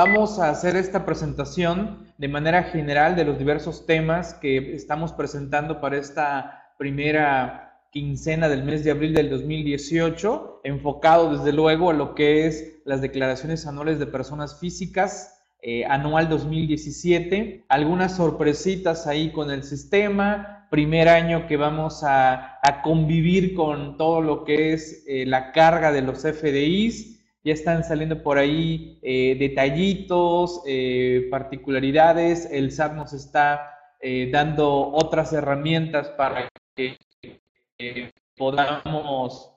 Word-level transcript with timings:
Vamos 0.00 0.38
a 0.38 0.50
hacer 0.50 0.76
esta 0.76 1.04
presentación 1.04 2.06
de 2.18 2.28
manera 2.28 2.62
general 2.62 3.16
de 3.16 3.24
los 3.24 3.36
diversos 3.36 3.84
temas 3.84 4.32
que 4.32 4.76
estamos 4.76 5.12
presentando 5.12 5.80
para 5.80 5.96
esta 5.96 6.70
primera 6.78 7.82
quincena 7.90 8.48
del 8.48 8.62
mes 8.62 8.84
de 8.84 8.92
abril 8.92 9.12
del 9.12 9.28
2018, 9.28 10.60
enfocado 10.62 11.36
desde 11.36 11.52
luego 11.52 11.90
a 11.90 11.94
lo 11.94 12.14
que 12.14 12.46
es 12.46 12.76
las 12.84 13.00
declaraciones 13.00 13.66
anuales 13.66 13.98
de 13.98 14.06
personas 14.06 14.60
físicas, 14.60 15.42
eh, 15.62 15.84
anual 15.84 16.28
2017, 16.28 17.64
algunas 17.68 18.14
sorpresitas 18.14 19.08
ahí 19.08 19.32
con 19.32 19.50
el 19.50 19.64
sistema, 19.64 20.68
primer 20.70 21.08
año 21.08 21.48
que 21.48 21.56
vamos 21.56 22.04
a, 22.04 22.60
convivir 22.84 23.52
con 23.52 23.96
todo 23.96 24.20
lo 24.20 24.44
que 24.44 24.74
es 24.74 25.02
eh, 25.08 25.26
la 25.26 25.50
carga 25.50 25.90
de 25.90 26.02
los 26.02 26.20
FDIs, 26.20 27.17
ya 27.44 27.52
están 27.52 27.84
saliendo 27.84 28.22
por 28.22 28.38
ahí 28.38 28.98
eh, 29.02 29.36
detallitos, 29.38 30.62
particularidades, 31.30 32.48
el 32.50 32.72
SAT 32.72 32.94
nos 32.94 33.12
está 33.12 33.74
dando 34.30 34.92
otras 34.92 35.32
herramientas 35.32 36.08
para 36.10 36.48
que 36.76 36.98
podamos, 38.36 39.52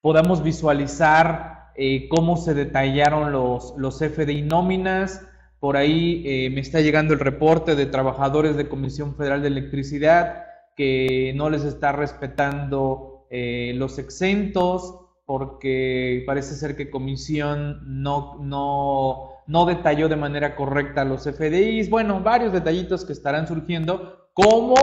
podamos 0.00 0.42
visualizar 0.42 1.62
eh, 1.74 2.08
cómo 2.08 2.36
se 2.36 2.54
detallaron 2.54 3.32
los, 3.32 3.74
los 3.76 3.98
FDI 3.98 4.42
nóminas. 4.42 5.26
Por 5.58 5.76
ahí 5.76 6.22
eh, 6.26 6.50
me 6.50 6.60
está 6.60 6.80
llegando 6.80 7.14
el 7.14 7.20
reporte 7.20 7.74
de 7.74 7.86
trabajadores 7.86 8.56
de 8.56 8.68
Comisión 8.68 9.16
Federal 9.16 9.42
de 9.42 9.48
Electricidad 9.48 10.44
que 10.76 11.32
no 11.36 11.50
les 11.50 11.64
está 11.64 11.92
respetando 11.92 13.26
eh, 13.30 13.72
los 13.76 13.98
exentos 13.98 15.01
porque 15.32 16.24
parece 16.26 16.54
ser 16.54 16.76
que 16.76 16.90
Comisión 16.90 18.02
no, 18.02 18.36
no, 18.38 19.30
no 19.46 19.64
detalló 19.64 20.10
de 20.10 20.16
manera 20.16 20.54
correcta 20.54 21.06
los 21.06 21.24
FDIs. 21.24 21.88
Bueno, 21.88 22.20
varios 22.20 22.52
detallitos 22.52 23.06
que 23.06 23.14
estarán 23.14 23.48
surgiendo. 23.48 24.28
Como 24.34 24.74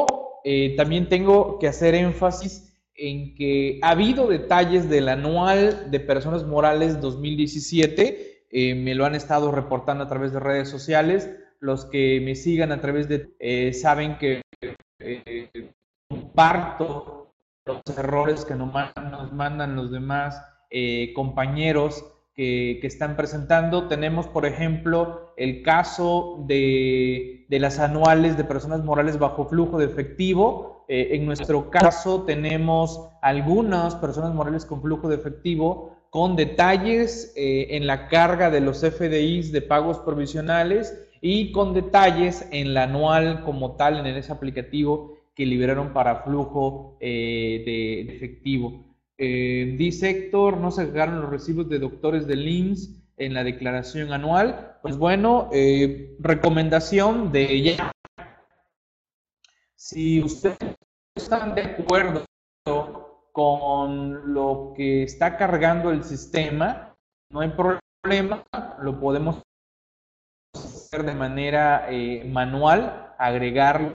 también 0.75 1.07
tengo 1.07 1.59
que 1.59 1.67
hacer 1.67 1.93
énfasis 1.93 2.69
en 2.95 3.35
que 3.35 3.79
ha 3.83 3.91
habido 3.91 4.27
detalles 4.27 4.89
del 4.89 5.09
anual 5.09 5.91
de 5.91 5.99
personas 5.99 6.43
morales 6.43 6.99
2017, 6.99 8.45
eh, 8.51 8.75
me 8.75 8.95
lo 8.95 9.05
han 9.05 9.15
estado 9.15 9.51
reportando 9.51 10.03
a 10.03 10.07
través 10.07 10.33
de 10.33 10.39
redes 10.39 10.69
sociales, 10.69 11.29
los 11.59 11.85
que 11.85 12.19
me 12.21 12.35
sigan 12.35 12.71
a 12.71 12.81
través 12.81 13.07
de, 13.07 13.29
eh, 13.39 13.73
saben 13.73 14.17
que 14.17 14.41
eh, 14.99 15.49
comparto 16.09 17.28
los 17.69 17.97
errores 17.97 18.45
que 18.45 18.55
nos 18.55 18.71
mandan 19.33 19.75
los 19.75 19.91
demás 19.91 20.41
compañeros 21.15 22.05
que, 22.35 22.79
están 22.83 23.15
presentando. 23.15 23.87
Tenemos, 23.87 24.27
por 24.27 24.45
ejemplo, 24.45 25.33
el 25.37 25.63
caso 25.63 26.43
de, 26.47 27.45
de 27.49 27.59
las 27.59 27.79
anuales 27.79 28.37
de 28.37 28.43
personas 28.43 28.83
morales 28.83 29.17
bajo 29.17 29.45
flujo 29.45 29.77
de 29.77 29.85
efectivo, 29.85 30.79
eh, 30.91 31.15
en 31.15 31.27
nuestro 31.27 31.69
caso 31.69 32.23
tenemos 32.23 33.09
algunas 33.21 33.93
personas 33.93 34.33
morales 34.33 34.65
con 34.65 34.81
flujo 34.81 35.07
de 35.07 35.17
efectivo 35.17 35.95
con 36.09 36.35
detalles 36.35 37.31
eh, 37.37 37.67
en 37.77 37.85
la 37.85 38.07
carga 38.07 38.49
de 38.49 38.59
los 38.59 38.79
FDIs 38.79 39.51
de 39.51 39.61
pagos 39.61 39.99
provisionales 39.99 40.99
y 41.21 41.51
con 41.51 41.75
detalles 41.75 42.47
en 42.49 42.73
la 42.73 42.83
anual 42.83 43.43
como 43.43 43.75
tal, 43.75 43.99
en 43.99 44.07
ese 44.07 44.31
aplicativo 44.31 45.18
que 45.39 45.45
liberaron 45.45 45.93
para 45.93 46.23
flujo 46.23 46.97
eh, 46.99 47.63
de, 47.65 48.13
efectivo. 48.13 48.97
dice 49.17 50.09
Héctor, 50.09 50.57
no 50.57 50.69
se 50.69 50.81
agregaron 50.81 51.21
los 51.21 51.29
recibos 51.29 51.69
de 51.69 51.79
doctores 51.79 52.27
de 52.27 52.35
LIMS 52.35 52.93
en 53.15 53.33
la 53.33 53.45
declaración 53.45 54.11
anual. 54.11 54.77
Pues 54.81 54.97
bueno, 54.97 55.49
recomendación 56.19 57.31
de 57.31 57.53
ella. 57.53 57.93
Si 59.77 60.21
usted 60.21 60.57
están 61.15 61.55
de 61.55 61.61
acuerdo 61.61 62.25
con 63.31 64.33
lo 64.33 64.73
que 64.75 65.03
está 65.03 65.37
cargando 65.37 65.89
el 65.91 66.03
sistema, 66.03 66.97
no 67.31 67.39
hay 67.39 67.53
problema, 67.55 68.43
lo 68.81 68.99
podemos 68.99 69.41
hacer 70.53 71.03
de 71.03 71.13
manera 71.13 71.87
eh, 71.89 72.25
manual, 72.25 73.13
agregar 73.17 73.93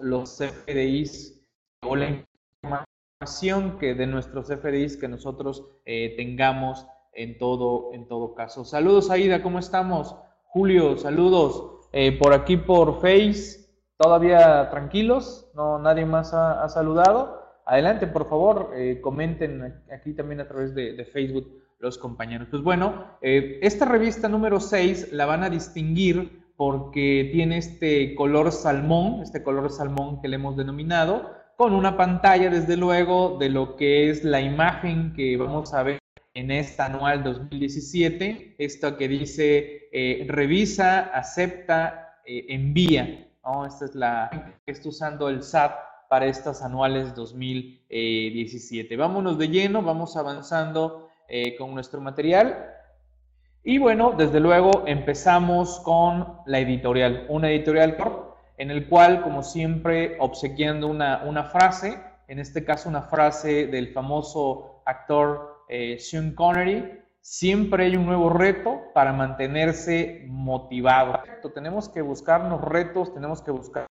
los, 0.00 0.38
FDIs 0.38 1.40
o 1.86 1.96
la 1.96 2.24
información 2.62 3.78
que 3.78 3.94
de 3.94 4.06
nuestros 4.06 4.48
FDIs 4.48 4.96
que 4.96 5.08
nosotros 5.08 5.64
eh, 5.84 6.14
tengamos 6.16 6.86
en 7.12 7.38
todo, 7.38 7.90
en 7.92 8.06
todo 8.06 8.34
caso. 8.34 8.64
Saludos 8.64 9.10
Aida, 9.10 9.42
¿cómo 9.42 9.58
estamos? 9.58 10.16
Julio, 10.44 10.96
saludos. 10.96 11.88
Eh, 11.92 12.18
por 12.18 12.32
aquí 12.34 12.56
por 12.56 13.00
Face, 13.00 13.66
todavía 13.96 14.68
tranquilos, 14.70 15.50
no 15.54 15.78
nadie 15.78 16.04
más 16.04 16.34
ha, 16.34 16.68
saludado. 16.68 17.42
Adelante, 17.64 18.06
por 18.06 18.28
favor, 18.28 18.70
eh, 18.74 19.00
comenten 19.00 19.82
aquí 19.92 20.14
también 20.14 20.40
a 20.40 20.48
través 20.48 20.74
de, 20.74 21.04
Facebook 21.06 21.50
los 21.80 21.96
compañeros. 21.96 22.48
Pues 22.50 22.62
bueno, 22.62 23.04
esta 23.20 23.84
revista 23.84 24.28
número 24.28 24.58
6 24.58 25.12
la 25.12 25.26
van 25.26 25.44
a 25.44 25.50
distinguir 25.50 26.47
porque 26.58 27.30
tiene 27.32 27.58
este 27.58 28.16
color 28.16 28.50
salmón, 28.50 29.22
este 29.22 29.44
color 29.44 29.70
salmón 29.70 30.20
que 30.20 30.26
le 30.26 30.34
hemos 30.34 30.56
denominado, 30.56 31.30
con 31.56 31.72
una 31.72 31.96
pantalla, 31.96 32.50
desde 32.50 32.76
luego, 32.76 33.36
de 33.38 33.48
lo 33.48 33.76
que 33.76 34.10
es 34.10 34.24
la 34.24 34.40
imagen 34.40 35.12
que 35.14 35.36
vamos 35.36 35.72
a 35.72 35.84
ver 35.84 36.00
en 36.34 36.50
esta 36.50 36.86
anual 36.86 37.22
2017, 37.22 38.56
esto 38.58 38.96
que 38.96 39.06
dice 39.06 39.88
eh, 39.92 40.26
revisa, 40.28 41.04
acepta, 41.14 42.18
envía. 42.26 43.24
Esta 43.66 43.84
es 43.84 43.94
la 43.94 44.58
que 44.66 44.72
está 44.72 44.88
usando 44.88 45.28
el 45.28 45.44
SAT 45.44 45.72
para 46.08 46.26
estas 46.26 46.60
anuales 46.62 47.14
2017. 47.14 48.96
Vámonos 48.96 49.38
de 49.38 49.48
lleno, 49.48 49.80
vamos 49.80 50.16
avanzando 50.16 51.08
eh, 51.28 51.54
con 51.56 51.72
nuestro 51.72 52.00
material. 52.00 52.77
Y 53.64 53.78
bueno, 53.78 54.14
desde 54.16 54.40
luego 54.40 54.84
empezamos 54.86 55.80
con 55.80 56.38
la 56.46 56.58
editorial, 56.58 57.26
una 57.28 57.50
editorial 57.50 57.96
en 58.56 58.70
el 58.70 58.88
cual, 58.88 59.22
como 59.22 59.42
siempre, 59.42 60.16
obsequiando 60.20 60.88
una, 60.88 61.22
una 61.24 61.44
frase, 61.44 62.00
en 62.28 62.38
este 62.38 62.64
caso 62.64 62.88
una 62.88 63.02
frase 63.02 63.66
del 63.66 63.92
famoso 63.92 64.82
actor 64.86 65.64
eh, 65.68 65.98
Sean 65.98 66.34
Connery, 66.34 66.98
Siempre 67.30 67.84
hay 67.84 67.94
un 67.94 68.06
nuevo 68.06 68.30
reto 68.30 68.80
para 68.94 69.12
mantenerse 69.12 70.24
motivado. 70.28 71.20
Tenemos 71.54 71.86
que 71.86 72.00
buscarnos 72.00 72.62
retos, 72.62 73.12
tenemos 73.12 73.42
que 73.42 73.50
buscar 73.50 73.86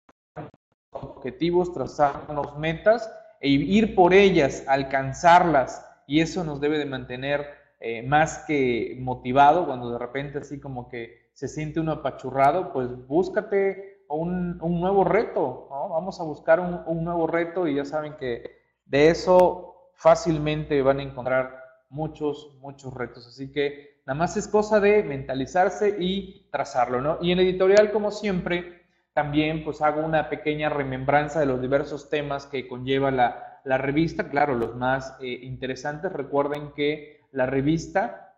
objetivos, 0.92 1.72
trazarnos 1.72 2.58
metas 2.58 3.08
e 3.40 3.50
ir 3.50 3.94
por 3.94 4.16
ellas, 4.16 4.64
alcanzarlas. 4.68 5.86
Y 6.08 6.22
eso 6.22 6.44
nos 6.44 6.60
debe 6.60 6.80
de 6.80 6.86
mantener 6.86 7.46
eh, 7.80 8.02
más 8.04 8.46
que 8.48 8.98
motivado 9.00 9.66
cuando 9.66 9.92
de 9.92 10.00
repente 10.00 10.40
así 10.40 10.60
como 10.60 10.90
que 10.90 11.30
se 11.34 11.48
siente 11.48 11.80
uno 11.80 11.92
apachurrado, 11.92 12.74
pues 12.74 12.90
búscate 13.08 14.04
un, 14.10 14.58
nuevo 14.58 15.04
reto, 15.04 15.68
Vamos 15.70 16.20
a 16.20 16.24
buscar 16.24 16.60
un, 16.60 16.82
un 16.86 17.04
nuevo 17.04 17.28
reto 17.28 17.68
y 17.68 17.76
ya 17.76 17.86
saben 17.86 18.16
que 18.18 18.44
de 18.86 19.10
eso 19.10 19.92
fácilmente 19.94 20.82
van 20.82 21.00
a 21.00 21.04
encontrar 21.04 21.68
muchos, 21.90 22.56
muchos 22.62 22.94
retos. 22.94 23.28
Así 23.28 23.52
que 23.52 24.02
nada 24.06 24.18
más 24.18 24.38
es 24.38 24.48
cosa 24.48 24.80
de 24.80 25.04
mentalizarse 25.04 25.98
y 26.00 26.48
trazarlo, 26.52 27.02
¿no? 27.02 27.18
Y 27.22 27.32
en 27.32 27.40
editorial, 27.40 27.92
como 27.92 28.12
siempre, 28.12 28.86
también 29.14 29.64
pues 29.64 29.82
hago 29.82 30.02
una 30.02 30.30
pequeña 30.30 30.70
remembranza 30.70 31.40
de 31.40 31.48
los 31.48 31.62
diversos 31.62 32.10
temas 32.10 32.46
que 32.46 32.68
conlleva 32.68 33.12
la, 33.12 33.44
revista, 33.66 34.30
claro, 34.30 34.56
los 34.56 34.76
más 34.76 35.18
eh, 35.20 35.40
interesantes. 35.42 36.12
Recuerden 36.14 36.72
que 36.74 37.17
la 37.32 37.46
revista 37.46 38.36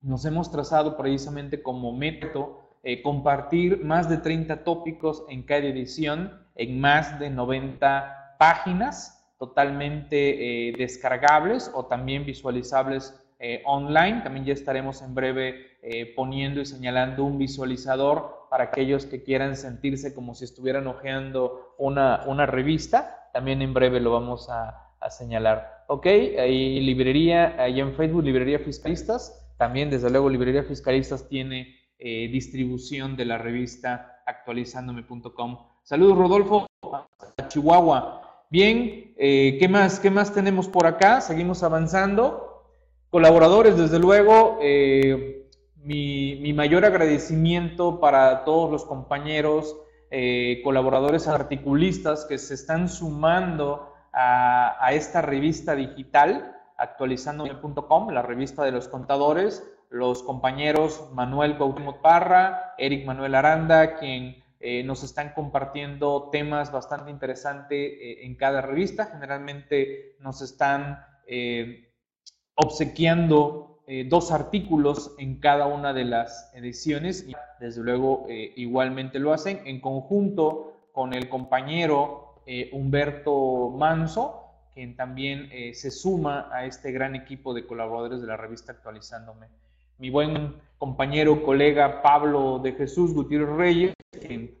nos 0.00 0.24
hemos 0.24 0.50
trazado 0.50 0.96
precisamente 0.96 1.62
como 1.62 1.92
método 1.92 2.68
eh, 2.84 3.02
compartir 3.02 3.84
más 3.84 4.08
de 4.08 4.18
30 4.18 4.62
tópicos 4.62 5.24
en 5.28 5.42
cada 5.42 5.64
edición 5.66 6.46
en 6.54 6.80
más 6.80 7.18
de 7.18 7.30
90 7.30 8.36
páginas 8.38 9.34
totalmente 9.38 10.68
eh, 10.68 10.72
descargables 10.76 11.70
o 11.74 11.86
también 11.86 12.24
visualizables 12.24 13.20
eh, 13.40 13.62
online. 13.66 14.22
También 14.22 14.44
ya 14.44 14.52
estaremos 14.52 15.02
en 15.02 15.14
breve 15.14 15.66
poniendo 16.16 16.60
y 16.60 16.66
señalando 16.66 17.24
un 17.24 17.38
visualizador 17.38 18.46
para 18.50 18.64
aquellos 18.64 19.06
que 19.06 19.22
quieran 19.22 19.56
sentirse 19.56 20.14
como 20.14 20.34
si 20.34 20.44
estuvieran 20.44 20.86
hojeando 20.86 21.74
una, 21.78 22.24
una 22.26 22.46
revista. 22.46 23.30
También 23.32 23.62
en 23.62 23.74
breve 23.74 24.00
lo 24.00 24.12
vamos 24.12 24.48
a, 24.50 24.84
señalar. 25.10 25.77
Ok, 25.90 26.06
ahí 26.06 26.80
librería, 26.80 27.56
ahí 27.58 27.80
en 27.80 27.94
Facebook, 27.94 28.22
Librería 28.22 28.58
Fiscalistas. 28.58 29.54
También, 29.56 29.90
desde 29.90 30.10
luego, 30.10 30.28
Librería 30.28 30.62
Fiscalistas 30.62 31.28
tiene 31.28 31.74
distribución 31.98 33.16
de 33.16 33.24
la 33.24 33.38
revista 33.38 34.22
actualizandome.com. 34.24 35.58
Saludos, 35.82 36.18
Rodolfo, 36.18 36.66
a 36.82 37.48
Chihuahua. 37.48 38.44
Bien, 38.50 39.14
eh, 39.16 39.56
¿qué, 39.58 39.68
más, 39.68 40.00
¿qué 40.00 40.10
más 40.10 40.32
tenemos 40.32 40.68
por 40.68 40.86
acá? 40.86 41.20
Seguimos 41.20 41.62
avanzando. 41.62 42.64
Colaboradores, 43.10 43.76
desde 43.76 43.98
luego, 43.98 44.58
eh, 44.62 45.48
mi, 45.76 46.52
mayor 46.52 46.84
agradecimiento 46.84 48.00
para 48.00 48.44
todos 48.44 48.70
los 48.70 48.84
compañeros, 48.84 49.76
eh, 50.10 50.60
colaboradores 50.62 51.28
articulistas 51.28 52.24
que 52.26 52.38
se 52.38 52.54
están 52.54 52.88
sumando 52.88 53.92
a, 54.12 54.90
esta 54.92 55.22
revista 55.22 55.74
digital, 55.74 56.56
actualizando.com, 56.76 58.10
la 58.10 58.22
revista 58.22 58.64
de 58.64 58.72
los 58.72 58.88
contadores, 58.88 59.64
los 59.90 60.22
compañeros 60.22 61.08
Manuel 61.12 61.56
Cuauhtémoc 61.56 62.00
Parra, 62.00 62.74
Eric 62.78 63.06
Manuel 63.06 63.34
Aranda, 63.34 63.96
quien 63.96 64.42
eh, 64.60 64.82
nos 64.82 65.04
están 65.04 65.32
compartiendo 65.34 66.30
temas 66.30 66.72
bastante 66.72 67.10
interesantes 67.10 67.78
eh, 67.78 68.26
en 68.26 68.34
cada 68.34 68.60
revista. 68.60 69.06
Generalmente 69.06 70.16
nos 70.20 70.42
están 70.42 71.04
obsequiando 72.54 73.82
eh, 73.86 74.06
dos 74.08 74.32
artículos 74.32 75.14
en 75.18 75.40
cada 75.40 75.66
una 75.66 75.92
de 75.92 76.04
las 76.04 76.50
ediciones 76.54 77.26
y 77.28 77.34
desde 77.60 77.82
luego 77.82 78.26
igualmente 78.28 79.18
lo 79.18 79.34
hacen 79.34 79.60
en 79.66 79.80
conjunto 79.80 80.88
con 80.92 81.12
el 81.12 81.28
compañero 81.28 82.27
eh, 82.48 82.70
Humberto 82.72 83.70
Manso, 83.76 84.44
quien 84.72 84.96
también 84.96 85.50
se 85.74 85.90
suma 85.90 86.48
a 86.52 86.64
este 86.64 86.92
gran 86.92 87.16
equipo 87.16 87.52
de 87.52 87.66
colaboradores 87.66 88.20
de 88.20 88.28
la 88.28 88.36
revista 88.36 88.70
Actualizándome. 88.72 89.48
Mi 89.98 90.08
buen 90.08 90.54
compañero, 90.78 91.42
colega 91.42 92.00
Pablo 92.00 92.60
de 92.60 92.72
Jesús 92.72 93.12
Gutiérrez 93.12 93.56
Reyes, 93.56 93.94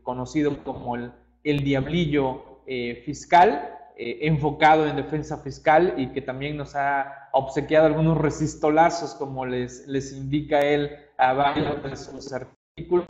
conocido 0.02 0.64
como 0.64 0.96
el, 0.96 1.12
Diablillo 1.44 2.62
Fiscal, 3.04 3.78
eh, 4.00 4.28
enfocado 4.28 4.86
en 4.86 4.94
defensa 4.94 5.38
fiscal 5.38 5.94
y 5.96 6.12
que 6.12 6.22
también 6.22 6.56
nos 6.56 6.76
ha 6.76 7.30
obsequiado 7.32 7.86
algunos 7.86 8.16
resistolazos, 8.16 9.16
como 9.16 9.44
les, 9.44 9.88
les 9.88 10.12
indica 10.12 10.60
él 10.60 10.92
a 11.16 11.32
varios 11.32 11.82
de 11.82 11.96
sus 11.96 12.32
artículos, 12.32 13.08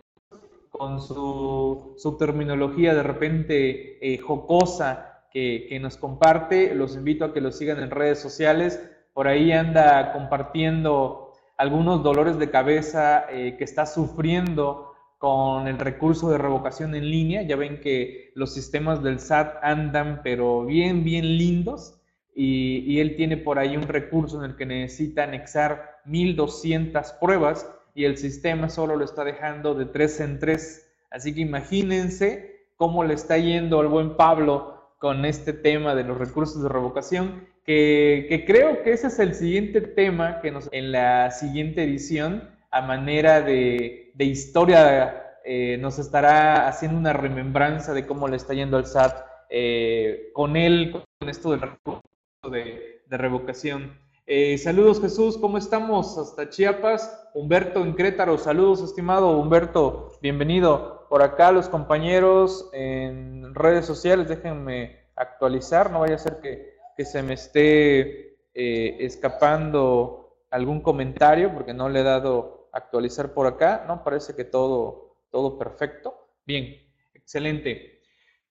con 0.78 1.02
su, 1.02 1.94
su 1.98 2.16
terminología 2.16 2.94
de 2.94 3.02
repente 3.02 3.98
eh, 4.00 4.19
jocosa 4.19 5.25
que, 5.30 5.66
que, 5.69 5.78
nos 5.80 5.98
comparte. 5.98 6.75
Los 6.75 6.96
invito 6.96 7.26
a 7.26 7.34
que 7.34 7.40
lo 7.40 7.52
sigan 7.52 7.80
en 7.80 7.90
redes 7.90 8.20
sociales. 8.20 8.82
Por 9.12 9.28
ahí 9.28 9.52
anda 9.52 10.12
compartiendo 10.12 11.28
algunos 11.58 12.02
dolores 12.02 12.38
de 12.38 12.50
cabeza 12.50 13.26
eh, 13.30 13.56
que 13.58 13.64
está 13.64 13.84
sufriendo 13.84 14.92
con 15.19 15.66
el 15.66 15.78
recurso 15.78 16.30
de 16.30 16.38
revocación 16.38 16.94
en 16.94 17.10
línea. 17.10 17.42
Ya 17.42 17.56
ven 17.56 17.80
que 17.80 18.30
los 18.34 18.54
sistemas 18.54 19.02
del 19.02 19.19
SAT 19.19 19.56
andan, 19.62 20.20
pero 20.22 20.64
bien, 20.64 21.04
bien 21.04 21.36
lindos. 21.36 22.00
Y, 22.34 23.00
él 23.00 23.16
tiene 23.16 23.36
por 23.36 23.58
ahí 23.58 23.76
un 23.76 23.88
recurso 23.88 24.38
en 24.38 24.50
el 24.52 24.56
que 24.56 24.64
necesita 24.64 25.25
anexar 25.25 25.98
1200 26.04 27.12
pruebas 27.20 27.69
y 27.99 28.05
el 28.05 28.17
sistema 28.17 28.69
solo 28.69 28.95
lo 28.95 29.05
está 29.05 29.25
dejando 29.25 29.75
de 29.75 29.85
tres 29.85 30.21
en 30.21 30.39
tres. 30.39 30.89
Así 31.11 31.35
que 31.35 31.41
imagínense 31.41 32.69
cómo 32.77 33.03
le 33.03 33.15
está 33.15 33.39
yendo 33.39 33.81
al 33.81 33.89
buen 33.89 34.17
Pablo 34.17 34.93
con 34.99 35.25
este 35.25 35.53
tema 35.53 35.97
de 35.97 36.05
los 36.05 36.17
recursos 36.17 36.62
de 36.62 36.69
revocación, 36.69 37.49
que, 37.65 38.45
creo 38.47 38.85
que 38.85 38.93
ese 38.93 39.09
es 39.09 39.19
el 39.19 39.35
siguiente 39.35 39.81
tema 39.81 40.41
que 40.41 40.53
nos 40.53 40.69
en 40.71 40.93
la 40.93 41.33
siguiente 41.33 41.83
edición 41.83 42.49
a 42.71 42.83
manera 42.83 43.41
de, 43.43 44.12
historia 44.17 45.37
eh, 45.45 45.77
nos 45.81 45.99
estará 45.99 46.69
haciendo 46.69 46.99
una 46.99 47.12
remembranza 47.12 47.95
de 47.95 48.06
cómo 48.06 48.29
le 48.29 48.37
está 48.37 48.55
yendo 48.55 48.77
al 48.77 48.87
SAT 48.87 49.27
eh, 49.50 50.31
con 50.35 50.56
él, 50.56 50.93
con 50.93 51.29
esto 51.29 51.50
del 51.50 51.62
recurso 51.62 52.03
de, 52.49 53.03
revocación. 53.11 53.99
Eh, 54.30 54.58
saludos 54.58 55.00
Jesús, 55.00 55.38
¿cómo 55.38 55.56
estamos? 55.56 56.19
Hasta 56.19 56.50
Chiapas. 56.50 57.30
Humberto 57.32 57.82
en 57.82 57.94
Crétaro, 57.94 58.36
saludos 58.36 58.82
estimado 58.82 59.38
Humberto, 59.38 60.19
bienvenido. 60.20 61.06
Por 61.08 61.22
acá 61.22 61.50
los 61.50 61.70
compañeros 61.70 62.69
en 62.75 63.54
redes 63.54 63.86
sociales, 63.86 64.28
déjenme 64.28 65.06
actualizar, 65.16 65.90
no 65.90 66.00
vaya 66.00 66.16
a 66.16 66.19
ser 66.19 66.40
que, 66.42 66.75
que 66.94 67.06
se 67.06 67.22
me 67.22 67.32
esté 67.32 68.36
escapando 68.52 70.42
algún 70.50 70.82
comentario 70.82 71.54
porque 71.54 71.72
no 71.72 71.88
le 71.88 72.00
he 72.00 72.04
dado 72.04 72.69
actualizar 72.75 73.32
por 73.32 73.46
acá, 73.46 73.86
¿no? 73.88 74.04
Parece 74.04 74.36
que 74.36 74.44
todo, 74.44 75.16
todo 75.30 75.56
perfecto. 75.56 76.28
Bien, 76.44 76.76
excelente. 77.14 77.98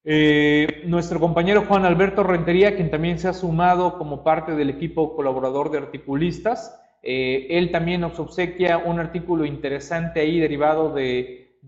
Eh, 0.09 0.83
nuestro 0.85 1.19
compañero 1.19 1.65
Juan 1.67 1.83
Alberto 1.83 2.23
Rentería, 2.23 2.77
quien 2.77 2.89
también 2.89 3.19
se 3.19 3.27
ha 3.27 3.33
sumado 3.33 3.97
como 3.97 4.23
parte 4.23 4.55
del 4.55 4.69
equipo 4.69 5.17
colaborador 5.17 5.69
de 5.69 5.79
articulistas, 5.79 6.81
eh, 7.03 7.47
él 7.49 7.71
también 7.71 7.99
nos 7.99 8.17
obsequia 8.17 8.77
un 8.77 9.01
artículo 9.01 9.43
interesante 9.43 10.21
ahí 10.21 10.39
derivado 10.39 10.93
de, 10.93 11.59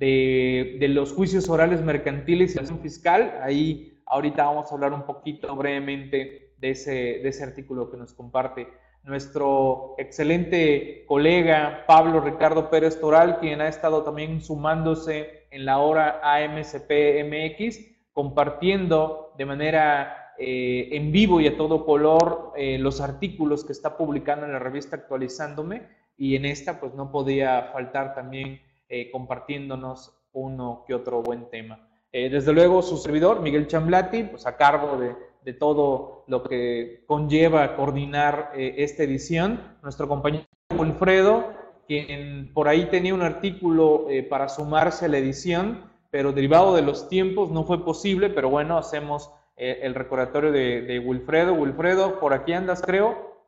los 0.79 1.11
juicios 1.11 1.49
orales 1.49 1.81
mercantiles 1.81 2.55
y 2.55 2.59
la 2.59 2.77
fiscal. 2.77 3.37
Ahí 3.43 3.99
ahorita 4.05 4.45
vamos 4.45 4.71
a 4.71 4.75
hablar 4.75 4.93
un 4.93 5.03
poquito 5.03 5.53
brevemente 5.57 6.53
de 6.59 6.69
ese, 6.69 6.91
de 6.91 7.27
ese 7.27 7.43
artículo 7.43 7.91
que 7.91 7.97
nos 7.97 8.13
comparte 8.13 8.69
nuestro 9.03 9.95
excelente 9.97 11.03
colega 11.07 11.83
Pablo 11.85 12.21
Ricardo 12.21 12.69
Pérez 12.69 13.01
Toral, 13.01 13.39
quien 13.39 13.59
ha 13.59 13.67
estado 13.67 14.03
también 14.03 14.39
sumándose 14.39 15.45
en 15.51 15.65
la 15.65 15.79
hora 15.79 16.21
AMCP-MX, 16.23 17.98
compartiendo 18.19 19.33
de 19.37 19.45
manera 19.45 20.33
eh, 20.37 20.89
en 20.91 21.11
vivo 21.11 21.39
y 21.39 21.47
a 21.47 21.55
todo 21.55 21.85
color 21.85 22.51
eh, 22.55 22.77
los 22.77 22.99
artículos 22.99 23.63
que 23.63 23.71
está 23.71 23.95
publicando 23.95 24.45
en 24.45 24.51
la 24.51 24.59
revista 24.59 24.97
Actualizándome 24.97 25.87
y 26.17 26.35
en 26.35 26.45
esta 26.45 26.79
pues 26.79 26.93
no 26.93 27.11
podía 27.11 27.69
faltar 27.71 28.13
también 28.13 28.61
eh, 28.89 29.09
compartiéndonos 29.11 30.13
uno 30.33 30.83
que 30.85 30.93
otro 30.93 31.21
buen 31.21 31.49
tema. 31.49 31.87
desde 32.11 32.53
luego 32.53 32.81
su 32.81 32.97
servidor, 32.97 33.41
Miguel 33.41 33.67
Chamblati, 33.67 34.23
pues 34.23 34.45
a 34.45 34.57
cargo 34.57 34.97
de 34.97 35.15
de 35.43 35.53
todo 35.53 36.25
lo 36.27 36.43
que 36.43 37.03
conlleva 37.07 37.75
coordinar 37.75 38.51
eh, 38.55 38.75
esta 38.77 39.03
edición. 39.03 39.77
Nuestro 39.81 40.07
compañero 40.07 40.45
Wilfredo, 40.77 41.53
quien 41.87 42.51
por 42.53 42.67
ahí 42.67 42.85
tenía 42.85 43.13
un 43.13 43.21
artículo 43.21 44.07
eh, 44.09 44.23
para 44.23 44.49
sumarse 44.49 45.05
a 45.05 45.07
la 45.07 45.17
edición, 45.17 45.88
pero 46.11 46.31
derivado 46.31 46.75
de 46.75 46.81
los 46.81 47.09
tiempos 47.09 47.51
no 47.51 47.63
fue 47.63 47.85
posible, 47.85 48.29
pero 48.29 48.49
bueno, 48.49 48.77
hacemos 48.77 49.31
eh, 49.57 49.79
el 49.83 49.93
recordatorio 49.93 50.51
de, 50.51 50.99
Wilfredo. 51.05 51.53
Wilfredo, 51.53 52.19
por 52.19 52.33
aquí 52.33 52.53
andas, 52.53 52.81
creo. 52.81 53.45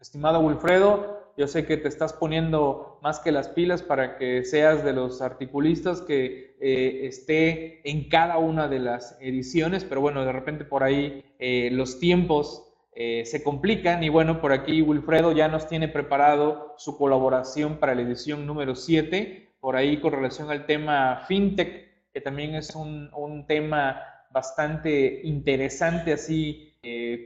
Estimado 0.00 0.40
Wilfredo, 0.40 1.32
yo 1.36 1.46
sé 1.46 1.66
que 1.66 1.76
te 1.76 1.88
estás 1.88 2.12
poniendo 2.12 2.98
más 3.02 3.20
que 3.20 3.32
las 3.32 3.48
pilas 3.48 3.82
para 3.82 4.16
que 4.16 4.44
seas 4.44 4.82
de 4.84 4.92
los 4.92 5.20
articulistas 5.20 6.00
que 6.00 6.56
eh, 6.60 7.00
esté 7.02 7.80
en 7.88 8.08
cada 8.08 8.38
una 8.38 8.68
de 8.68 8.78
las 8.78 9.18
ediciones, 9.20 9.84
pero 9.84 10.00
bueno, 10.00 10.24
de 10.24 10.32
repente 10.32 10.64
por 10.64 10.84
ahí 10.84 11.24
eh, 11.38 11.68
los 11.72 11.98
tiempos 11.98 12.66
se 12.92 13.42
complican 13.42 14.02
y 14.02 14.10
bueno, 14.10 14.42
por 14.42 14.52
aquí 14.52 14.82
Wilfredo 14.82 15.32
ya 15.32 15.48
nos 15.48 15.66
tiene 15.66 15.88
preparado 15.88 16.74
su 16.76 16.98
colaboración 16.98 17.78
para 17.78 17.94
la 17.94 18.02
edición 18.02 18.46
número 18.46 18.74
7, 18.74 19.54
por 19.58 19.76
ahí 19.76 20.00
con 20.00 20.12
relación 20.12 20.50
al 20.50 20.66
tema 20.66 21.24
fintech, 21.26 21.89
que 22.12 22.20
también 22.20 22.54
es 22.54 22.74
un, 22.74 23.10
un 23.14 23.46
tema 23.46 24.02
bastante 24.30 25.20
interesante, 25.24 26.12
así 26.12 26.66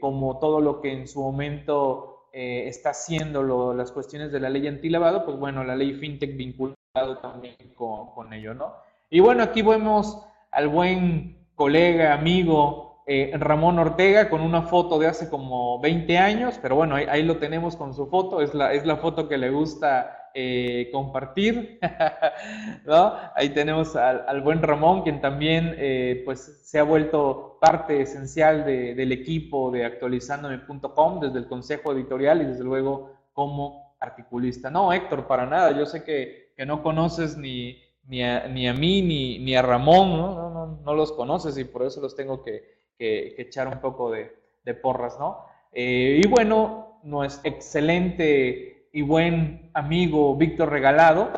como 0.01 0.41
todo 0.41 0.61
lo 0.61 0.81
que 0.81 0.93
en 0.93 1.07
su 1.07 1.23
momento 1.23 2.15
eh, 2.37 2.67
está 2.67 2.91
haciendo 2.91 3.73
las 3.75 3.93
cuestiones 3.93 4.33
de 4.33 4.41
la 4.41 4.51
ley 4.51 4.67
antilavado, 4.67 5.25
pues 5.25 5.39
bueno, 5.39 5.63
la 5.63 5.77
ley 5.77 5.95
fintech 5.95 6.37
vinculado 6.37 7.19
también 7.23 7.55
con, 7.77 8.33
ello, 8.33 8.55
¿no? 8.55 8.75
Y 9.09 9.21
bueno, 9.21 9.45
aquí 9.45 9.63
vemos 9.63 10.21
al 10.51 10.67
buen 10.67 11.47
colega, 11.55 12.13
amigo 12.13 13.05
eh, 13.07 13.31
Ramón 13.39 13.79
Ortega 13.79 14.29
con 14.29 14.41
una 14.41 14.63
foto 14.63 14.99
de 14.99 15.07
hace 15.07 15.31
como 15.31 15.79
20 15.79 16.19
años, 16.19 16.59
pero 16.61 16.75
bueno, 16.75 16.97
ahí, 16.97 17.23
lo 17.23 17.37
tenemos 17.37 17.77
con 17.77 17.95
su 17.95 18.09
foto, 18.09 18.41
es 18.41 18.53
la, 18.53 18.73
es 18.73 18.85
la 18.85 18.97
foto 18.97 19.29
que 19.29 19.39
le 19.39 19.51
gusta 19.51 20.24
eh, 20.37 20.89
compartir, 20.91 21.79
¿no? 22.85 23.13
Ahí 23.37 23.51
tenemos 23.51 23.95
al, 23.95 24.41
buen 24.43 24.61
Ramón, 24.61 25.03
quien 25.03 25.21
también 25.21 25.77
eh, 25.79 26.23
pues 26.25 26.61
se 26.65 26.81
ha 26.81 26.83
vuelto 26.83 27.57
parte 27.61 28.01
esencial 28.01 28.65
del 28.65 29.13
equipo 29.13 29.71
de 29.71 29.85
actualizandome.com 29.85 31.21
desde 31.21 31.39
el 31.39 31.47
consejo 31.47 31.93
editorial 31.93 32.43
y 32.43 32.47
desde 32.47 32.65
luego 32.65 33.13
como 33.33 33.95
articulista. 34.01 34.71
No, 34.71 34.93
Héctor, 34.93 35.29
para 35.29 35.47
nada, 35.47 35.71
yo 35.71 35.87
sé 35.87 36.03
que, 36.03 36.53
no 36.67 36.83
conoces 36.83 37.37
ni, 37.37 37.81
ni, 38.09 38.25
a, 38.25 38.49
ni 38.49 38.67
a 38.67 38.75
mí 38.75 39.03
ni, 39.03 39.39
ni 39.39 39.55
a 39.55 39.63
Ramón, 39.63 40.17
¿no? 40.17 40.51
No, 40.51 40.81
¿no? 40.85 40.95
los 40.95 41.13
conoces 41.13 41.57
y 41.59 41.65
por 41.65 41.85
eso 41.85 42.01
los 42.01 42.17
tengo 42.17 42.43
que, 42.43 42.75
echar 42.99 43.69
un 43.69 43.81
poco 43.81 44.11
de, 44.11 44.75
porras, 44.83 45.17
¿no? 45.17 45.47
Eh, 45.71 46.21
y 46.25 46.27
bueno, 46.27 47.01
es 47.25 47.41
excelente 47.45 48.74
y 48.95 49.03
buen 49.03 49.73
amigo 49.75 50.37
Víctor 50.37 50.71
Regalado, 50.71 51.33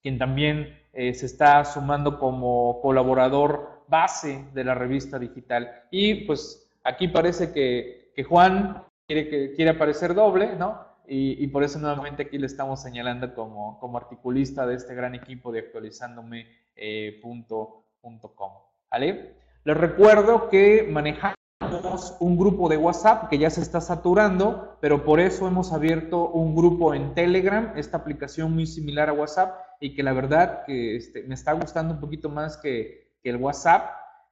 quien 0.00 0.18
también 0.18 0.80
eh, 0.94 1.12
se 1.12 1.26
está 1.26 1.62
sumando 1.66 2.18
como 2.18 2.80
colaborador 2.80 3.84
base 3.88 4.46
de 4.54 4.64
la 4.64 4.74
revista 4.74 5.18
digital. 5.18 5.70
Y 5.90 6.24
pues 6.24 6.72
aquí 6.82 7.08
parece 7.08 7.52
que, 7.52 8.14
Juan 8.26 8.84
quiere, 9.06 9.28
que, 9.28 9.52
quiere 9.52 9.72
aparecer 9.72 10.14
doble, 10.14 10.56
¿no? 10.56 10.80
Y, 11.06 11.46
por 11.48 11.62
eso 11.62 11.78
nuevamente 11.78 12.22
aquí 12.22 12.38
le 12.38 12.46
estamos 12.46 12.80
señalando 12.80 13.34
como, 13.34 13.78
como 13.78 13.98
articulista 13.98 14.66
de 14.66 14.76
este 14.76 14.94
gran 14.94 15.14
equipo 15.14 15.52
de 15.52 15.58
actualizándome.com. 15.58 16.42
Eh, 16.76 17.20
¿Vale? 18.90 19.34
Les 19.64 19.76
recuerdo 19.76 20.48
que 20.48 20.88
manejamos 20.90 21.36
un 22.20 22.36
grupo 22.36 22.68
de 22.68 22.76
WhatsApp 22.76 23.28
que 23.28 23.38
ya 23.38 23.50
se 23.50 23.60
está 23.60 23.80
saturando, 23.80 24.76
pero 24.80 25.04
por 25.04 25.20
eso 25.20 25.46
hemos 25.46 25.72
abierto 25.72 26.28
un 26.28 26.54
grupo 26.54 26.94
en 26.94 27.14
Telegram, 27.14 27.72
esta 27.76 27.98
aplicación 27.98 28.52
muy 28.52 28.66
similar 28.66 29.08
a 29.08 29.12
WhatsApp 29.12 29.54
y 29.80 29.94
que 29.94 30.02
la 30.02 30.12
verdad 30.12 30.64
que 30.64 30.96
este, 30.96 31.24
me 31.24 31.34
está 31.34 31.52
gustando 31.52 31.94
un 31.94 32.00
poquito 32.00 32.28
más 32.28 32.56
que, 32.56 33.02
el 33.24 33.36
WhatsApp. 33.36 33.88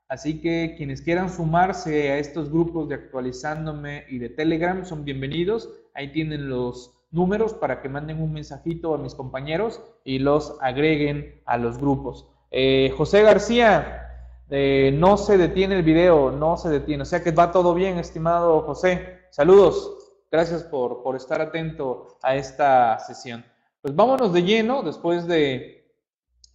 Así 0.08 0.40
que 0.40 0.74
quienes 0.76 1.00
quieran 1.00 1.30
sumarse 1.30 2.10
a 2.10 2.18
estos 2.18 2.50
grupos 2.50 2.88
de 2.88 2.96
actualizándome 2.96 4.04
y 4.08 4.18
de 4.18 4.28
Telegram 4.28 4.84
son 4.84 5.04
bienvenidos. 5.04 5.68
Ahí 5.94 6.10
tienen 6.10 6.48
los 6.48 6.92
números 7.12 7.54
para 7.54 7.80
que 7.80 7.88
manden 7.88 8.20
un 8.20 8.32
mensajito 8.32 8.92
a 8.94 8.98
mis 8.98 9.14
compañeros 9.14 9.80
y 10.02 10.18
los 10.18 10.56
agreguen 10.60 11.40
a 11.46 11.56
los 11.56 11.78
grupos. 11.78 12.26
Eh, 12.50 12.92
José 12.96 13.22
García, 13.22 14.09
eh, 14.50 14.90
no 14.92 15.16
se 15.16 15.38
detiene 15.38 15.76
el 15.76 15.82
video, 15.82 16.30
no 16.30 16.56
se 16.56 16.68
detiene. 16.68 17.02
O 17.02 17.06
sea 17.06 17.22
que 17.22 17.30
va 17.30 17.52
todo 17.52 17.72
bien, 17.74 17.98
estimado 17.98 18.62
José. 18.62 19.20
Saludos. 19.30 19.96
Gracias 20.30 20.62
por, 20.62 21.02
por 21.02 21.16
estar 21.16 21.40
atento 21.40 22.18
a 22.22 22.34
esta 22.36 22.98
sesión. 22.98 23.44
Pues 23.80 23.94
vámonos 23.94 24.32
de 24.32 24.42
lleno 24.42 24.82
después 24.82 25.26
de, 25.26 25.80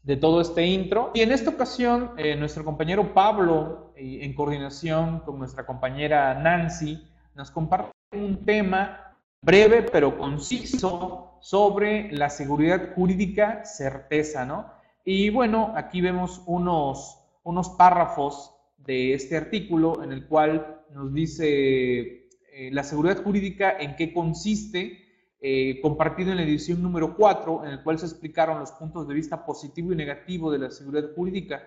de 0.04 0.18
todo 0.18 0.42
este 0.42 0.66
intro. 0.66 1.12
Y 1.14 1.22
en 1.22 1.32
esta 1.32 1.50
ocasión, 1.50 2.12
eh, 2.18 2.36
nuestro 2.36 2.64
compañero 2.64 3.14
Pablo, 3.14 3.94
en 3.96 4.34
coordinación 4.34 5.22
con 5.22 5.40
nuestra 5.40 5.66
compañera 5.66 6.34
Nancy, 6.36 7.04
nos 7.34 7.50
comparte 7.50 7.92
un 8.12 8.46
tema 8.46 9.18
breve 9.42 9.84
pero 9.84 10.18
conciso 10.18 11.38
sobre 11.42 12.12
la 12.12 12.30
seguridad 12.30 12.94
jurídica 12.96 13.64
certeza, 13.66 14.46
¿no? 14.46 14.72
Y 15.04 15.30
bueno, 15.30 15.74
aquí 15.75 16.02
vemos 16.02 16.42
unos 16.46 17.25
unos 17.46 17.70
párrafos 17.70 18.54
de 18.78 19.14
este 19.14 19.38
artículo 19.38 20.04
en 20.04 20.12
el 20.12 20.28
cual 20.28 20.84
nos 20.94 21.14
dice 21.14 22.28
eh, 22.52 22.70
la 22.72 22.84
seguridad 22.84 23.24
jurídica 23.24 23.78
en 23.80 23.96
qué 23.96 24.14
consiste, 24.14 25.04
eh, 25.42 25.80
compartido 25.82 26.32
en 26.32 26.38
la 26.38 26.44
edición 26.44 26.82
número 26.82 27.16
4, 27.16 27.66
en 27.66 27.72
el 27.72 27.84
cual 27.84 28.00
se 28.00 28.08
explicaron 28.08 28.60
los 28.60 28.72
puntos 28.72 29.08
de 29.08 29.14
vista 29.14 29.46
positivo 29.46 29.94
y 29.94 29.96
negativo 29.96 30.52
de 30.52 30.60
la 30.60 30.72
seguridad 30.72 31.14
jurídica, 31.16 31.64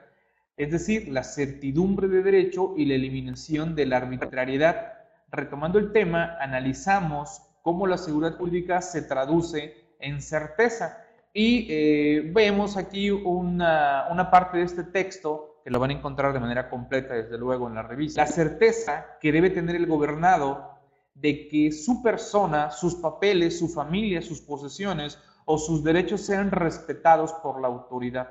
es 0.57 0.73
decir, 0.73 1.09
la 1.09 1.23
certidumbre 1.23 2.09
de 2.09 2.23
derecho 2.23 2.75
y 2.77 2.85
la 2.85 2.95
eliminación 2.95 3.77
de 3.77 3.87
la 3.87 3.99
arbitrariedad. 3.99 4.95
Retomando 5.31 5.79
el 5.79 5.93
tema, 5.93 6.37
analizamos 6.41 7.43
cómo 7.63 7.87
la 7.87 7.99
seguridad 7.99 8.37
jurídica 8.37 8.83
se 8.83 9.03
traduce 9.03 9.75
en 10.01 10.21
certeza. 10.21 11.05
Y 11.33 11.69
eh, 11.71 12.33
vemos 12.35 12.77
aquí 12.77 13.11
una, 13.11 14.09
una 14.11 14.29
parte 14.31 14.59
de 14.59 14.65
este 14.65 14.83
texto 14.83 15.58
lo 15.65 15.79
van 15.79 15.91
a 15.91 15.95
encontrar 15.95 16.33
de 16.33 16.41
manera 16.41 16.69
completa, 16.71 17.15
desde 17.15 17.38
luego, 17.38 17.69
en 17.69 17.75
la 17.75 17.83
revista. 17.83 18.23
La 18.23 18.27
certeza 18.27 19.19
que 19.21 19.33
debe 19.33 19.50
tener 19.50 19.77
el 19.77 19.87
gobernado 19.87 20.79
de 21.15 21.49
que 21.49 21.73
su 21.73 22.03
persona, 22.03 22.71
sus 22.71 22.95
papeles, 22.95 23.59
su 23.59 23.69
familia, 23.69 24.23
sus 24.23 24.41
posesiones 24.41 25.19
o 25.45 25.59
sus 25.59 25.83
derechos 25.83 26.21
sean 26.21 26.50
respetados 26.50 27.33
por 27.35 27.61
la 27.61 27.69
autoridad. 27.69 28.31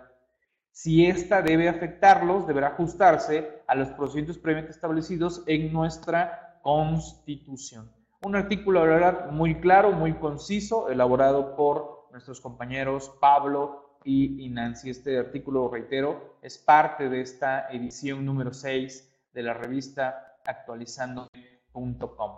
Si 0.72 1.06
ésta 1.06 1.42
debe 1.42 1.70
afectarlos, 1.70 2.46
deberá 2.46 2.68
ajustarse 2.68 3.64
a 3.68 3.76
los 3.76 3.90
procedimientos 3.90 4.38
previamente 4.38 4.72
establecidos 4.72 5.44
en 5.48 5.74
nuestra 5.74 6.60
Constitución. 6.62 7.92
Un 8.24 8.36
artículo, 8.36 8.86
la 8.86 8.94
verdad, 8.94 9.32
muy 9.32 9.60
claro, 9.60 9.92
muy 9.92 10.14
conciso, 10.14 10.90
elaborado 10.90 11.56
por 11.56 12.08
nuestros 12.12 12.42
compañeros 12.42 13.12
Pablo 13.20 13.87
y, 14.04 14.50
Nancy. 14.50 14.90
Este 14.90 15.18
artículo, 15.18 15.70
reitero, 15.70 16.38
es 16.42 16.58
parte 16.58 17.10
de 17.10 17.22
esta 17.22 17.68
edición 17.70 18.26
número 18.26 18.54
6 18.54 19.14
de 19.34 19.44
la 19.44 19.54
revista 19.54 20.36
actualizando.com. 20.46 22.32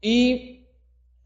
Y 0.00 0.66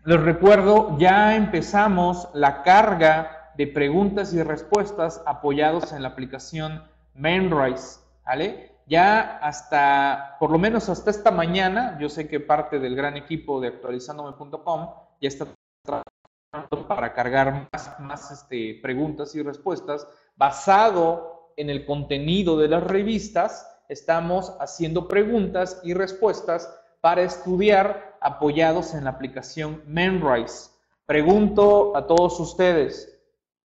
les 0.04 0.20
recuerdo, 0.20 0.96
ya 0.98 1.36
empezamos 1.36 2.28
la 2.34 2.62
carga 2.62 3.52
de 3.56 3.66
preguntas 3.66 4.32
y 4.32 4.42
respuestas 4.42 5.22
apoyados 5.26 5.92
en 5.92 6.02
la 6.02 6.08
aplicación 6.08 6.82
Mainrise, 7.14 8.00
¿vale? 8.24 8.72
Ya 8.86 9.38
hasta, 9.38 10.36
por 10.40 10.50
lo 10.50 10.58
menos 10.58 10.88
hasta 10.88 11.10
esta 11.10 11.30
mañana, 11.30 11.98
yo 12.00 12.08
sé 12.08 12.28
que 12.28 12.40
parte 12.40 12.78
del 12.78 12.96
gran 12.96 13.16
equipo 13.16 13.60
de 13.60 13.68
actualizandome.com 13.68 14.90
ya 15.20 15.28
está 15.28 15.46
para 16.88 17.12
cargar 17.12 17.68
más, 17.72 18.00
más 18.00 18.30
este, 18.32 18.80
preguntas 18.82 19.34
y 19.34 19.42
respuestas 19.42 20.06
basado 20.36 21.52
en 21.56 21.70
el 21.70 21.86
contenido 21.86 22.58
de 22.58 22.68
las 22.68 22.82
revistas. 22.82 23.66
Estamos 23.88 24.56
haciendo 24.60 25.06
preguntas 25.06 25.80
y 25.84 25.94
respuestas 25.94 26.68
para 27.00 27.22
estudiar 27.22 28.16
apoyados 28.20 28.94
en 28.94 29.04
la 29.04 29.10
aplicación 29.10 29.82
Memrise. 29.86 30.70
Pregunto 31.06 31.96
a 31.96 32.06
todos 32.06 32.38
ustedes, 32.40 33.20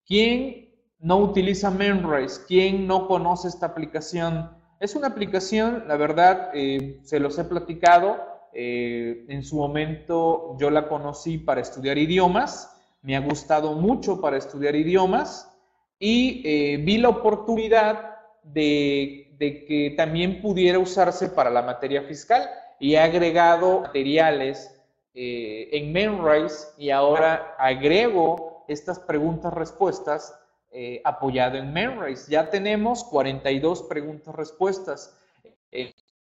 ¿quién 0.06 0.70
no 1.00 1.18
utiliza 1.18 1.72
Memrise? 1.72 2.42
¿Quién 2.48 2.88
no 2.88 3.08
conoce 3.08 3.48
esta 3.48 3.68
aplicación? 3.68 4.52
Es 4.80 4.96
una 4.96 5.08
aplicación, 5.08 5.86
la 5.88 5.98
verdad, 5.98 6.52
eh, 6.54 7.00
se 7.04 7.20
los 7.20 7.38
he 7.40 7.44
platicado. 7.44 8.36
Eh, 8.54 9.26
en 9.28 9.44
su 9.44 9.58
momento 9.58 10.56
yo 10.58 10.70
la 10.70 10.88
conocí 10.88 11.38
para 11.38 11.62
estudiar 11.62 11.98
idiomas 11.98 12.75
me 13.06 13.16
ha 13.16 13.20
gustado 13.20 13.74
mucho 13.74 14.20
para 14.20 14.36
estudiar 14.36 14.76
idiomas 14.76 15.56
y 16.00 16.42
eh, 16.44 16.78
vi 16.78 16.98
la 16.98 17.10
oportunidad 17.10 18.16
de, 18.42 19.36
que 19.40 19.94
también 19.96 20.42
pudiera 20.42 20.80
usarse 20.80 21.30
para 21.30 21.52
la 21.52 21.62
materia 21.62 22.02
fiscal 22.02 22.50
y 22.80 22.96
he 22.96 23.00
agregado 23.00 23.82
materiales 23.82 24.76
eh, 25.14 25.70
en 25.72 25.94
Memrise 25.94 26.70
y 26.80 26.90
ahora 26.90 27.56
agrego 27.60 28.66
estas 28.68 29.00
preguntas-respuestas 29.00 30.38
eh, 30.72 31.00
apoyado 31.06 31.58
en 31.58 31.72
Memrise. 31.72 32.32
Ya 32.32 32.50
tenemos 32.50 33.04
42 33.04 33.84
preguntas-respuestas. 33.84 35.16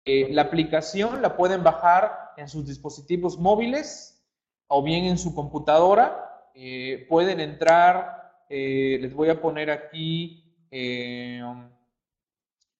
la 0.05 0.41
aplicación 0.41 1.21
la 1.21 1.37
pueden 1.37 1.63
bajar 1.63 2.33
en 2.35 2.49
sus 2.49 2.67
dispositivos 2.67 3.37
móviles 3.37 4.21
o 4.67 4.83
bien 4.83 5.05
en 5.05 5.17
su 5.17 5.33
computadora 5.33 6.32
eh, 6.55 7.07
pueden 7.09 7.39
entrar, 7.39 8.43
eh, 8.47 8.99
les 9.01 9.11
voy 9.13 9.29
a 9.29 9.41
poner 9.41 9.71
aquí 9.71 10.53
eh, 10.69 11.41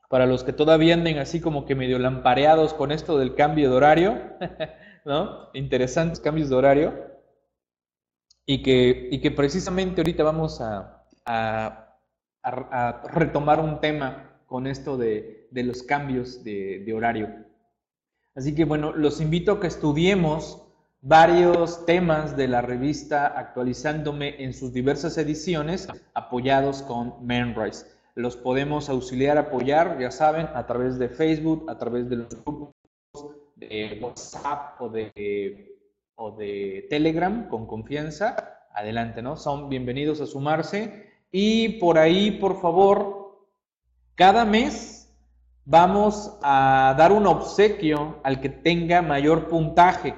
para 0.09 0.25
los 0.25 0.43
que 0.43 0.53
todavía 0.53 0.95
anden 0.95 1.19
así 1.19 1.39
como 1.39 1.65
que 1.65 1.75
medio 1.75 1.99
lampareados 1.99 2.73
con 2.73 2.91
esto 2.91 3.17
del 3.17 3.35
cambio 3.35 3.69
de 3.69 3.77
horario, 3.77 4.19
¿no? 5.05 5.49
Interesantes 5.53 6.19
cambios 6.19 6.49
de 6.49 6.55
horario. 6.55 6.93
Y 8.45 8.63
que, 8.63 9.09
y 9.11 9.21
que 9.21 9.29
precisamente 9.29 10.01
ahorita 10.01 10.23
vamos 10.23 10.59
a, 10.59 10.95
retomar 13.13 13.59
un 13.59 13.79
tema 13.79 14.41
con 14.47 14.65
esto 14.65 14.97
de, 14.97 15.47
los 15.51 15.83
cambios 15.83 16.43
de, 16.43 16.83
de 16.83 16.93
horario. 16.93 17.29
Así 18.33 18.55
que 18.55 18.65
bueno, 18.65 18.91
los 18.91 19.21
invito 19.21 19.51
a 19.51 19.59
que 19.59 19.67
estudiemos 19.67 20.63
varios 21.01 21.85
temas 21.85 22.35
de 22.35 22.47
la 22.47 22.61
revista 22.61 23.27
actualizándome 23.27 24.43
en 24.43 24.55
sus 24.55 24.73
diversas 24.73 25.19
ediciones 25.19 25.87
apoyados 26.15 26.81
con 26.81 27.23
Menrise 27.23 27.98
los 28.19 28.35
podemos 28.35 28.89
auxiliar, 28.89 29.37
apoyar, 29.37 29.97
ya 29.97 30.11
saben, 30.11 30.49
a 30.53 30.67
través 30.67 30.99
de 30.99 31.07
Facebook, 31.07 31.69
a 31.69 31.77
través 31.77 32.09
de 32.09 32.17
los 32.17 32.27
grupos 32.29 32.75
de 33.55 33.97
WhatsApp 34.01 34.81
o 34.81 34.89
de, 34.89 35.77
o 36.15 36.31
de 36.31 36.85
Telegram 36.89 37.47
con 37.47 37.65
confianza. 37.65 38.35
Adelante, 38.73 39.21
¿no? 39.21 39.37
Son 39.37 39.69
bienvenidos 39.69 40.19
a 40.19 40.25
sumarse. 40.25 41.13
Y 41.31 41.79
por 41.79 41.97
ahí, 41.97 42.31
por 42.31 42.59
favor, 42.59 43.47
cada 44.15 44.43
mes 44.43 45.17
vamos 45.63 46.37
a 46.43 46.93
dar 46.97 47.13
un 47.13 47.25
obsequio 47.25 48.17
al 48.23 48.41
que 48.41 48.49
tenga 48.49 49.01
mayor 49.01 49.47
puntaje, 49.47 50.13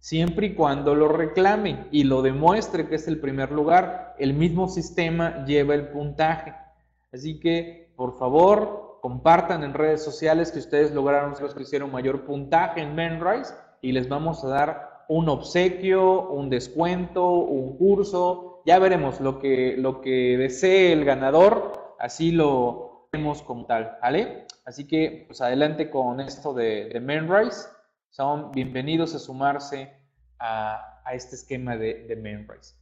siempre 0.00 0.48
y 0.48 0.54
cuando 0.54 0.94
lo 0.94 1.08
reclame 1.08 1.86
y 1.92 2.04
lo 2.04 2.20
demuestre 2.20 2.88
que 2.88 2.96
es 2.96 3.08
el 3.08 3.20
primer 3.20 3.52
lugar. 3.52 4.16
El 4.18 4.34
mismo 4.34 4.68
sistema 4.68 5.46
lleva 5.46 5.74
el 5.74 5.88
puntaje. 5.88 6.67
Así 7.12 7.40
que, 7.40 7.92
por 7.96 8.18
favor, 8.18 8.98
compartan 9.00 9.64
en 9.64 9.74
redes 9.74 10.04
sociales 10.04 10.52
que 10.52 10.58
ustedes 10.58 10.92
lograron 10.92 11.34
los 11.40 11.54
que 11.54 11.62
hicieron 11.62 11.90
mayor 11.90 12.24
puntaje 12.24 12.82
en 12.82 12.94
Menrise 12.94 13.54
y 13.80 13.92
les 13.92 14.08
vamos 14.08 14.44
a 14.44 14.48
dar 14.48 15.04
un 15.08 15.28
obsequio, 15.28 16.28
un 16.28 16.50
descuento, 16.50 17.30
un 17.30 17.78
curso. 17.78 18.62
Ya 18.66 18.78
veremos 18.78 19.20
lo 19.20 19.38
que, 19.38 19.76
lo 19.78 20.00
que 20.02 20.36
desee 20.36 20.92
el 20.92 21.04
ganador, 21.04 21.94
así 21.98 22.30
lo 22.30 23.08
vemos 23.10 23.40
como 23.42 23.64
tal, 23.64 23.96
¿vale? 24.02 24.46
Así 24.66 24.86
que, 24.86 25.24
pues 25.26 25.40
adelante 25.40 25.88
con 25.88 26.20
esto 26.20 26.52
de, 26.52 26.90
de 26.90 27.00
Menrise. 27.00 27.68
Son 28.10 28.52
bienvenidos 28.52 29.14
a 29.14 29.18
sumarse 29.18 29.94
a, 30.38 30.94
este 31.12 31.36
esquema 31.36 31.78
de, 31.78 32.04
de 32.06 32.16
Menrise. 32.16 32.74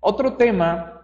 Otro 0.00 0.36
tema 0.36 0.99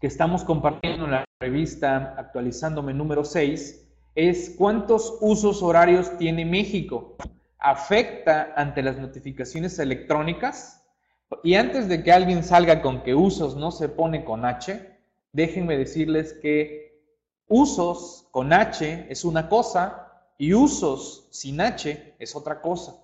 que 0.00 0.06
estamos 0.06 0.44
compartiendo 0.44 1.04
en 1.04 1.10
la 1.10 1.24
revista 1.40 2.14
Actualizándome 2.16 2.94
número 2.94 3.24
6 3.24 3.86
es 4.14 4.54
cuántos 4.56 5.18
usos 5.20 5.62
horarios 5.62 6.16
tiene 6.18 6.44
México. 6.44 7.16
¿Afecta 7.58 8.52
ante 8.56 8.82
las 8.82 8.96
notificaciones 8.96 9.78
electrónicas? 9.78 10.86
Y 11.44 11.54
antes 11.54 11.88
de 11.88 12.02
que 12.02 12.12
alguien 12.12 12.42
salga 12.42 12.80
con 12.82 13.02
que 13.02 13.14
usos 13.14 13.56
no 13.56 13.70
se 13.70 13.88
pone 13.88 14.24
con 14.24 14.44
H, 14.44 14.98
déjenme 15.32 15.76
decirles 15.76 16.32
que 16.32 16.98
usos 17.46 18.26
con 18.30 18.52
H 18.52 19.06
es 19.08 19.24
una 19.24 19.48
cosa 19.48 20.24
y 20.38 20.54
usos 20.54 21.28
sin 21.30 21.60
H 21.60 22.14
es 22.18 22.34
otra 22.34 22.62
cosa. 22.62 22.96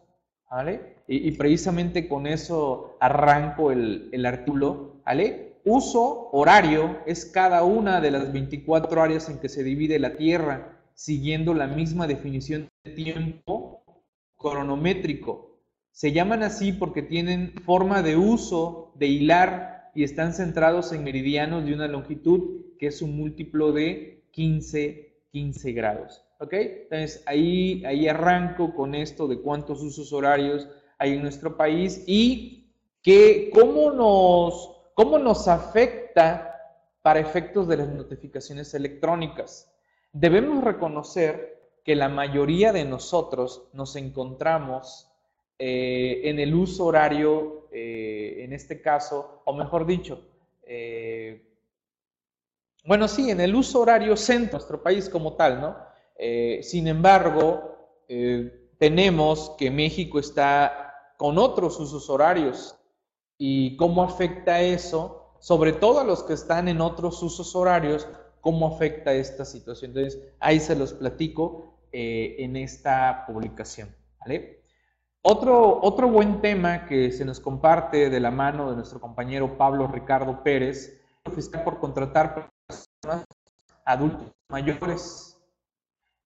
¿Vale? 0.50 0.97
Y, 1.09 1.33
precisamente 1.33 2.09
con 2.09 2.26
eso 2.26 2.97
arranco 3.00 3.71
el, 3.71 4.09
el 4.12 4.25
artículo. 4.25 4.97
¿Vale? 5.05 5.46
Uso 5.69 6.29
horario 6.31 7.01
es 7.07 7.25
cada 7.25 7.65
una 7.65 8.01
de 8.01 8.13
las 8.13 8.33
24 8.33 9.03
áreas 9.03 9.29
en 9.29 9.41
que 9.41 9.49
se 9.49 9.65
divide 9.65 9.99
la 9.99 10.17
Tierra 10.17 10.79
siguiendo 10.95 11.55
la 11.55 11.67
misma 11.67 12.07
definición 12.07 12.69
de 12.85 12.93
tiempo 12.93 13.83
cronométrico. 14.37 15.59
Se 15.91 16.13
llaman 16.13 16.45
así 16.45 16.73
porque 16.73 17.03
tienen 17.03 17.53
forma 17.65 18.03
de 18.03 18.17
uso 18.17 18.93
de 18.95 19.09
hilar 19.09 19.91
y 19.93 20.05
están 20.05 20.35
centrados 20.35 20.93
en 20.93 21.03
meridianos 21.03 21.65
de 21.65 21.75
una 21.75 21.89
longitud 21.89 22.77
que 22.79 22.87
es 22.87 23.03
un 23.03 23.17
múltiplo 23.17 23.73
de 23.73 24.23
15, 24.31 25.17
15 25.33 25.73
grados. 25.73 26.23
¿Ok? 26.39 26.53
Entonces 26.53 27.25
ahí, 27.27 27.85
ahí 27.85 28.07
arranco 28.07 28.73
con 28.73 28.95
esto 28.95 29.27
de 29.27 29.41
cuántos 29.41 29.83
usos 29.83 30.13
horarios 30.13 30.69
hay 30.97 31.15
en 31.15 31.23
nuestro 31.23 31.57
país 31.57 32.05
y 32.07 32.69
que 33.03 33.51
cómo 33.53 33.91
nos, 33.91 34.75
cómo 34.97 35.19
nos 35.19 35.47
afecta 35.47 36.57
para 37.03 37.21
efectos 37.21 37.69
de 37.69 37.76
las 37.76 37.88
notificaciones 37.88 38.73
electrónicas. 38.73 39.71
Debemos 40.11 40.65
reconocer 40.65 41.61
que 41.85 41.95
la 41.95 42.09
mayoría 42.09 42.73
de 42.73 42.87
nosotros 42.87 43.69
nos 43.75 43.95
encontramos 43.97 45.07
eh, 45.59 46.23
en 46.25 46.41
el 46.41 46.55
uso 46.55 46.87
horario, 46.87 47.69
eh, 47.73 48.38
en 48.38 48.55
este 48.55 48.81
caso, 48.81 49.43
o 49.45 49.53
mejor 49.53 49.85
dicho, 49.85 50.26
eh, 50.62 51.47
bueno, 52.87 53.07
sí, 53.07 53.31
en 53.31 53.43
el 53.43 53.55
uso 53.55 53.83
horario 53.83 54.17
centro, 54.17 54.53
nuestro 54.53 54.83
país 54.83 55.11
como 55.11 55.35
tal, 55.35 55.61
¿no? 55.61 55.76
sin 56.62 56.87
embargo, 56.87 58.00
tenemos 58.79 59.50
que 59.59 59.71
México 59.71 60.19
está 60.19 61.12
con 61.19 61.37
otros 61.37 61.79
usos 61.79 62.09
horarios 62.09 62.75
y 63.38 63.76
cómo 63.76 64.02
afecta 64.02 64.61
eso, 64.61 65.35
sobre 65.40 65.73
todo 65.73 66.00
a 66.00 66.05
los 66.05 66.23
que 66.23 66.33
están 66.33 66.69
en 66.69 66.81
otros 66.81 67.23
usos 67.23 67.55
horarios, 67.55 68.09
cómo 68.40 68.69
afecta 68.69 69.12
esta 69.12 69.45
situación. 69.45 69.90
Entonces, 69.90 70.23
ahí 70.40 70.61
se 70.61 70.76
los 70.76 70.93
platico 70.93 71.75
eh, 71.93 72.37
en 72.38 72.57
esta 72.57 73.25
publicación. 73.26 73.95
otro 75.23 76.09
buen 76.09 76.40
tema 76.40 76.87
que 76.87 77.11
se 77.11 77.25
nos 77.25 77.40
comparte 77.40 78.11
de 78.11 78.21
la 78.21 78.31
mano 78.31 78.71
de 78.71 78.76
nuestro 78.76 79.00
compañero 79.00 79.59
Pablo 79.59 79.87
Ricardo 79.88 80.43
Pérez, 80.43 81.00
fiscal 81.34 81.65
por 81.65 81.78
contratar 81.80 82.49
personas 82.67 83.25
adultos 83.84 84.32
mayores. 84.49 85.37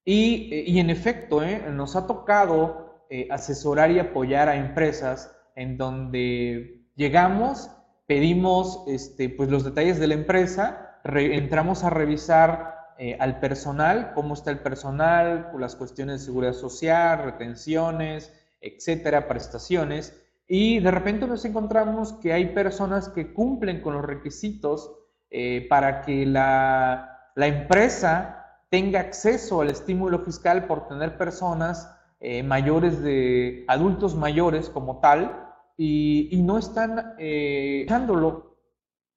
Y, 0.04 0.54
y 0.66 0.80
en 0.80 0.90
efecto, 0.90 1.42
¿eh? 1.42 1.70
nos 1.70 1.94
ha 1.96 2.06
tocado 2.06 3.06
eh, 3.11 3.28
asesorar 3.30 3.90
y 3.90 3.98
apoyar 3.98 4.48
a 4.48 4.56
empresas 4.56 5.35
en 5.56 5.76
donde 5.76 6.79
llegamos, 6.96 7.70
pedimos 8.07 8.85
este, 8.87 9.29
pues 9.29 9.50
los 9.50 9.64
detalles 9.64 9.98
de 9.98 10.07
la 10.07 10.14
empresa, 10.14 10.98
entramos 11.05 11.85
a 11.85 11.90
revisar 11.90 12.94
eh, 12.98 13.16
al 13.18 13.40
personal, 13.40 14.12
cómo 14.14 14.35
está 14.35 14.50
el 14.50 14.59
personal, 14.59 15.50
las 15.59 15.76
cuestiones 15.76 16.20
de 16.20 16.26
seguridad 16.26 16.53
social, 16.53 17.22
retenciones, 17.22 18.33
etcétera, 18.61 19.26
prestaciones, 19.26 20.20
y 20.46 20.81
de 20.81 20.90
repente 20.90 21.26
nos 21.26 21.44
encontramos 21.44 22.12
que 22.14 22.33
hay 22.33 22.46
personas 22.46 23.09
que 23.09 23.33
cumplen 23.33 23.81
con 23.81 23.94
los 23.94 24.05
requisitos 24.05 24.92
eh, 25.31 25.66
para 25.70 26.03
que 26.03 26.26
la, 26.26 27.31
la, 27.37 27.46
empresa 27.46 28.59
tenga 28.68 29.00
acceso 29.00 29.61
al 29.61 29.70
estímulo 29.70 30.18
fiscal 30.18 30.66
por 30.66 30.88
tener 30.88 31.16
personas 31.16 31.88
eh, 32.18 32.42
mayores 32.42 33.00
de 33.00 33.64
adultos 33.68 34.16
mayores 34.16 34.68
como 34.68 34.98
tal 34.98 35.49
y, 35.76 36.28
y 36.30 36.42
no 36.42 36.59
están 36.59 37.14
eh, 37.18 37.87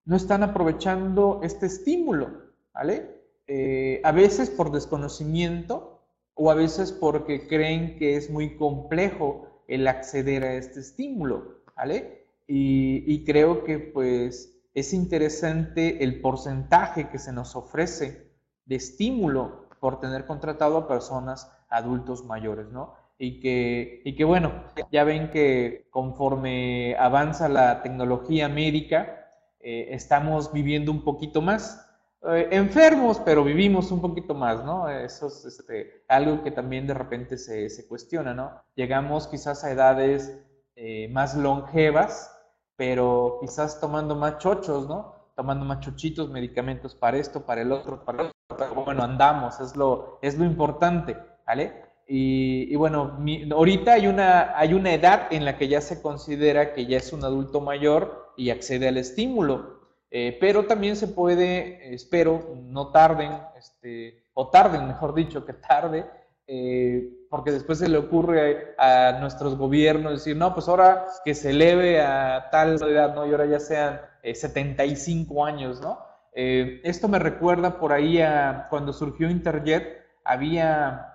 no 0.05 0.15
están 0.15 0.43
aprovechando 0.43 1.39
este 1.43 1.65
estímulo, 1.67 2.51
¿vale? 2.73 3.21
Eh, 3.47 4.01
a 4.03 4.11
veces 4.11 4.49
por 4.49 4.71
desconocimiento 4.71 6.01
o 6.33 6.49
a 6.49 6.55
veces 6.55 6.91
porque 6.91 7.47
creen 7.47 7.97
que 7.97 8.15
es 8.15 8.29
muy 8.29 8.57
complejo 8.57 9.47
el 9.67 9.87
acceder 9.87 10.43
a 10.43 10.55
este 10.55 10.79
estímulo, 10.79 11.61
¿vale? 11.75 12.23
Y, 12.47 13.23
creo 13.25 13.63
que 13.63 13.79
pues 13.79 14.53
es 14.73 14.93
interesante 14.93 16.03
el 16.03 16.19
porcentaje 16.19 17.09
que 17.09 17.17
se 17.17 17.31
nos 17.31 17.55
ofrece 17.55 18.31
de 18.65 18.75
estímulo 18.75 19.67
por 19.79 19.99
tener 19.99 20.25
contratado 20.25 20.77
a 20.77 20.87
personas 20.87 21.51
adultos 21.69 22.25
mayores, 22.25 22.67
¿no? 22.69 22.95
Y 23.17 23.39
que, 23.39 24.01
y 24.03 24.15
que 24.15 24.23
bueno, 24.23 24.51
ya 24.91 25.03
ven 25.03 25.29
que 25.29 25.87
conforme 25.91 26.95
avanza 26.97 27.47
la 27.47 27.81
tecnología 27.81 28.49
médica, 28.49 29.23
eh, 29.59 29.87
estamos 29.91 30.51
viviendo 30.51 30.91
un 30.91 31.03
poquito 31.03 31.41
más. 31.41 31.79
Eh, 32.25 32.49
enfermos, 32.51 33.19
pero 33.19 33.43
vivimos 33.43 33.91
un 33.91 34.01
poquito 34.01 34.33
más, 34.33 34.63
¿no? 34.63 34.89
Eso 34.89 35.27
es 35.27 35.45
este, 35.45 36.03
algo 36.07 36.41
que 36.43 36.51
también 36.51 36.87
de 36.87 36.93
repente 36.93 37.37
se, 37.37 37.69
se, 37.69 37.87
cuestiona, 37.87 38.33
¿no? 38.33 38.61
Llegamos 38.75 39.27
quizás 39.27 39.63
a 39.63 39.71
edades 39.71 40.37
eh, 40.75 41.09
más 41.09 41.35
longevas, 41.35 42.33
pero 42.77 43.39
quizás 43.41 43.79
tomando 43.79 44.15
más 44.15 44.37
chochos, 44.37 44.87
¿no? 44.87 45.31
Tomando 45.35 45.65
más 45.65 45.81
chochitos, 45.81 46.29
medicamentos 46.29 46.95
para 46.95 47.17
esto, 47.17 47.45
para 47.45 47.61
el 47.61 47.71
otro, 47.71 48.03
para 48.05 48.23
el 48.23 48.27
otro, 48.27 48.57
pero 48.57 48.85
bueno, 48.85 49.03
andamos, 49.03 49.59
es 49.59 49.75
lo, 49.75 50.19
es 50.21 50.37
lo 50.37 50.45
importante, 50.45 51.17
¿vale? 51.45 51.82
Y, 52.07 52.75
bueno, 52.75 53.17
ahorita 53.51 53.93
hay 53.93 54.07
una, 54.07 54.57
hay 54.57 54.73
una 54.73 54.93
edad 54.93 55.27
en 55.31 55.45
la 55.45 55.57
que 55.57 55.67
ya 55.67 55.81
se 55.81 56.01
considera 56.01 56.73
que 56.73 56.85
ya 56.85 56.97
es 56.97 57.13
un 57.13 57.23
adulto 57.23 57.61
mayor 57.61 58.33
y 58.35 58.49
accede 58.49 58.87
al 58.87 58.97
estímulo. 58.97 59.81
Eh, 60.15 60.37
pero 60.39 60.67
también 60.67 60.95
se 60.95 61.07
puede, 61.07 61.91
espero, 61.91 62.55
no 62.65 62.91
tarden, 62.91 63.31
este, 63.57 64.23
o 64.35 64.47
tarden, 64.49 64.87
mejor 64.87 65.15
dicho, 65.15 65.43
que 65.43 65.53
tarde, 65.53 66.05
eh, 66.45 67.09
porque 67.31 67.51
después 67.51 67.79
se 67.79 67.89
le 67.89 67.97
ocurre 67.97 68.75
a, 68.77 69.17
nuestros 69.19 69.57
gobiernos 69.57 70.13
decir, 70.13 70.37
no, 70.37 70.53
pues 70.53 70.67
ahora 70.67 71.05
que 71.25 71.33
se 71.33 71.49
eleve 71.49 71.99
a 71.99 72.49
tal 72.51 72.75
edad, 72.83 73.15
¿no? 73.15 73.25
Y 73.25 73.31
ahora 73.31 73.47
ya 73.47 73.59
sean 73.59 74.01
75 74.21 75.33
eh, 75.33 75.51
años, 75.51 75.81
¿no? 75.81 76.13
esto 76.35 77.07
me 77.07 77.19
recuerda 77.19 77.77
por 77.77 77.93
ahí 77.93 78.19
a 78.19 78.65
cuando 78.71 78.91
surgió 78.91 79.29
Interjet, 79.29 80.03
había 80.23 81.12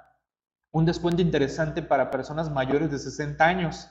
un 0.73 0.85
descuento 0.85 1.23
interesante 1.23 1.83
para 1.83 2.11
personas 2.11 2.51
mayores 2.51 2.91
de 2.91 2.99
60 2.99 3.45
años. 3.45 3.89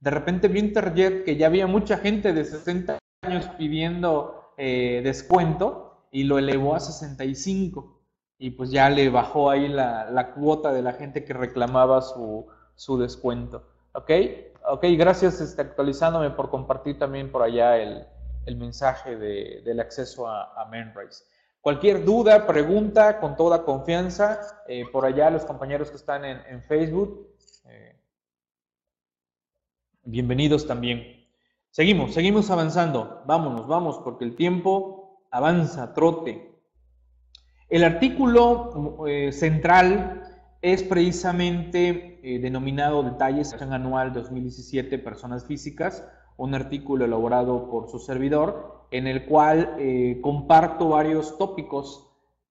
De 0.00 0.10
repente 0.10 0.48
vi 0.48 0.60
Interjet 0.60 1.24
que 1.24 1.36
ya 1.36 1.46
había 1.46 1.66
mucha 1.66 1.98
gente 1.98 2.32
de 2.32 2.44
60 2.44 2.98
años 3.22 3.46
pidiendo 3.58 4.52
eh, 4.56 5.00
descuento 5.02 6.06
y 6.10 6.24
lo 6.24 6.38
elevó 6.38 6.74
a 6.74 6.80
65 6.80 7.98
y 8.38 8.50
pues 8.50 8.70
ya 8.70 8.88
le 8.88 9.08
bajó 9.10 9.50
ahí 9.50 9.68
la, 9.68 10.32
cuota 10.34 10.72
de 10.72 10.82
la 10.82 10.92
gente 10.92 11.24
que 11.24 11.32
reclamaba 11.32 12.00
su, 12.02 12.46
descuento. 12.98 13.64
¿Ok? 13.92 14.10
Ok, 14.70 14.84
gracias 14.96 15.40
este, 15.40 15.62
actualizándome 15.62 16.30
por 16.30 16.50
compartir 16.50 16.98
también 16.98 17.32
por 17.32 17.42
allá 17.42 17.76
el, 17.78 18.06
mensaje 18.56 19.16
del 19.16 19.78
acceso 19.80 20.26
a, 20.26 20.54
a 20.54 20.64
Menrise. 20.66 21.24
Cualquier 21.60 22.04
duda, 22.04 22.46
pregunta, 22.46 23.20
con 23.20 23.36
toda 23.36 23.64
confianza, 23.64 24.40
eh, 24.68 24.84
por 24.90 25.04
allá 25.04 25.30
los 25.30 25.44
compañeros 25.44 25.90
que 25.90 25.96
están 25.96 26.24
en, 26.24 26.62
Facebook, 26.62 27.28
bienvenidos 30.04 30.66
también. 30.66 31.26
Seguimos, 31.70 32.14
seguimos 32.14 32.50
avanzando. 32.50 33.22
Vámonos, 33.26 33.66
vamos, 33.66 33.98
porque 33.98 34.24
el 34.24 34.36
tiempo 34.36 35.20
avanza, 35.30 35.92
trote. 35.92 36.54
El 37.68 37.84
artículo 37.84 39.06
eh, 39.06 39.32
central 39.32 40.22
es 40.62 40.82
precisamente 40.82 42.18
eh, 42.22 42.38
denominado 42.38 43.02
Detalles 43.02 43.52
Anual 43.60 44.12
2017 44.12 44.98
Personas 44.98 45.44
Físicas, 45.44 46.08
un 46.36 46.54
artículo 46.54 47.04
elaborado 47.04 47.68
por 47.70 47.90
su 47.90 47.98
servidor, 47.98 48.77
en 48.90 49.06
el 49.06 49.26
cual 49.26 49.76
eh, 49.78 50.18
comparto 50.22 50.88
varios 50.90 51.36
tópicos 51.38 52.04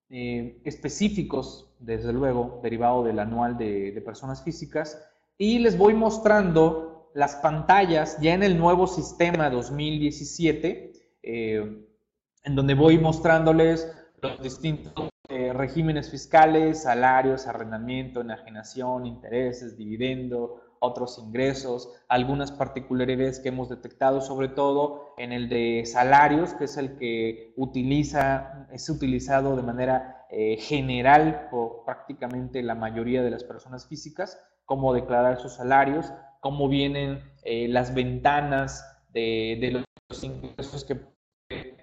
específicos, 0.10 1.76
desde 1.80 2.13
luego, 2.13 2.62
derivado 2.63 3.04
del 3.04 3.19
anual 3.19 3.58
de, 3.58 3.91
de 3.91 4.02
personas 4.02 4.41
físicas, 4.41 5.06
y 5.38 5.60
les 5.60 5.78
voy 5.78 5.93
mostrando 5.93 7.12
las 7.13 7.36
pantallas 7.36 8.17
ya 8.21 8.34
en 8.34 8.41
el 8.41 8.58
nuevo 8.58 8.88
sistema 8.88 9.50
2017, 9.50 10.93
en 11.23 12.56
donde 12.56 12.73
voy 12.73 12.97
mostrándoles 12.97 13.91
los 14.21 14.41
distintos 14.41 15.10
eh, 15.30 15.52
regímenes 15.52 16.10
fiscales, 16.10 16.84
salarios, 16.84 17.47
arrendamiento, 17.47 18.21
enajenación, 18.21 19.06
intereses, 19.06 19.78
dividendo, 19.78 20.62
otros 20.79 21.17
ingresos, 21.17 21.91
algunas 22.07 22.51
particularidades 22.51 23.39
que 23.39 23.49
hemos 23.49 23.69
detectado, 23.69 24.21
sobre 24.21 24.49
todo 24.49 25.13
en 25.17 25.31
el 25.31 25.49
de 25.49 25.83
salarios, 25.85 26.53
que 26.53 26.65
es 26.65 26.77
el 26.77 26.97
que 26.97 27.53
utiliza, 27.55 28.67
es 28.71 28.89
utilizado 28.89 29.55
de 29.55 29.63
manera 29.63 30.25
eh, 30.29 30.57
general 30.57 31.47
por 31.49 31.83
prácticamente 31.85 32.61
la 32.63 32.75
mayoría 32.75 33.23
de 33.23 33.31
las 33.31 33.43
personas 33.43 33.87
físicas, 33.87 34.39
cómo 34.65 34.93
declarar 34.93 35.39
sus 35.39 35.53
salarios, 35.53 36.11
cómo 36.39 36.67
vienen 36.69 37.21
eh, 37.43 37.67
las 37.67 37.93
ventanas 37.93 38.85
de, 39.13 39.57
de 39.59 39.85
los 40.09 40.23
ingresos 40.23 40.83
que 40.83 40.99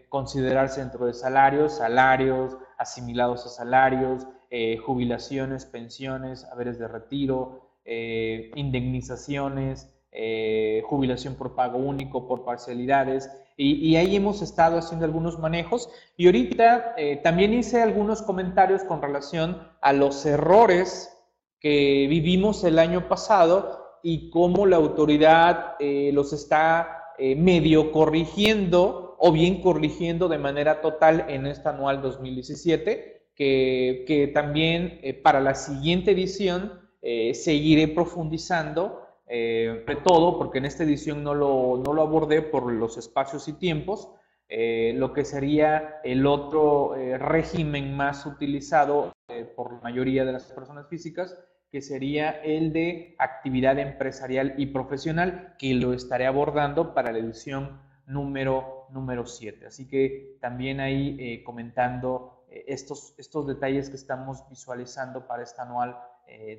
considerarse 0.09 0.81
dentro 0.81 1.07
de 1.07 1.15
salarios, 1.15 1.79
salarios 1.79 2.57
asimilados 2.79 3.47
a 3.47 3.49
salarios, 3.49 4.27
eh, 4.51 4.77
jubilaciones, 4.77 5.65
pensiones, 5.67 6.45
haberes 6.45 6.79
de 6.79 6.87
retiro, 6.87 7.74
eh, 7.85 8.51
indemnizaciones, 8.55 9.89
eh, 10.13 10.83
jubilación 10.87 11.35
por 11.35 11.55
pago 11.55 11.79
único, 11.79 12.27
por 12.27 12.45
parcialidades. 12.45 13.31
Y, 13.57 13.95
ahí 13.97 14.17
hemos 14.17 14.43
estado 14.43 14.79
haciendo 14.79 15.05
algunos 15.05 15.39
manejos. 15.39 15.89
Y 16.17 16.27
ahorita 16.27 16.97
también 17.23 17.55
hice 17.55 17.83
algunos 17.83 18.21
comentarios 18.21 18.83
con 18.83 19.01
relación 19.01 19.63
a 19.81 19.93
los 19.93 20.27
errores 20.27 21.17
que 21.61 22.07
vivimos 22.09 22.65
el 22.65 22.81
año 22.81 23.09
pasado 23.09 24.01
y 24.03 24.29
cómo 24.31 24.67
la 24.67 24.77
autoridad 24.77 25.77
los 25.79 26.33
está 26.33 27.13
medio 27.37 27.93
corrigiendo 27.93 29.05
o 29.27 29.33
bien 29.33 29.63
corrigiendo 29.63 30.29
de 30.29 30.37
manera 30.37 30.83
total 30.83 31.25
en 31.29 31.47
esta 31.47 31.71
anual 31.71 32.03
2017, 32.03 33.29
que, 33.35 34.05
que 34.07 34.29
también 34.29 35.01
eh, 35.03 35.15
para 35.15 35.41
la 35.41 35.55
siguiente 35.55 36.11
edición 36.11 36.84
eh, 37.05 37.35
seguiré 37.35 37.89
profundizando, 37.89 39.07
eh, 39.27 39.85
sobre 39.87 40.01
todo 40.01 40.39
porque 40.39 40.59
en 40.59 40.65
esta 40.65 40.83
edición 40.83 41.23
no 41.23 41.35
lo, 41.35 41.81
no 41.85 41.93
lo 41.93 42.03
abordé 42.03 42.43
por 42.43 42.73
los 42.73 42.99
espacios 42.99 43.47
y 43.49 43.53
tiempos, 43.53 44.11
lo 44.47 45.13
que 45.13 45.25
sería 45.25 46.01
el 46.05 46.27
otro 46.27 46.95
régimen 47.19 47.97
más 47.97 48.25
utilizado 48.25 49.13
por 49.57 49.73
la 49.73 49.81
mayoría 49.81 50.25
de 50.25 50.33
las 50.33 50.45
personas 50.53 50.87
físicas, 50.87 51.37
que 51.75 51.83
sería 51.83 52.31
el 52.31 52.73
de 52.73 53.17
actividad 53.19 53.77
empresarial 53.81 54.55
y 54.59 54.67
profesional, 54.67 55.57
que 55.59 55.75
lo 55.75 55.93
estaré 55.93 56.25
abordando 56.25 56.95
para 56.95 57.11
la 57.11 57.19
edición 57.19 57.81
número, 58.07 58.87
número 58.91 59.27
7. 59.27 59.67
Así 59.67 59.89
que 59.89 60.39
también 60.41 60.81
ahí 60.81 61.17
eh, 61.19 61.43
comentando 61.43 62.45
eh, 62.49 62.65
estos, 62.69 63.15
estos 63.19 63.47
detalles 63.47 63.91
que 63.91 63.97
estamos 63.97 64.49
visualizando 64.49 65.27
para 65.27 65.43
este 65.43 65.63
anual 65.63 65.99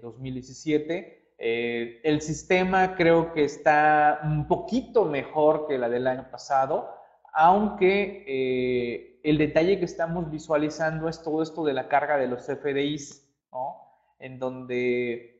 2017. 0.01 1.33
Eh, 1.37 1.99
el 2.03 2.21
sistema 2.21 2.95
creo 2.95 3.33
que 3.33 3.43
está 3.43 4.21
un 4.23 4.47
poquito 4.47 5.05
mejor 5.05 5.67
que 5.67 5.77
la 5.77 5.89
del 5.89 6.07
año 6.07 6.29
pasado, 6.31 6.89
aunque 7.33 9.19
el 9.23 9.37
detalle 9.37 9.79
que 9.79 9.85
estamos 9.85 10.31
visualizando 10.31 11.09
es 11.09 11.21
todo 11.21 11.43
esto 11.43 11.65
de 11.65 11.73
la 11.73 11.89
carga 11.89 12.17
de 12.17 12.27
los 12.27 12.45
FDIs, 12.45 13.25
en 14.19 14.39
donde 14.39 15.35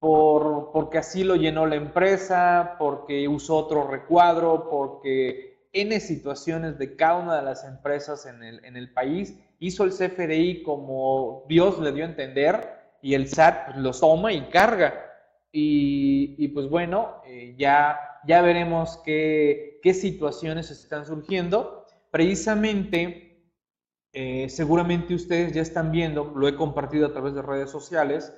por, 0.00 0.72
porque 0.72 0.98
así 0.98 1.24
lo 1.24 1.36
llenó 1.36 1.66
la 1.66 1.76
empresa, 1.76 2.76
porque 2.78 3.28
usó 3.28 3.58
otro 3.58 3.86
recuadro, 3.86 4.68
porque 4.70 5.68
N 5.72 6.00
situaciones 6.00 6.78
de 6.78 6.96
cada 6.96 7.16
una 7.16 7.36
de 7.36 7.42
las 7.42 7.64
empresas 7.64 8.26
en 8.26 8.42
el, 8.42 8.64
en 8.64 8.76
el 8.76 8.92
país, 8.92 9.38
hizo 9.58 9.84
el 9.84 9.90
CFDI 9.90 10.62
como 10.62 11.44
Dios 11.48 11.78
le 11.78 11.92
dio 11.92 12.04
a 12.04 12.08
entender 12.08 12.79
y 13.02 13.14
el 13.14 13.28
SAT 13.28 13.66
pues, 13.66 13.76
los 13.78 14.00
toma 14.00 14.32
y 14.32 14.48
carga. 14.48 15.06
Y, 15.52 16.46
pues 16.48 16.68
bueno, 16.68 17.22
eh, 17.26 17.56
ya, 17.58 17.98
ya 18.24 18.40
veremos 18.40 19.00
qué, 19.04 19.80
qué, 19.82 19.94
situaciones 19.94 20.70
están 20.70 21.04
surgiendo. 21.06 21.86
Precisamente, 22.12 23.42
eh, 24.12 24.48
seguramente 24.48 25.14
ustedes 25.14 25.52
ya 25.52 25.62
están 25.62 25.90
viendo, 25.90 26.32
lo 26.36 26.46
he 26.46 26.54
compartido 26.54 27.06
a 27.06 27.12
través 27.12 27.34
de 27.34 27.42
redes 27.42 27.70
sociales, 27.70 28.32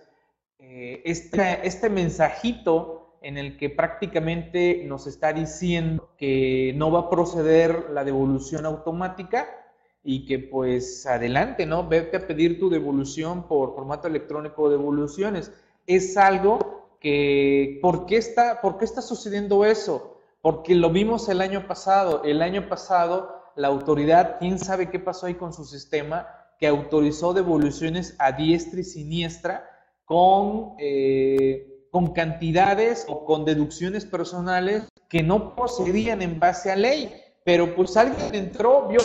este, 0.58 1.66
este 1.66 1.90
mensajito 1.90 3.18
en 3.22 3.38
el 3.38 3.56
que 3.56 3.68
prácticamente 3.70 4.84
nos 4.86 5.06
está 5.06 5.32
diciendo 5.32 6.10
que 6.16 6.72
no 6.76 6.90
va 6.90 7.00
a 7.00 7.10
proceder 7.10 7.90
la 7.90 8.04
devolución 8.04 8.64
automática 8.64 9.61
y 10.04 10.26
que 10.26 10.38
pues 10.38 11.06
adelante, 11.06 11.66
¿no? 11.66 11.86
Vete 11.86 12.16
a 12.16 12.26
pedir 12.26 12.58
tu 12.58 12.68
devolución 12.68 13.46
por 13.46 13.74
formato 13.74 14.08
electrónico 14.08 14.68
de 14.68 14.76
devoluciones. 14.76 15.52
Es 15.86 16.16
algo 16.16 16.96
que, 17.00 17.78
¿por 17.82 18.06
qué 18.06 18.16
está, 18.16 18.60
por 18.60 18.78
qué 18.78 18.84
está 18.84 19.02
sucediendo 19.02 19.64
eso? 19.64 20.18
Porque 20.40 20.74
lo 20.74 20.90
vimos 20.90 21.28
el 21.28 21.40
año 21.40 21.66
pasado. 21.66 22.22
El 22.24 22.42
año 22.42 22.68
pasado 22.68 23.42
la 23.54 23.68
autoridad, 23.68 24.36
quién 24.38 24.58
sabe 24.58 24.90
qué 24.90 24.98
pasó 24.98 25.26
ahí 25.26 25.34
con 25.34 25.52
su 25.52 25.64
sistema, 25.64 26.26
que 26.58 26.66
autorizó 26.66 27.32
devoluciones 27.34 28.16
a 28.18 28.32
diestra 28.32 28.80
y 28.80 28.84
siniestra 28.84 29.68
con... 30.04 30.74
Eh, 30.78 31.68
con 31.92 32.14
cantidades 32.14 33.04
o 33.06 33.26
con 33.26 33.44
deducciones 33.44 34.06
personales 34.06 34.88
que 35.10 35.22
no 35.22 35.54
procedían 35.54 36.22
en 36.22 36.40
base 36.40 36.72
a 36.72 36.76
ley. 36.76 37.12
Pero 37.44 37.76
pues 37.76 37.98
alguien 37.98 38.34
entró, 38.34 38.88
vio 38.88 39.00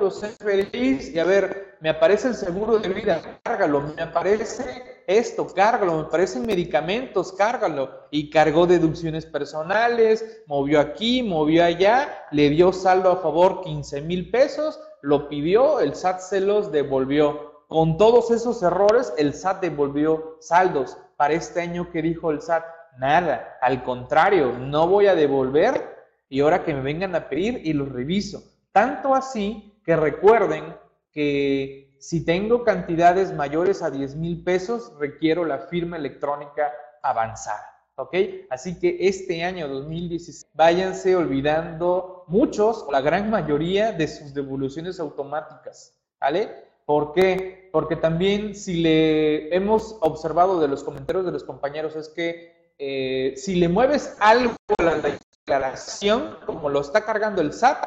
los 0.00 0.20
FDIs 0.20 1.14
y 1.14 1.18
a 1.18 1.24
ver, 1.24 1.76
me 1.80 1.90
aparece 1.90 2.28
el 2.28 2.34
seguro 2.34 2.78
de 2.78 2.88
vida, 2.88 3.20
cárgalo, 3.42 3.82
me 3.82 4.00
aparece 4.00 5.02
esto, 5.06 5.46
cárgalo, 5.46 5.96
me 5.96 6.02
aparecen 6.04 6.46
medicamentos, 6.46 7.32
cárgalo. 7.32 7.90
Y 8.10 8.30
cargó 8.30 8.66
deducciones 8.66 9.26
personales, 9.26 10.42
movió 10.46 10.80
aquí, 10.80 11.22
movió 11.22 11.64
allá, 11.64 12.26
le 12.30 12.48
dio 12.48 12.72
saldo 12.72 13.10
a 13.10 13.16
favor 13.18 13.60
15 13.62 14.00
mil 14.00 14.30
pesos, 14.30 14.80
lo 15.02 15.28
pidió, 15.28 15.80
el 15.80 15.94
SAT 15.94 16.20
se 16.20 16.40
los 16.40 16.72
devolvió. 16.72 17.64
Con 17.68 17.98
todos 17.98 18.30
esos 18.30 18.62
errores, 18.62 19.12
el 19.18 19.34
SAT 19.34 19.60
devolvió 19.60 20.38
saldos 20.40 20.96
para 21.16 21.34
este 21.34 21.60
año 21.60 21.90
que 21.90 22.00
dijo 22.00 22.30
el 22.30 22.40
SAT, 22.40 22.64
nada, 22.98 23.58
al 23.60 23.82
contrario, 23.82 24.52
no 24.58 24.88
voy 24.88 25.08
a 25.08 25.14
devolver 25.14 25.94
y 26.30 26.40
ahora 26.40 26.64
que 26.64 26.72
me 26.72 26.80
vengan 26.80 27.14
a 27.14 27.28
pedir 27.28 27.60
y 27.64 27.74
los 27.74 27.92
reviso. 27.92 28.42
Tanto 28.72 29.14
así 29.14 29.73
que 29.84 29.96
recuerden 29.96 30.76
que 31.12 31.96
si 31.98 32.24
tengo 32.24 32.64
cantidades 32.64 33.32
mayores 33.32 33.82
a 33.82 33.90
10 33.90 34.16
mil 34.16 34.42
pesos, 34.42 34.92
requiero 34.98 35.44
la 35.44 35.58
firma 35.58 35.96
electrónica 35.96 36.72
avanzada. 37.02 37.70
¿Ok? 37.96 38.14
Así 38.50 38.78
que 38.80 38.96
este 39.00 39.44
año 39.44 39.68
2016, 39.68 40.50
váyanse 40.52 41.14
olvidando 41.14 42.24
muchos, 42.26 42.84
la 42.90 43.00
gran 43.00 43.30
mayoría 43.30 43.92
de 43.92 44.08
sus 44.08 44.34
devoluciones 44.34 44.98
automáticas. 44.98 45.94
¿Vale? 46.20 46.50
¿Por 46.84 47.12
qué? 47.12 47.70
Porque 47.72 47.96
también 47.96 48.54
si 48.54 48.82
le 48.82 49.54
hemos 49.54 49.96
observado 50.00 50.60
de 50.60 50.68
los 50.68 50.82
comentarios 50.82 51.24
de 51.24 51.32
los 51.32 51.44
compañeros 51.44 51.96
es 51.96 52.08
que 52.08 52.74
eh, 52.78 53.34
si 53.36 53.54
le 53.54 53.68
mueves 53.68 54.16
algo 54.20 54.54
a 54.78 54.82
la 54.82 54.98
declaración, 54.98 56.36
como 56.44 56.68
lo 56.68 56.80
está 56.80 57.04
cargando 57.04 57.40
el 57.40 57.52
SAT, 57.52 57.86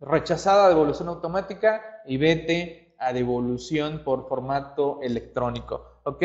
rechazada 0.00 0.68
devolución 0.68 1.08
automática 1.08 2.02
y 2.06 2.16
vete 2.16 2.94
a 2.98 3.12
devolución 3.12 4.02
por 4.04 4.28
formato 4.28 4.98
electrónico. 5.02 6.00
¿Ok? 6.04 6.22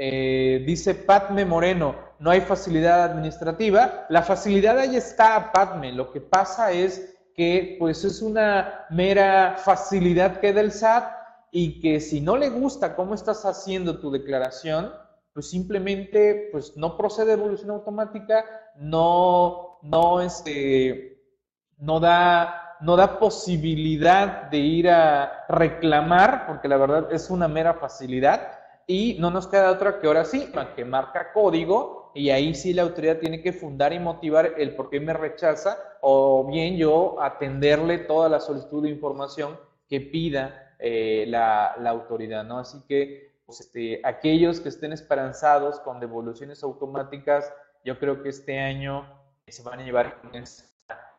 Eh, 0.00 0.62
dice 0.66 0.94
Patme 0.94 1.44
Moreno, 1.44 1.94
no 2.18 2.30
hay 2.30 2.40
facilidad 2.40 3.02
administrativa. 3.04 4.06
La 4.08 4.22
facilidad 4.22 4.78
ahí 4.78 4.96
está, 4.96 5.50
Patme. 5.52 5.92
Lo 5.92 6.12
que 6.12 6.20
pasa 6.20 6.72
es 6.72 7.16
que 7.34 7.76
pues 7.78 8.04
es 8.04 8.22
una 8.22 8.86
mera 8.90 9.56
facilidad 9.58 10.40
que 10.40 10.52
del 10.52 10.72
SAT 10.72 11.12
y 11.50 11.80
que 11.80 12.00
si 12.00 12.20
no 12.20 12.36
le 12.36 12.50
gusta 12.50 12.94
cómo 12.96 13.14
estás 13.14 13.44
haciendo 13.44 14.00
tu 14.00 14.10
declaración, 14.10 14.92
pues 15.32 15.50
simplemente 15.50 16.48
pues 16.50 16.76
no 16.76 16.96
procede 16.96 17.32
evolución 17.32 17.70
automática, 17.70 18.44
no, 18.76 19.78
no, 19.82 20.20
este, 20.20 21.22
no 21.78 22.00
da 22.00 22.67
no 22.80 22.96
da 22.96 23.18
posibilidad 23.18 24.44
de 24.50 24.58
ir 24.58 24.90
a 24.90 25.44
reclamar, 25.48 26.46
porque 26.46 26.68
la 26.68 26.76
verdad 26.76 27.12
es 27.12 27.30
una 27.30 27.48
mera 27.48 27.74
facilidad, 27.74 28.58
y 28.86 29.16
no 29.20 29.30
nos 29.30 29.46
queda 29.46 29.70
otra 29.70 30.00
que 30.00 30.06
ahora 30.06 30.24
sí, 30.24 30.50
que 30.74 30.84
marca 30.84 31.32
código, 31.32 32.10
y 32.14 32.30
ahí 32.30 32.54
sí 32.54 32.72
la 32.72 32.82
autoridad 32.82 33.18
tiene 33.18 33.42
que 33.42 33.52
fundar 33.52 33.92
y 33.92 33.98
motivar 33.98 34.54
el 34.56 34.74
por 34.74 34.88
qué 34.90 34.98
me 34.98 35.12
rechaza, 35.12 35.78
o 36.00 36.46
bien 36.46 36.76
yo 36.76 37.20
atenderle 37.20 37.98
toda 37.98 38.28
la 38.28 38.40
solicitud 38.40 38.82
de 38.82 38.90
información 38.90 39.58
que 39.88 40.00
pida 40.00 40.74
eh, 40.78 41.26
la, 41.28 41.74
autoridad, 41.86 42.44
¿no? 42.44 42.58
Así 42.58 42.82
que, 42.88 43.34
pues, 43.44 43.60
este, 43.60 44.00
aquellos 44.04 44.60
que 44.60 44.68
estén 44.68 44.92
esperanzados 44.92 45.80
con 45.80 46.00
devoluciones 46.00 46.62
automáticas, 46.62 47.52
yo 47.84 47.98
creo 47.98 48.22
que 48.22 48.30
este 48.30 48.58
año 48.58 49.06
se 49.46 49.62
van 49.62 49.80
a 49.80 49.84
llevar 49.84 50.20
esa, 50.32 50.64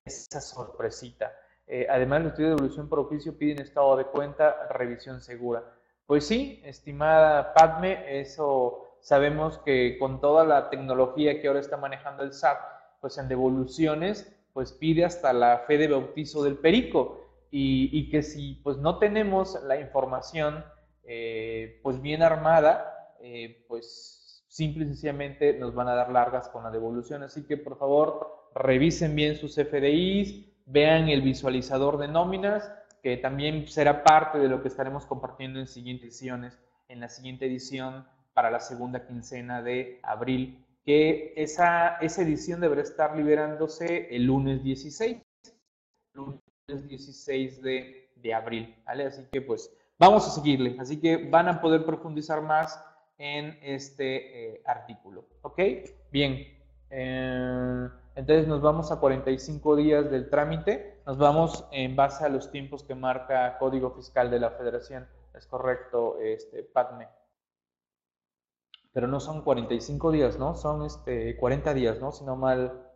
esa 0.05 0.41
sorpresita. 0.41 1.31
Eh, 1.71 1.85
además, 1.87 2.23
los 2.23 2.31
estudios 2.31 2.49
de 2.49 2.55
devolución 2.55 2.89
por 2.89 2.99
oficio 2.99 3.37
piden 3.37 3.61
estado 3.61 3.95
de 3.95 4.05
cuenta, 4.05 4.67
revisión 4.71 5.21
segura. 5.21 5.63
Pues 6.07 6.25
sí, 6.25 6.59
estimada 6.65 7.53
Padme, 7.53 8.19
eso 8.19 8.97
sabemos 9.01 9.59
que 9.59 9.97
con 9.99 10.19
toda 10.19 10.43
la 10.43 10.71
tecnología 10.71 11.39
que 11.39 11.47
ahora 11.47 11.59
está 11.59 11.77
manejando 11.77 12.23
el 12.23 12.33
SAT, 12.33 12.57
pues 12.99 13.19
en 13.19 13.27
devoluciones, 13.27 14.35
pues 14.51 14.73
pide 14.73 15.05
hasta 15.05 15.31
la 15.31 15.59
fe 15.59 15.77
de 15.77 15.87
bautizo 15.87 16.43
del 16.43 16.57
perico 16.57 17.21
y, 17.51 18.09
que 18.09 18.23
si 18.23 18.55
pues 18.63 18.77
no 18.77 18.97
tenemos 18.97 19.61
la 19.63 19.79
información 19.79 20.65
eh, 21.03 21.79
pues 21.83 22.01
bien 22.01 22.23
armada, 22.23 23.15
eh, 23.21 23.63
pues 23.67 24.43
simple 24.47 24.85
y 24.85 24.87
sencillamente 24.87 25.53
nos 25.53 25.75
van 25.75 25.87
a 25.87 25.95
dar 25.95 26.11
largas 26.11 26.49
con 26.49 26.63
la 26.63 26.71
devolución. 26.71 27.21
Así 27.21 27.45
que 27.45 27.57
por 27.57 27.77
favor 27.77 28.49
revisen 28.55 29.15
bien 29.15 29.35
sus 29.35 29.55
FDIs, 29.55 30.58
vean 30.69 31.09
el 31.09 31.21
visualizador 31.21 31.97
de 31.97 32.07
nóminas, 32.07 32.71
que 33.01 33.17
también 33.17 33.67
será 33.67 34.03
parte 34.03 34.37
de 34.39 34.47
lo 34.47 34.61
que 34.61 34.67
estaremos 34.67 35.05
compartiendo 35.05 35.59
en 35.59 35.67
siguientes 35.67 36.09
ediciones, 36.09 36.59
en 36.87 36.99
la 36.99 37.09
siguiente 37.09 37.45
edición 37.47 38.05
para 38.33 38.51
la 38.51 38.59
segunda 38.59 39.05
quincena 39.05 39.61
de 39.61 39.99
abril, 40.03 40.65
que 40.85 41.33
esa, 41.35 41.97
esa 41.97 42.21
edición 42.21 42.61
deberá 42.61 42.81
estar 42.81 43.15
liberándose 43.15 44.15
el 44.15 44.25
lunes 44.25 44.63
16, 44.63 45.17
lunes 46.13 46.41
16 46.67 47.61
de, 47.61 48.11
de 48.15 48.33
abril, 48.33 48.75
¿vale? 48.85 49.05
Así 49.05 49.23
que 49.31 49.41
pues 49.41 49.73
vamos 49.97 50.27
a 50.27 50.31
seguirle, 50.31 50.75
así 50.79 50.99
que 50.99 51.17
van 51.17 51.47
a 51.47 51.61
poder 51.61 51.85
profundizar 51.85 52.41
más 52.41 52.83
en 53.17 53.57
este 53.61 54.53
eh, 54.53 54.61
artículo, 54.65 55.25
¿ok? 55.41 55.59
Bien. 56.11 56.58
Eh, 56.89 57.89
entonces 58.15 58.47
nos 58.47 58.61
vamos 58.61 58.91
a 58.91 58.99
45 58.99 59.75
días 59.75 60.09
del 60.09 60.29
trámite, 60.29 61.01
nos 61.05 61.17
vamos 61.17 61.67
en 61.71 61.95
base 61.95 62.25
a 62.25 62.29
los 62.29 62.51
tiempos 62.51 62.83
que 62.83 62.95
marca 62.95 63.57
Código 63.57 63.91
Fiscal 63.91 64.29
de 64.29 64.39
la 64.39 64.51
Federación. 64.51 65.07
Es 65.33 65.45
correcto, 65.45 66.19
este, 66.19 66.63
Padme. 66.63 67.07
Pero 68.91 69.07
no 69.07 69.19
son 69.19 69.43
45 69.43 70.11
días, 70.11 70.37
¿no? 70.39 70.55
Son 70.55 70.83
este, 70.83 71.37
40 71.37 71.73
días, 71.73 72.01
¿no? 72.01 72.11
Si 72.11 72.25
no 72.25 72.35
mal, 72.35 72.87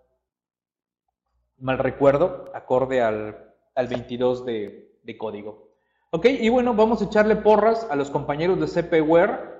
mal 1.57 1.77
recuerdo, 1.77 2.51
acorde 2.53 3.01
al, 3.01 3.53
al 3.75 3.87
22 3.87 4.45
de, 4.45 4.99
de 5.03 5.17
código. 5.17 5.69
Ok, 6.09 6.25
y 6.25 6.49
bueno, 6.49 6.73
vamos 6.73 7.01
a 7.01 7.05
echarle 7.05 7.35
porras 7.35 7.87
a 7.89 7.95
los 7.95 8.09
compañeros 8.09 8.59
de 8.59 8.67
CPWare 8.67 9.52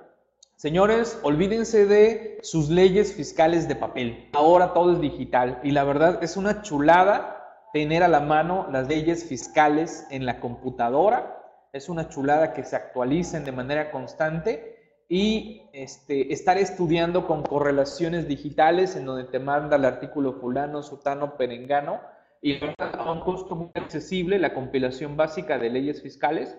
Señores, 0.56 1.18
olvídense 1.22 1.84
de 1.84 2.38
sus 2.42 2.70
leyes 2.70 3.12
fiscales 3.12 3.68
de 3.68 3.76
papel. 3.76 4.30
Ahora 4.32 4.72
todo 4.72 4.92
es 4.92 5.00
digital 5.00 5.60
y 5.62 5.72
la 5.72 5.84
verdad 5.84 6.22
es 6.22 6.36
una 6.36 6.62
chulada 6.62 7.68
tener 7.72 8.02
a 8.02 8.08
la 8.08 8.20
mano 8.20 8.68
las 8.70 8.88
leyes 8.88 9.24
fiscales 9.24 10.06
en 10.10 10.26
la 10.26 10.40
computadora. 10.40 11.42
Es 11.72 11.88
una 11.88 12.08
chulada 12.08 12.52
que 12.54 12.62
se 12.62 12.76
actualicen 12.76 13.44
de 13.44 13.52
manera 13.52 13.90
constante 13.90 15.02
y 15.08 15.68
este, 15.72 16.32
estar 16.32 16.56
estudiando 16.56 17.26
con 17.26 17.42
correlaciones 17.42 18.28
digitales 18.28 18.94
en 18.96 19.06
donde 19.06 19.24
te 19.24 19.40
manda 19.40 19.76
el 19.76 19.84
artículo 19.84 20.34
fulano, 20.34 20.82
sutano, 20.82 21.36
perengano 21.36 22.00
y 22.40 22.58
a 22.78 23.12
un 23.12 23.20
costo 23.20 23.56
muy 23.56 23.70
accesible 23.74 24.38
la 24.38 24.54
compilación 24.54 25.16
básica 25.16 25.58
de 25.58 25.70
leyes 25.70 26.00
fiscales 26.00 26.56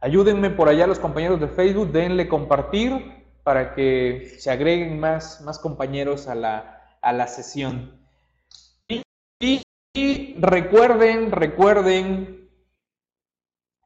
Ayúdenme 0.00 0.50
por 0.50 0.68
allá 0.68 0.88
los 0.88 0.98
compañeros 0.98 1.38
de 1.38 1.46
Facebook, 1.46 1.92
denle 1.92 2.26
compartir 2.26 3.24
para 3.44 3.74
que 3.74 4.34
se 4.38 4.50
agreguen 4.50 4.98
más, 4.98 5.40
más 5.42 5.60
compañeros 5.60 6.26
a 6.26 6.34
la, 6.34 6.82
a 7.00 7.12
la 7.12 7.28
sesión. 7.28 8.00
y 9.38 9.62
recuerden, 10.38 11.32
recuerden 11.32 12.39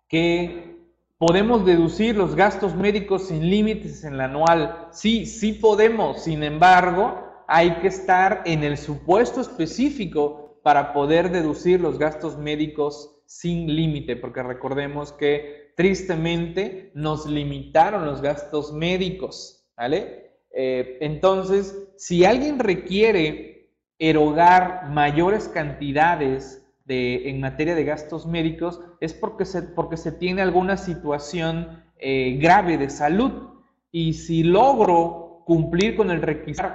que 0.08 0.74
podemos 1.18 1.64
deducir 1.64 2.16
los 2.16 2.34
gastos 2.34 2.74
médicos 2.74 3.28
sin 3.28 3.48
límites 3.48 4.04
en 4.04 4.18
la 4.18 4.26
anual. 4.26 4.88
Sí, 4.92 5.26
sí 5.26 5.52
podemos, 5.52 6.22
sin 6.22 6.42
embargo, 6.42 7.24
hay 7.46 7.76
que 7.76 7.88
estar 7.88 8.42
en 8.44 8.64
el 8.64 8.76
supuesto 8.76 9.40
específico 9.40 10.60
para 10.62 10.92
poder 10.92 11.30
deducir 11.30 11.80
los 11.80 11.98
gastos 11.98 12.38
médicos 12.38 13.20
sin 13.26 13.74
límite, 13.74 14.16
porque 14.16 14.42
recordemos 14.42 15.12
que 15.12 15.72
tristemente 15.76 16.90
nos 16.94 17.26
limitaron 17.26 18.06
los 18.06 18.22
gastos 18.22 18.72
médicos, 18.72 19.66
¿vale? 19.76 20.32
Eh, 20.50 20.98
entonces, 21.00 21.88
si 21.96 22.24
alguien 22.24 22.58
requiere 22.58 23.70
erogar 23.98 24.88
mayores 24.90 25.48
cantidades 25.48 26.63
de, 26.84 27.28
en 27.30 27.40
materia 27.40 27.74
de 27.74 27.84
gastos 27.84 28.26
médicos 28.26 28.80
es 29.00 29.14
porque 29.14 29.44
se, 29.44 29.62
porque 29.62 29.96
se 29.96 30.12
tiene 30.12 30.42
alguna 30.42 30.76
situación 30.76 31.84
eh, 31.98 32.36
grave 32.40 32.78
de 32.78 32.90
salud. 32.90 33.50
Y 33.90 34.14
si 34.14 34.42
logro 34.42 35.42
cumplir 35.46 35.96
con 35.96 36.10
el 36.10 36.22
requisito, 36.22 36.68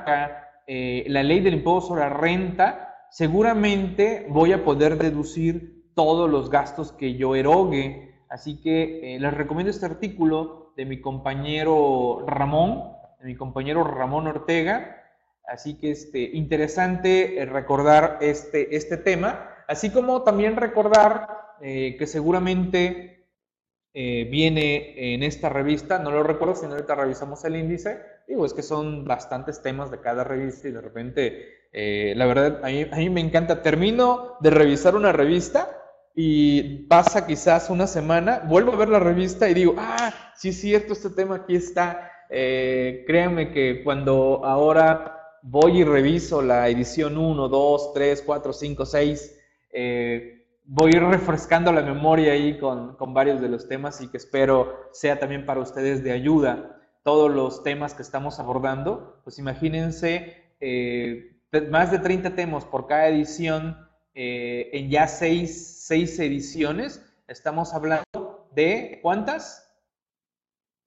eh, 0.68 1.06
la 1.08 1.24
ley 1.24 1.40
del 1.42 1.56
impuesto 1.56 1.90
sobre 1.90 2.02
la 2.02 2.10
renta, 2.10 2.96
seguramente 3.10 4.28
voy 4.30 4.54
a 4.54 4.64
poder 4.64 4.98
deducir 4.98 5.92
todos 5.96 6.30
los 6.30 6.50
gastos 6.50 6.92
que 6.92 7.16
yo 7.16 7.36
erogue. 7.36 8.16
Así 8.30 8.62
que 8.62 9.16
eh, 9.16 9.20
les 9.20 9.34
recomiendo 9.34 9.72
este 9.72 9.86
artículo 9.86 10.74
de 10.78 10.86
mi 10.86 11.02
compañero 11.02 12.24
Ramón, 12.28 12.94
de 13.20 13.26
mi 13.26 13.36
compañero 13.36 13.84
Ramón 13.84 14.28
Ortega, 14.28 14.96
Así 15.50 15.80
que 15.80 15.92
este, 15.92 16.22
interesante 16.34 17.42
eh, 17.42 17.46
recordar 17.46 18.20
este, 18.22 18.76
este 18.76 18.98
tema, 18.98 19.50
así 19.70 19.92
como 19.92 20.24
también 20.24 20.56
recordar 20.56 21.56
eh, 21.62 21.96
que 21.98 22.08
seguramente 22.08 23.28
eh, 23.94 24.28
viene 24.32 25.14
en 25.14 25.22
esta 25.22 25.48
revista, 25.50 26.00
no 26.00 26.10
lo 26.10 26.24
recuerdo 26.24 26.56
si 26.56 26.66
ahorita 26.66 26.96
revisamos 26.96 27.46
el 27.46 27.56
índice, 27.56 28.02
digo, 28.28 28.46
es 28.46 28.54
que 28.54 28.64
son 28.64 29.06
bastantes 29.06 29.62
temas 29.62 29.92
de 29.92 30.02
cada 30.02 30.24
revista 30.24 30.68
y 30.68 30.72
de 30.72 30.82
repente, 30.82 31.46
la 31.72 32.26
verdad, 32.26 32.62
a 32.64 32.68
mí, 32.68 32.88
a 32.92 32.96
mí 32.98 33.10
me 33.10 33.22
encanta, 33.22 33.62
termino 33.62 34.38
de 34.40 34.50
revisar 34.50 34.96
una 34.96 35.12
revista 35.12 35.70
y 36.16 36.88
pasa 36.88 37.28
quizás 37.28 37.70
una 37.70 37.86
semana, 37.86 38.42
vuelvo 38.48 38.74
a 38.74 38.78
ver 38.78 38.90
la 38.90 39.00
revista 39.00 39.48
y 39.50 39.54
digo, 39.54 39.76
ah, 39.78 40.14
sí 40.36 40.50
es 40.50 40.62
cierto, 40.62 40.94
este 40.94 41.12
tema 41.12 41.36
aquí 41.36 41.56
está. 41.56 42.12
créanme 42.30 43.52
que 43.52 43.84
cuando 43.84 44.42
ahora 44.44 45.20
voy 45.42 45.82
y 45.82 45.84
reviso 45.84 46.42
la 46.42 46.70
edición 46.70 47.18
1, 47.18 47.48
2, 47.48 47.94
3, 47.94 48.24
4, 48.26 48.54
5, 48.54 48.86
6. 48.86 49.39
Voy 50.66 50.92
refrescando 50.92 51.72
la 51.72 51.82
memoria 51.82 52.34
ahí 52.34 52.58
con, 52.60 52.96
con, 52.96 53.14
varios 53.14 53.42
de 53.42 53.50
los 53.50 53.68
temas 53.68 54.02
y 54.02 54.08
que 54.10 54.18
espero 54.18 54.90
sea 54.92 55.20
también 55.20 55.46
para 55.46 55.62
ustedes 55.62 56.04
de 56.04 56.12
ayuda 56.12 56.80
todos 57.04 57.32
los 57.32 57.64
temas 57.64 57.94
que 57.94 58.02
estamos 58.02 58.40
abordando. 58.40 59.22
Pues 59.24 59.40
imagínense 59.40 60.54
eh, 60.60 61.42
más 61.70 61.92
de 61.92 62.00
30 62.00 62.36
temas 62.36 62.66
por 62.66 62.88
cada 62.88 63.08
edición 63.08 63.78
eh, 64.14 64.70
en 64.74 64.90
ya 64.90 65.08
seis, 65.08 65.86
seis 65.88 66.20
ediciones. 66.20 67.04
Estamos 67.28 67.74
hablando 67.74 68.50
de 68.54 69.00
cuántas? 69.02 69.66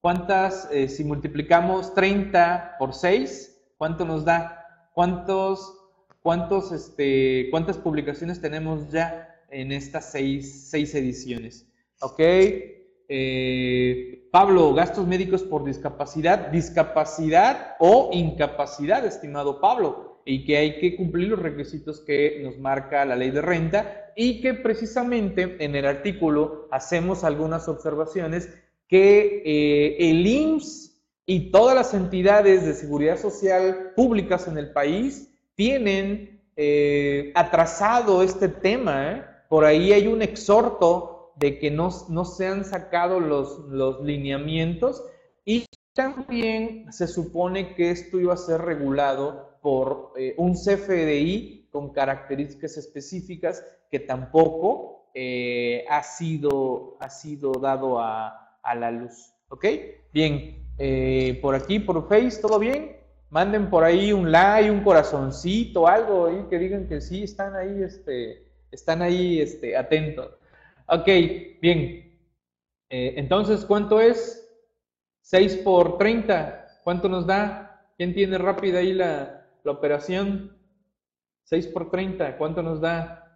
¿Cuántas, 0.01 0.69
eh, 0.71 0.89
si 0.89 1.03
multiplicamos 1.03 1.93
30 1.93 2.75
por 2.77 2.93
6, 2.93 3.73
cuánto 3.77 4.05
nos 4.05 4.25
da? 4.25 4.89
¿Cuántos, 4.93 5.82
cuántos, 6.23 6.71
este, 6.71 7.49
¿Cuántas 7.51 7.77
publicaciones 7.77 8.41
tenemos 8.41 8.89
ya 8.89 9.29
en 9.51 9.71
estas 9.71 10.11
seis, 10.11 10.69
seis 10.69 10.95
ediciones? 10.95 11.67
¿Ok? 12.01 12.19
Eh, 13.09 14.27
Pablo, 14.31 14.73
gastos 14.73 15.05
médicos 15.05 15.43
por 15.43 15.63
discapacidad, 15.63 16.47
discapacidad 16.47 17.75
o 17.79 18.09
incapacidad, 18.13 19.05
estimado 19.05 19.61
Pablo, 19.61 20.21
y 20.25 20.45
que 20.45 20.57
hay 20.57 20.79
que 20.79 20.95
cumplir 20.95 21.27
los 21.27 21.39
requisitos 21.39 21.99
que 21.99 22.41
nos 22.43 22.57
marca 22.57 23.05
la 23.05 23.17
ley 23.17 23.29
de 23.29 23.41
renta 23.41 24.13
y 24.15 24.41
que 24.41 24.53
precisamente 24.53 25.57
en 25.59 25.75
el 25.75 25.85
artículo 25.85 26.67
hacemos 26.71 27.25
algunas 27.25 27.67
observaciones 27.67 28.49
que 28.87 29.43
eh, 29.45 30.09
el 30.09 30.25
IMSS 30.25 31.01
y 31.25 31.51
todas 31.51 31.75
las 31.75 31.93
entidades 31.93 32.65
de 32.65 32.73
seguridad 32.73 33.17
social 33.17 33.91
públicas 33.95 34.47
en 34.47 34.57
el 34.57 34.71
país 34.71 35.32
tienen 35.55 36.41
eh, 36.55 37.31
atrasado 37.35 38.23
este 38.23 38.47
tema. 38.47 39.45
Por 39.49 39.65
ahí 39.65 39.93
hay 39.93 40.07
un 40.07 40.21
exhorto 40.21 41.33
de 41.35 41.59
que 41.59 41.71
no, 41.71 41.89
no 42.09 42.25
se 42.25 42.47
han 42.47 42.65
sacado 42.65 43.19
los, 43.19 43.59
los 43.69 44.01
lineamientos 44.01 45.03
y 45.45 45.65
también 45.93 46.91
se 46.91 47.07
supone 47.07 47.75
que 47.75 47.91
esto 47.91 48.19
iba 48.19 48.33
a 48.33 48.37
ser 48.37 48.61
regulado 48.61 49.57
por 49.61 50.13
eh, 50.17 50.33
un 50.37 50.53
CFDI 50.53 51.69
con 51.71 51.91
características 51.91 52.77
específicas 52.77 53.63
que 53.89 53.99
tampoco 53.99 55.09
eh, 55.13 55.85
ha, 55.89 56.03
sido, 56.03 56.97
ha 56.99 57.09
sido 57.09 57.51
dado 57.53 57.99
a, 57.99 58.57
a 58.61 58.75
la 58.75 58.91
luz. 58.91 59.33
¿Ok? 59.49 59.65
Bien, 60.11 60.63
eh, 60.77 61.37
por 61.41 61.53
aquí, 61.53 61.79
por 61.79 62.07
Face, 62.07 62.41
¿todo 62.41 62.57
bien? 62.57 62.97
Manden 63.33 63.71
por 63.71 63.83
ahí 63.83 64.13
un 64.13 64.31
like, 64.31 64.69
un 64.69 64.83
corazoncito, 64.83 65.87
algo 65.87 66.27
ahí 66.27 66.45
que 66.51 66.59
digan 66.59 66.87
que 66.87 67.01
sí, 67.01 67.23
están 67.23 67.55
ahí, 67.55 67.81
este, 67.81 68.47
están 68.69 69.01
ahí 69.01 69.41
este, 69.41 69.75
atentos. 69.75 70.37
Ok, 70.85 71.07
bien. 71.59 72.15
Eh, 72.91 73.15
entonces, 73.17 73.65
¿cuánto 73.65 73.99
es? 73.99 74.47
6 75.21 75.57
por 75.63 75.97
30. 75.97 76.81
¿Cuánto 76.83 77.09
nos 77.09 77.25
da? 77.25 77.89
¿Quién 77.97 78.13
tiene 78.13 78.37
rápida 78.37 78.77
ahí 78.77 78.93
la, 78.93 79.47
la 79.63 79.71
operación? 79.71 80.55
6 81.45 81.65
por 81.69 81.89
30. 81.89 82.37
¿Cuánto 82.37 82.61
nos 82.61 82.81
da? 82.81 83.35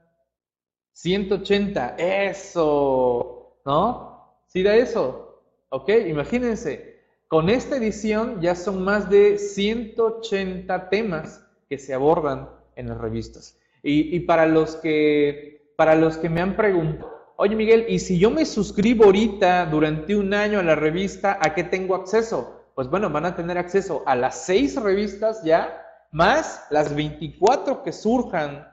180. 0.91 1.95
Eso. 1.97 3.57
¿No? 3.65 4.43
¿Sí 4.45 4.61
da 4.61 4.75
eso? 4.75 5.41
Ok, 5.69 5.89
imagínense. 6.07 6.96
Con 7.27 7.49
esta 7.49 7.75
edición 7.75 8.39
ya 8.39 8.55
son 8.55 8.83
más 8.83 9.09
de 9.09 9.37
180 9.37 10.89
temas 10.89 11.45
que 11.69 11.77
se 11.77 11.93
abordan 11.93 12.49
en 12.77 12.87
las 12.87 12.97
revistas. 12.97 13.57
Y, 13.83 14.15
y 14.15 14.21
para, 14.21 14.45
los 14.45 14.77
que, 14.77 15.73
para 15.75 15.95
los 15.95 16.17
que 16.17 16.29
me 16.29 16.39
han 16.39 16.55
preguntado, 16.55 17.33
oye 17.35 17.55
Miguel, 17.55 17.85
¿y 17.89 17.99
si 17.99 18.17
yo 18.17 18.31
me 18.31 18.45
suscribo 18.45 19.05
ahorita 19.05 19.65
durante 19.65 20.15
un 20.15 20.33
año 20.33 20.59
a 20.59 20.63
la 20.63 20.75
revista, 20.75 21.37
¿a 21.41 21.53
qué 21.53 21.63
tengo 21.65 21.95
acceso? 21.95 22.63
Pues 22.75 22.89
bueno, 22.89 23.09
van 23.09 23.25
a 23.25 23.35
tener 23.35 23.57
acceso 23.57 24.03
a 24.05 24.15
las 24.15 24.45
seis 24.45 24.81
revistas 24.81 25.43
ya, 25.43 25.83
más 26.11 26.65
las 26.69 26.95
24 26.95 27.83
que 27.83 27.91
surjan 27.91 28.67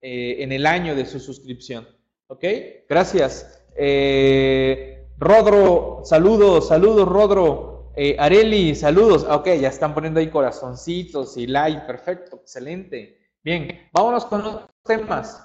eh, 0.00 0.36
en 0.38 0.52
el 0.52 0.64
año 0.64 0.94
de 0.94 1.04
su 1.04 1.20
suscripción. 1.20 1.86
¿Ok? 2.28 2.44
Gracias. 2.88 3.64
Eh, 3.76 5.06
Rodro, 5.18 6.02
saludos, 6.04 6.68
saludos 6.68 7.08
Rodro. 7.08 7.67
Eh, 8.00 8.14
Areli, 8.16 8.76
saludos. 8.76 9.26
Ok, 9.28 9.48
ya 9.60 9.66
están 9.66 9.92
poniendo 9.92 10.20
ahí 10.20 10.30
corazoncitos 10.30 11.36
y 11.36 11.48
like, 11.48 11.80
perfecto, 11.80 12.36
excelente. 12.36 13.18
Bien, 13.42 13.88
vámonos 13.92 14.24
con 14.24 14.44
los 14.44 14.60
temas. 14.84 15.44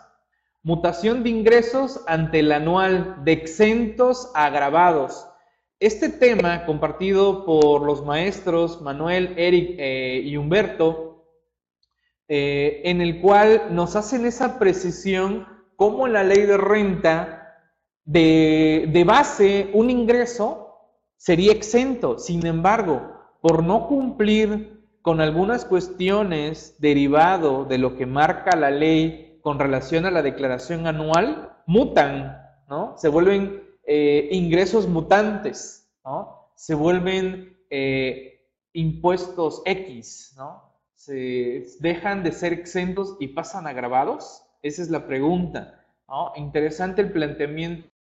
Mutación 0.62 1.24
de 1.24 1.32
ingresos 1.32 2.02
ante 2.06 2.42
el 2.42 2.52
anual 2.52 3.24
de 3.24 3.32
exentos 3.32 4.30
agravados. 4.36 5.28
Este 5.80 6.10
tema, 6.10 6.68
compartido 6.68 7.44
por 7.44 7.82
los 7.82 8.06
maestros 8.06 8.84
Manuel, 8.84 9.34
Eric 9.36 9.76
eh, 9.80 10.22
y 10.24 10.38
Humberto, 10.38 11.26
eh, 12.28 12.84
en 12.86 13.02
el 13.02 13.20
cual 13.20 13.70
nos 13.72 13.96
hacen 13.96 14.28
esa 14.28 14.60
precisión 14.60 15.48
cómo 15.76 16.08
la 16.08 16.24
ley 16.24 16.44
de 16.44 16.58
renta 16.58 17.58
de 18.06 19.04
base, 19.08 19.72
un 19.74 19.90
ingreso 19.90 20.63
sería 21.24 21.54
exento. 21.54 22.20
Sin 22.20 22.46
embargo, 22.46 23.14
por 23.40 23.64
no 23.64 23.88
cumplir 23.88 24.84
con 25.02 25.22
algunas 25.22 25.64
cuestiones 25.64 26.76
derivado 26.80 27.64
de 27.64 27.78
lo 27.78 27.96
que 27.96 28.06
marca 28.06 28.58
la 28.58 28.72
ley 28.72 29.40
con 29.42 29.58
relación 29.58 30.06
a 30.06 30.12
la 30.12 30.22
declaración 30.22 30.86
anual 30.86 31.58
mutan, 31.66 32.42
¿no? 32.68 32.96
Se 32.98 33.08
vuelven 33.08 33.64
eh, 33.86 34.28
ingresos 34.32 34.86
mutantes, 34.86 35.90
¿no? 36.04 36.52
Se 36.56 36.76
vuelven 36.76 37.58
eh, 37.70 38.46
impuestos 38.74 39.62
X, 39.64 40.34
¿no? 40.36 40.74
Se 40.94 41.66
dejan 41.80 42.24
de 42.24 42.34
ser 42.34 42.52
exentos 42.52 43.16
y 43.22 43.30
pasan 43.30 43.66
a 43.66 43.72
grabados. 43.72 44.44
Esa 44.62 44.82
es 44.82 44.90
la 44.90 45.08
pregunta. 45.08 45.86
Interesante 46.36 47.02
el 47.02 47.12
planteamiento 47.12 47.93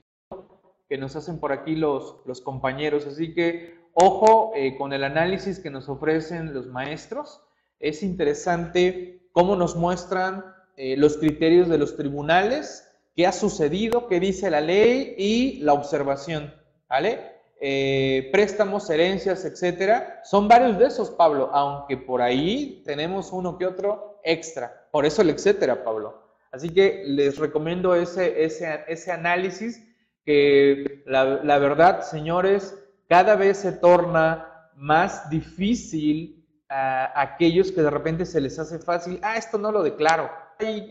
que 0.92 0.98
nos 0.98 1.16
hacen 1.16 1.40
por 1.40 1.52
aquí 1.52 1.74
los, 1.74 2.16
los 2.26 2.42
compañeros. 2.42 3.06
Así 3.06 3.32
que 3.32 3.78
ojo 3.94 4.52
eh, 4.54 4.76
con 4.76 4.92
el 4.92 5.04
análisis 5.04 5.58
que 5.58 5.70
nos 5.70 5.88
ofrecen 5.88 6.52
los 6.52 6.66
maestros. 6.66 7.40
Es 7.80 8.02
interesante 8.02 9.22
cómo 9.32 9.56
nos 9.56 9.74
muestran 9.74 10.44
eh, 10.76 10.98
los 10.98 11.16
criterios 11.16 11.70
de 11.70 11.78
los 11.78 11.96
tribunales, 11.96 12.92
qué 13.16 13.26
ha 13.26 13.32
sucedido, 13.32 14.06
qué 14.06 14.20
dice 14.20 14.50
la 14.50 14.60
ley 14.60 15.14
y 15.16 15.60
la 15.60 15.72
observación, 15.72 16.52
¿vale? 16.90 17.20
Eh, 17.58 18.28
préstamos, 18.30 18.90
herencias, 18.90 19.46
etcétera. 19.46 20.20
Son 20.24 20.46
varios 20.46 20.78
de 20.78 20.88
esos, 20.88 21.10
Pablo, 21.10 21.48
aunque 21.54 21.96
por 21.96 22.20
ahí 22.20 22.82
tenemos 22.84 23.32
uno 23.32 23.56
que 23.56 23.64
otro 23.64 24.20
extra. 24.24 24.88
Por 24.90 25.06
eso 25.06 25.22
el 25.22 25.30
etcétera, 25.30 25.84
Pablo. 25.84 26.20
Así 26.50 26.68
que 26.68 27.02
les 27.06 27.38
recomiendo 27.38 27.94
ese, 27.94 28.44
ese, 28.44 28.84
ese 28.88 29.10
análisis 29.10 29.88
que 30.24 31.02
la, 31.06 31.58
verdad, 31.58 32.02
señores, 32.02 32.78
cada 33.08 33.36
vez 33.36 33.58
se 33.58 33.72
torna 33.72 34.70
más 34.76 35.28
difícil 35.30 36.44
a 36.68 37.20
aquellos 37.20 37.72
que 37.72 37.82
de 37.82 37.90
repente 37.90 38.24
se 38.24 38.40
les 38.40 38.58
hace 38.58 38.78
fácil, 38.78 39.18
ah, 39.22 39.36
esto 39.36 39.58
no 39.58 39.72
lo 39.72 39.82
declaro, 39.82 40.30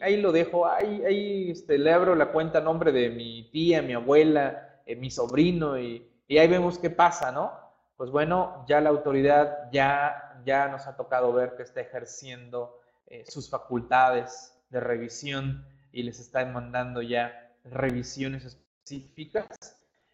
ahí, 0.02 0.18
lo 0.18 0.32
dejo, 0.32 0.68
ahí, 0.68 1.04
ahí 1.06 1.52
este, 1.52 1.78
le 1.78 1.92
abro 1.92 2.16
la 2.16 2.32
cuenta 2.32 2.60
a 2.60 2.62
nombre 2.62 2.92
de 2.92 3.10
mi 3.10 3.50
tía, 3.52 3.82
mi 3.82 3.94
abuela, 3.94 4.82
eh, 4.86 4.96
mi 4.96 5.10
sobrino 5.10 5.80
y, 5.80 6.08
ahí 6.30 6.48
vemos 6.48 6.78
qué 6.78 6.90
pasa, 6.90 7.32
¿no? 7.32 7.52
Pues 7.98 8.10
bueno, 8.10 8.66
ya 8.68 8.80
la 8.80 8.90
autoridad 8.90 9.70
ya, 9.72 10.42
ya 10.46 10.70
nos 10.70 10.88
ha 10.88 10.96
tocado 10.96 11.34
ver 11.34 11.56
que 11.56 11.64
está 11.64 11.82
ejerciendo 11.82 12.80
eh, 13.08 13.26
sus 13.28 13.50
facultades 13.50 14.58
de 14.70 14.80
revisión 14.80 15.66
y 15.92 16.04
les 16.04 16.20
está 16.20 16.46
mandando 16.46 17.02
ya 17.02 17.52
revisiones 17.66 18.58
específicas. 18.84 19.48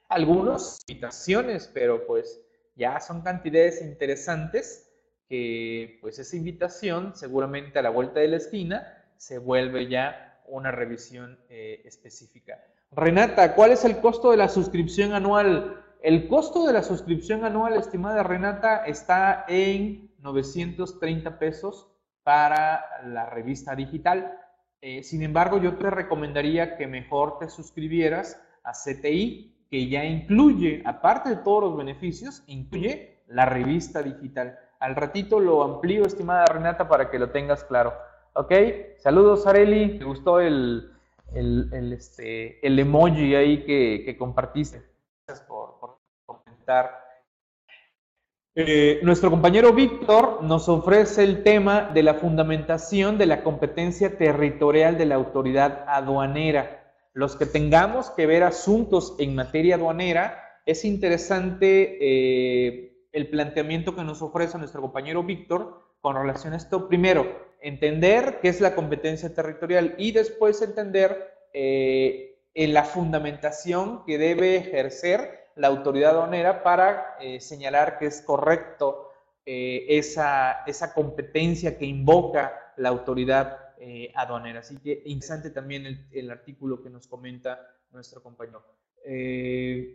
Algunos 0.09 0.79
invitaciones, 0.87 1.69
pero 1.73 2.05
pues 2.05 2.41
ya 2.75 2.99
son 2.99 3.21
cantidades 3.21 3.81
interesantes 3.81 4.89
que 5.27 5.97
pues 6.01 6.19
esa 6.19 6.37
invitación 6.37 7.13
seguramente 7.15 7.79
a 7.79 7.81
la 7.81 7.89
vuelta 7.89 8.21
de 8.21 8.29
la 8.29 8.37
esquina 8.37 9.03
se 9.17 9.39
vuelve 9.39 9.89
ya 9.89 10.41
una 10.47 10.71
revisión 10.71 11.37
eh, 11.49 11.81
específica. 11.83 12.63
Renata, 12.91 13.53
¿cuál 13.53 13.71
es 13.71 13.83
el 13.83 13.99
costo 13.99 14.31
de 14.31 14.37
la 14.37 14.47
suscripción 14.47 15.13
anual? 15.13 15.83
El 16.01 16.29
costo 16.29 16.65
de 16.65 16.71
la 16.71 16.83
suscripción 16.83 17.43
anual, 17.43 17.75
estimada 17.75 18.23
Renata, 18.23 18.85
está 18.85 19.43
en 19.49 20.09
930 20.19 21.39
pesos 21.39 21.89
para 22.23 22.85
la 23.05 23.29
revista 23.29 23.75
digital. 23.75 24.39
Eh, 24.79 25.03
sin 25.03 25.23
embargo, 25.23 25.57
yo 25.61 25.75
te 25.75 25.89
recomendaría 25.89 26.77
que 26.77 26.87
mejor 26.87 27.39
te 27.39 27.49
suscribieras 27.49 28.39
a 28.67 28.73
CTI, 28.73 29.53
que 29.71 29.87
ya 29.87 30.03
incluye, 30.03 30.83
aparte 30.85 31.29
de 31.29 31.35
todos 31.37 31.63
los 31.63 31.77
beneficios, 31.77 32.43
incluye 32.47 33.21
la 33.27 33.45
revista 33.45 34.03
digital. 34.03 34.59
Al 34.79 34.95
ratito 34.95 35.39
lo 35.39 35.63
amplío, 35.63 36.05
estimada 36.05 36.45
Renata, 36.45 36.87
para 36.87 37.09
que 37.09 37.17
lo 37.17 37.31
tengas 37.31 37.63
claro. 37.63 37.93
Ok, 38.33 38.51
saludos 38.97 39.47
Areli, 39.47 39.97
me 39.99 40.05
gustó 40.05 40.39
el, 40.39 40.91
el, 41.33 41.93
este, 41.93 42.65
el 42.65 42.77
emoji 42.77 43.35
ahí 43.35 43.63
que, 43.63 44.03
que 44.05 44.17
compartiste. 44.17 44.83
Gracias 45.25 45.47
por, 45.47 45.97
comentar. 46.25 47.05
Eh, 48.53 48.99
nuestro 49.03 49.29
compañero 49.29 49.71
Víctor 49.71 50.43
nos 50.43 50.67
ofrece 50.67 51.23
el 51.23 51.43
tema 51.43 51.91
de 51.93 52.03
la 52.03 52.15
fundamentación 52.15 53.17
de 53.17 53.27
la 53.27 53.43
competencia 53.43 54.17
territorial 54.17 54.97
de 54.97 55.05
la 55.05 55.15
autoridad 55.15 55.85
aduanera. 55.87 56.76
Los 57.17 57.35
que 57.35 57.47
tengamos 57.47 58.11
que 58.11 58.27
ver 58.27 58.43
asuntos 58.43 59.15
en 59.17 59.33
materia 59.33 59.73
aduanera, 59.73 60.39
es 60.67 60.85
interesante 60.85 61.97
eh, 61.99 62.95
el 63.11 63.27
planteamiento 63.31 63.95
que 63.95 64.03
nos 64.03 64.21
ofrece 64.21 64.59
nuestro 64.59 64.81
compañero 64.81 65.23
Víctor 65.23 65.81
con 65.99 66.15
relación 66.15 66.53
a 66.53 66.57
esto. 66.57 66.87
Primero, 66.87 67.25
entender 67.59 68.37
qué 68.39 68.49
es 68.49 68.61
la 68.61 68.75
competencia 68.75 69.33
territorial 69.33 69.95
y 69.97 70.11
después 70.11 70.61
entender 70.61 71.33
eh, 71.53 72.39
en 72.53 72.75
la 72.75 72.83
fundamentación 72.83 74.05
que 74.05 74.19
debe 74.19 74.55
ejercer 74.55 75.47
la 75.55 75.69
autoridad 75.69 76.11
aduanera 76.11 76.61
para 76.61 77.15
eh, 77.19 77.39
señalar 77.39 77.97
que 77.97 78.05
es 78.05 78.21
correcto 78.21 79.09
esa, 79.43 80.63
esa, 80.67 80.93
competencia 80.93 81.79
que 81.79 81.85
invoca 81.85 82.73
la 82.75 82.89
autoridad 82.89 83.66
eh. 83.79 84.13
Así 84.57 84.77
que 84.77 85.01
interesante 85.05 85.49
también 85.49 85.85
el, 85.85 86.07
el, 86.11 86.31
artículo 86.31 86.81
que 86.81 86.89
nos 86.89 87.07
comenta 87.07 87.59
nuestro 87.91 88.21
compañero. 88.21 88.63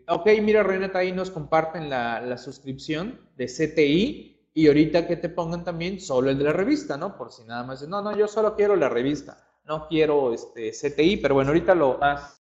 ok, 0.08 0.26
mira, 0.42 0.62
Renata, 0.62 0.98
ahí 0.98 1.12
nos 1.12 1.30
comparten 1.30 1.90
la, 1.90 2.20
la, 2.20 2.38
suscripción 2.38 3.20
de 3.36 3.46
CTI 3.46 4.50
y 4.54 4.66
ahorita 4.66 5.06
que 5.06 5.16
te 5.16 5.28
pongan 5.28 5.64
también 5.64 6.00
solo 6.00 6.30
el 6.30 6.38
de 6.38 6.44
la 6.44 6.52
revista, 6.52 6.96
¿no? 6.96 7.16
Por 7.16 7.32
si 7.32 7.44
nada 7.44 7.64
más, 7.64 7.86
no, 7.88 8.02
no, 8.02 8.16
yo 8.16 8.28
solo 8.28 8.54
quiero 8.54 8.76
la 8.76 8.88
revista, 8.88 9.38
no 9.64 9.88
quiero 9.88 10.32
este, 10.32 10.70
CTI, 10.70 11.18
pero 11.18 11.34
bueno, 11.34 11.50
ahorita 11.50 11.74
lo 11.74 11.98
más 11.98 12.42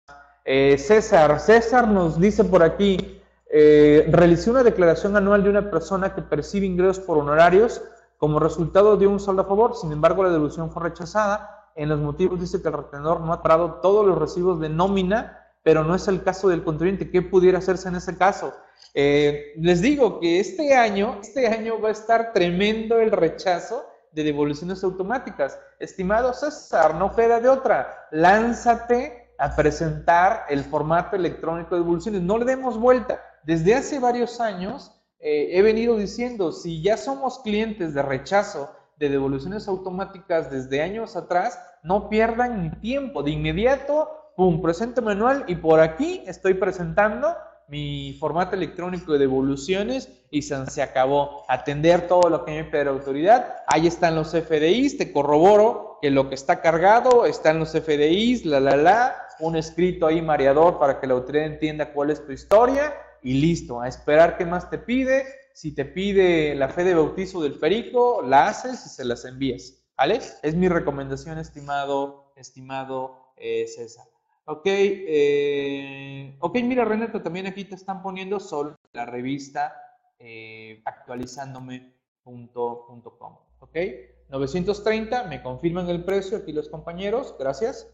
eh, 0.46 0.78
César, 0.78 1.40
César 1.40 1.88
nos 1.88 2.20
dice 2.20 2.44
por 2.44 2.64
aquí, 2.64 3.22
eh, 3.50 4.06
realicé 4.10 4.50
una 4.50 4.64
declaración 4.64 5.16
anual 5.16 5.44
de 5.44 5.50
una 5.50 5.72
persona 5.72 6.14
que 6.14 6.22
percibe 6.22 6.66
ingresos 6.66 7.00
por 7.00 7.18
honorarios 7.18 7.82
como 8.24 8.40
resultado 8.40 8.96
de 8.96 9.06
un 9.06 9.20
saldo 9.20 9.42
a 9.42 9.46
favor, 9.46 9.76
sin 9.76 9.92
embargo 9.92 10.24
la 10.24 10.30
devolución 10.30 10.72
fue 10.72 10.84
rechazada. 10.84 11.68
En 11.76 11.90
los 11.90 12.00
motivos 12.00 12.40
dice 12.40 12.62
que 12.62 12.70
el 12.70 12.76
retenedor 12.76 13.20
no 13.20 13.34
ha 13.34 13.44
parado 13.44 13.82
todos 13.82 14.06
los 14.06 14.18
recibos 14.18 14.62
de 14.62 14.70
nómina, 14.70 15.52
pero 15.62 15.84
no 15.84 15.94
es 15.94 16.08
el 16.08 16.24
caso 16.24 16.48
del 16.48 16.64
contribuyente. 16.64 17.12
¿Qué 17.12 17.22
pudiera 17.22 17.58
hacerse 17.58 17.90
en 17.90 17.98
ese 17.98 18.18
caso? 18.18 18.54
Eh, 18.94 19.52
les 19.58 19.82
digo 19.82 20.22
que 20.22 20.40
este 20.40 20.74
año, 20.74 21.18
este 21.22 21.48
año 21.48 21.82
va 21.82 21.90
a 21.90 21.92
estar 21.92 22.32
tremendo 22.32 22.98
el 23.02 23.12
rechazo 23.12 23.84
de 24.14 24.24
devoluciones 24.24 24.82
automáticas. 24.86 25.60
Estimado 25.80 26.34
César, 26.34 26.96
no 26.96 27.14
queda 27.14 27.42
de 27.42 27.50
otra. 27.50 28.08
Lánzate 28.12 29.34
a 29.38 29.54
presentar 29.54 30.46
el 30.48 30.64
formato 30.64 31.18
electrónico 31.18 31.76
de 31.76 31.82
devoluciones. 31.82 32.22
No 32.22 32.38
le 32.38 32.46
demos 32.46 32.78
vuelta. 32.78 33.20
Desde 33.44 33.76
hace 33.76 34.00
varios 34.00 34.40
años 34.40 35.03
eh, 35.26 35.58
he 35.58 35.62
venido 35.62 35.96
diciendo, 35.96 36.52
si 36.52 36.82
ya 36.82 36.98
somos 36.98 37.40
clientes 37.40 37.94
de 37.94 38.02
rechazo 38.02 38.70
de 38.98 39.08
devoluciones 39.08 39.70
automáticas 39.70 40.52
desde 40.52 40.82
años 40.82 41.16
atrás, 41.16 41.58
no 41.82 42.10
pierdan 42.10 42.82
tiempo. 42.82 43.24
De 43.24 43.32
inmediato, 43.32 44.34
pum, 44.36 44.62
presento 44.62 45.02
manual 45.02 45.46
y 45.48 45.56
por 45.56 45.80
aquí 45.80 46.22
estoy 46.28 46.56
presentando 46.56 47.38
mi 47.70 48.18
formato 48.20 48.58
electrónico 48.58 49.14
de 49.14 49.20
devoluciones 49.20 50.10
y 50.30 50.42
se, 50.42 50.82
acabó. 50.82 51.46
Atender 51.48 52.06
todo 52.08 52.30
lo 52.30 52.44
que 52.44 52.52
me 52.52 52.66
pide 52.66 52.84
la 52.84 52.92
autoridad. 52.92 53.64
Ahí 53.68 53.88
están 53.88 54.16
los 54.16 54.32
FDIs, 54.32 54.98
te 54.98 55.14
corroboro 55.14 56.00
que 56.02 56.12
lo 56.12 56.28
que 56.28 56.36
está 56.36 56.60
cargado 56.60 57.26
están 57.26 57.60
los 57.60 57.72
FDIs, 57.72 58.46
la, 58.46 58.60
la, 58.60 58.76
la, 58.76 59.16
un 59.40 59.56
escrito 59.56 60.06
ahí 60.06 60.22
mareador 60.22 60.80
para 60.80 61.00
que 61.00 61.08
la 61.08 61.14
autoridad 61.14 61.46
entienda 61.46 61.94
cuál 61.94 62.10
es 62.10 62.26
tu 62.26 62.34
historia 62.34 62.94
y 63.24 63.34
listo, 63.34 63.82
a 63.82 63.88
esperar 63.88 64.38
qué 64.38 64.46
más 64.46 64.70
te 64.70 64.78
pide. 64.78 65.26
Si 65.54 65.74
te 65.74 65.86
pide 65.86 66.56
la 66.56 66.70
fe 66.70 66.84
de 66.84 66.96
bautizo 66.96 67.42
del 67.42 67.60
perico, 67.60 68.22
la 68.22 68.48
haces 68.48 68.86
y 68.86 68.90
se 68.90 69.06
las 69.06 69.26
envías. 69.26 69.80
¿Vale? 69.98 70.20
Es 70.42 70.56
mi 70.56 70.68
recomendación, 70.68 71.38
estimado, 71.38 72.34
estimado 72.36 73.34
eh, 73.38 73.68
César. 73.68 74.06
Ok, 74.46 74.66
eh, 74.66 76.36
ok, 76.40 76.56
mira 76.64 76.84
Renata, 76.84 77.24
también 77.24 77.48
aquí 77.48 77.64
te 77.64 77.76
están 77.76 78.02
poniendo 78.02 78.42
solo 78.42 78.76
la 78.92 79.06
revista 79.06 79.74
eh, 80.20 80.82
actualizándome.com. 80.84 83.38
Ok, 83.60 83.78
930, 84.30 85.24
me 85.26 85.42
confirman 85.42 85.90
el 85.90 86.04
precio 86.04 86.38
aquí 86.38 86.52
los 86.52 86.68
compañeros, 86.68 87.36
gracias. 87.40 87.90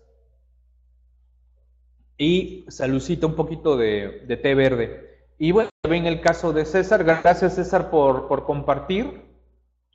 Y 2.18 2.66
saludcita 2.68 3.28
un 3.28 3.36
poquito 3.36 3.78
de, 3.78 4.26
té 4.42 4.56
verde. 4.56 5.09
Y 5.42 5.54
bueno, 5.54 5.70
ven 5.88 6.06
el 6.06 6.20
caso 6.20 6.52
de 6.52 6.66
César, 6.66 7.06
gracias 7.06 7.56
César 7.56 7.90
por, 7.90 8.28
por 8.28 8.44
compartir, 8.44 9.22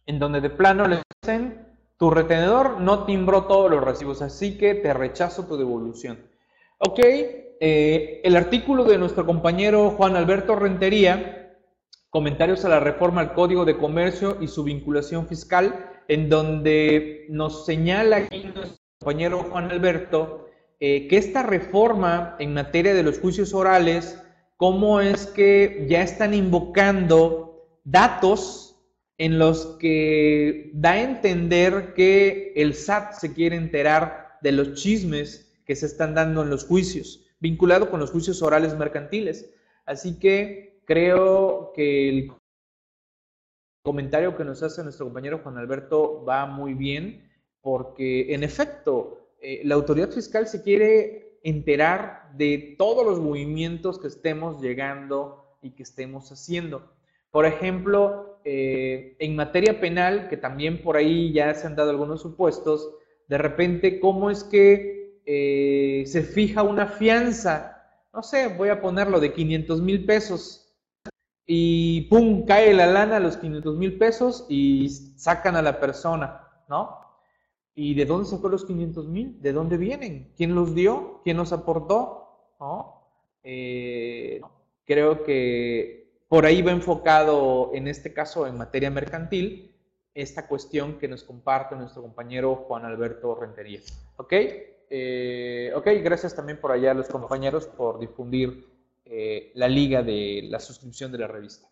en 0.07 0.19
donde 0.19 0.41
de 0.41 0.49
plano 0.49 0.89
le 0.89 1.03
dicen, 1.23 1.69
tu 1.99 2.11
retenedor 2.11 2.81
no 2.81 3.05
timbró 3.05 3.45
todos 3.45 3.71
los 3.71 3.85
recibos, 3.85 4.23
así 4.23 4.57
que 4.57 4.75
te 4.75 4.95
rechazo 4.95 5.47
tu 5.47 5.59
devolución. 5.59 6.19
Ok, 6.79 6.99
eh, 6.99 8.23
el 8.25 8.37
artículo 8.37 8.85
de 8.85 8.97
nuestro 8.97 9.27
compañero 9.27 9.91
Juan 9.91 10.17
Alberto 10.17 10.57
Rentería, 10.57 11.59
comentarios 12.09 12.65
a 12.65 12.71
la 12.71 12.81
reforma 12.81 13.21
al 13.21 13.35
Código 13.35 13.67
de 13.67 13.77
Comercio 13.77 14.39
y 14.41 14.49
su 14.49 14.65
vinculación 14.65 15.29
fiscal, 15.29 15.91
en 16.09 16.31
donde 16.31 17.27
nos 17.29 17.67
señala 17.67 18.17
aquí 18.17 18.45
nuestro 18.45 18.79
compañero 18.99 19.45
Juan 19.51 19.71
Alberto 19.71 20.47
eh, 20.81 21.07
que 21.07 21.19
esta 21.19 21.43
reforma 21.43 22.35
en 22.39 22.55
materia 22.55 22.95
de 22.95 23.03
los 23.03 23.21
juicios 23.21 23.53
orales, 23.53 24.24
cómo 24.57 25.01
es 25.01 25.27
que 25.27 25.87
ya 25.89 26.03
están 26.03 26.35
invocando 26.35 27.69
datos 27.85 28.77
en 29.19 29.39
los 29.39 29.67
que 29.79 30.71
da 30.75 30.93
a 30.93 31.03
entender 31.03 31.95
que 31.95 32.53
el 32.57 32.75
SAT 32.75 33.15
se 33.15 33.33
quiere 33.33 33.57
enterar 33.57 34.39
de 34.43 34.53
los 34.53 34.75
chismes 34.75 35.53
que 35.65 35.77
se 35.77 35.87
están 35.87 36.15
dando 36.15 36.43
en 36.43 36.51
los 36.51 36.65
juicios, 36.65 37.25
vinculado 37.41 37.91
con 37.91 38.01
los 38.01 38.11
juicios 38.11 38.43
orales 38.43 38.77
mercantiles. 38.77 39.51
Así 39.87 40.19
que 40.19 40.81
creo 40.85 41.73
que 41.75 42.09
el 42.09 42.33
comentario 43.83 44.37
que 44.37 44.45
nos 44.45 44.63
hace 44.63 44.83
nuestro 44.83 45.07
compañero 45.07 45.41
Juan 45.43 45.59
Alberto 45.59 46.25
va 46.25 46.47
muy 46.47 46.75
bien, 46.75 47.31
porque 47.61 48.35
en 48.35 48.43
efecto, 48.43 49.31
eh, 49.41 49.63
la 49.65 49.75
autoridad 49.75 50.11
fiscal 50.11 50.47
se 50.47 50.63
quiere 50.63 51.24
enterar 51.45 52.33
de 52.37 52.75
todos 52.77 53.07
los 53.07 53.21
movimientos 53.21 54.01
que 54.01 54.09
estemos 54.09 54.61
llegando 54.61 55.57
y 55.63 55.71
que 55.71 55.85
estemos 55.85 56.33
haciendo. 56.33 56.91
Por 57.31 57.47
ejemplo, 57.47 58.41
eh, 58.45 59.17
en 59.21 59.37
materia 59.37 59.81
penal, 59.81 60.29
que 60.29 60.37
también 60.37 60.83
por 60.83 60.97
ahí 60.97 61.33
ya 61.33 61.55
se 61.55 61.67
han 61.67 61.77
dado 61.77 61.91
algunos 61.91 62.23
supuestos, 62.23 62.91
de 63.29 63.39
repente, 63.39 64.01
¿cómo 64.01 64.31
es 64.31 64.43
que 64.43 65.21
eh, 65.27 66.05
se 66.07 66.23
fija 66.23 66.63
una 66.63 66.87
fianza, 66.87 67.83
no 68.13 68.23
sé, 68.23 68.49
voy 68.49 68.69
a 68.69 68.81
ponerlo 68.81 69.21
de 69.21 69.33
500 69.33 69.81
mil 69.81 70.05
pesos 70.05 70.75
y 71.47 72.03
pum, 72.03 72.47
cae 72.47 72.73
la 72.73 72.87
lana 72.87 73.17
a 73.17 73.21
los 73.21 73.37
500 73.37 73.77
mil 73.77 73.99
pesos 73.99 74.47
y 74.49 74.89
sacan 75.17 75.57
a 75.57 75.63
la 75.63 75.81
persona, 75.81 76.49
¿no? 76.69 77.04
¿Y 77.75 77.95
de 77.95 78.05
dónde 78.05 78.29
sacó 78.29 78.49
los 78.49 78.65
500 78.65 79.09
mil? 79.09 79.41
¿De 79.43 79.53
dónde 79.53 79.77
vienen? 79.77 80.33
¿Quién 80.37 80.55
los 80.55 80.75
dio? 80.75 81.21
¿Quién 81.25 81.37
los 81.37 81.53
aportó? 81.53 82.21
Eh, 83.43 84.41
creo 84.85 85.25
que 85.25 86.23
por 86.29 86.47
ahí 86.47 86.63
va 86.63 86.73
enfocado, 86.73 87.73
en 87.75 87.89
este 87.89 88.13
caso, 88.13 88.47
en 88.47 88.57
materia 88.57 88.91
mercantil, 88.91 89.73
esta 90.15 90.47
cuestión 90.47 90.99
que 90.99 91.09
nos 91.09 91.25
comparte 91.25 91.75
nuestro 91.75 92.03
compañero 92.03 92.55
Juan 92.55 92.85
Alberto 92.85 93.35
Rentería. 93.35 93.81
¿Ok? 94.17 94.33
Eh, 94.91 95.73
ok, 95.75 95.87
gracias 96.03 96.37
también 96.37 96.61
por 96.61 96.71
allá 96.71 96.93
a 96.93 96.95
los 96.95 97.09
compañeros 97.09 97.67
por 97.67 97.99
difundir 97.99 98.67
eh, 99.05 99.51
la 99.55 99.69
liga 99.69 100.03
de 100.03 100.43
la 100.49 100.61
suscripción 100.61 101.11
de 101.11 101.19
la 101.19 101.27
revista. 101.27 101.69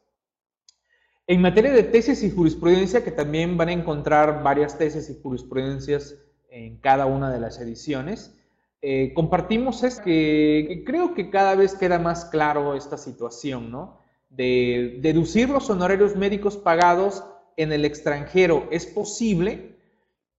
En 1.27 1.41
materia 1.41 1.73
de 1.73 1.85
tesis 1.85 2.23
y 2.23 2.31
jurisprudencia, 2.31 3.05
que 3.05 3.11
también 3.11 3.57
van 3.57 3.68
a 3.68 3.73
encontrar 3.73 4.43
varias 4.43 4.77
tesis 4.77 5.09
y 5.09 5.20
jurisprudencias 5.23 6.16
en 6.51 6.77
cada 6.79 7.07
una 7.07 7.31
de 7.31 7.41
las 7.41 7.61
ediciones, 7.61 8.35
eh, 8.83 9.12
compartimos 9.14 9.85
es 9.85 10.01
que, 10.01 10.83
creo 10.85 11.14
que 11.14 11.31
cada 11.31 11.55
vez 11.55 11.75
queda 11.75 11.99
más 11.99 12.25
claro 12.25 12.75
esta 12.75 12.99
situación, 12.99 13.70
¿no? 13.70 13.99
De 14.31 14.99
deducir 15.01 15.49
los 15.49 15.70
honorarios 15.70 16.16
médicos 16.16 16.57
pagados 16.57 17.25
en 17.57 17.73
el 17.73 17.85
extranjero 17.85 18.66
es 18.70 18.87
posible 18.87 19.77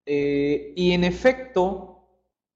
y 0.06 0.92
en 0.92 1.04
efecto 1.04 1.94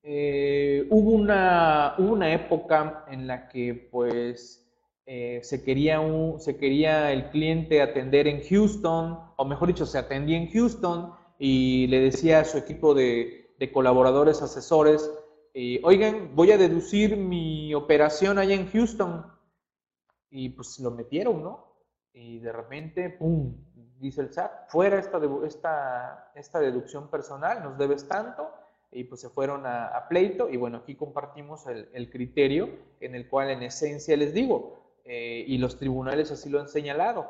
eh, 0.10 0.88
hubo, 0.90 1.12
una, 1.12 1.96
una 1.98 2.34
época 2.34 3.04
en 3.12 3.28
la 3.28 3.50
que 3.50 3.90
pues 3.92 4.66
eh, 5.08 5.40
se, 5.42 5.64
quería 5.64 6.00
un, 6.00 6.40
se 6.40 6.58
quería 6.58 7.12
el 7.12 7.32
cliente 7.32 7.82
atender 7.82 8.28
en 8.28 8.44
Houston, 8.44 9.20
o 9.36 9.46
mejor 9.46 9.70
dicho, 9.70 9.88
se 9.88 9.98
atendía 9.98 10.38
en 10.38 10.52
Houston 10.52 11.14
y 11.40 11.88
le 11.88 12.00
decía 12.02 12.42
a 12.42 12.46
su 12.46 12.60
equipo 12.60 12.94
de, 12.94 13.56
colaboradores, 13.74 14.44
asesores, 14.44 15.10
eh, 15.56 15.82
oigan, 15.84 16.36
voy 16.36 16.52
a 16.52 16.60
deducir 16.60 17.18
mi 17.18 17.74
operación 17.74 18.38
allá 18.38 18.54
en 18.54 18.70
Houston. 18.70 19.26
Y 20.30 20.50
pues 20.50 20.78
lo 20.80 20.92
metieron, 20.92 21.42
¿no? 21.42 21.68
y 22.18 22.40
de 22.40 22.52
repente, 22.52 23.10
¡pum!, 23.12 23.56
dice 24.00 24.22
el 24.22 24.34
SAT, 24.34 24.70
fuera 24.70 25.00
esta, 25.00 25.20
esta, 25.46 26.32
esta 26.36 26.60
deducción 26.60 27.10
personal, 27.10 27.64
nos 27.64 27.78
debes 27.78 28.08
tanto, 28.08 28.50
y 28.92 29.04
pues 29.04 29.22
se 29.22 29.30
fueron 29.30 29.66
a, 29.66 30.06
pleito, 30.10 30.50
y 30.50 30.58
bueno, 30.58 30.78
aquí 30.78 30.96
compartimos 30.96 31.68
el, 31.68 32.10
criterio 32.10 32.70
en 33.02 33.14
el 33.16 33.30
cual 33.30 33.52
en 33.52 33.62
esencia 33.62 34.18
les 34.18 34.34
digo, 34.34 34.87
eh, 35.08 35.46
y 35.48 35.58
los 35.58 35.78
tribunales 35.78 36.32
así 36.32 36.50
lo 36.50 36.60
han 36.60 36.68
señalado, 36.68 37.30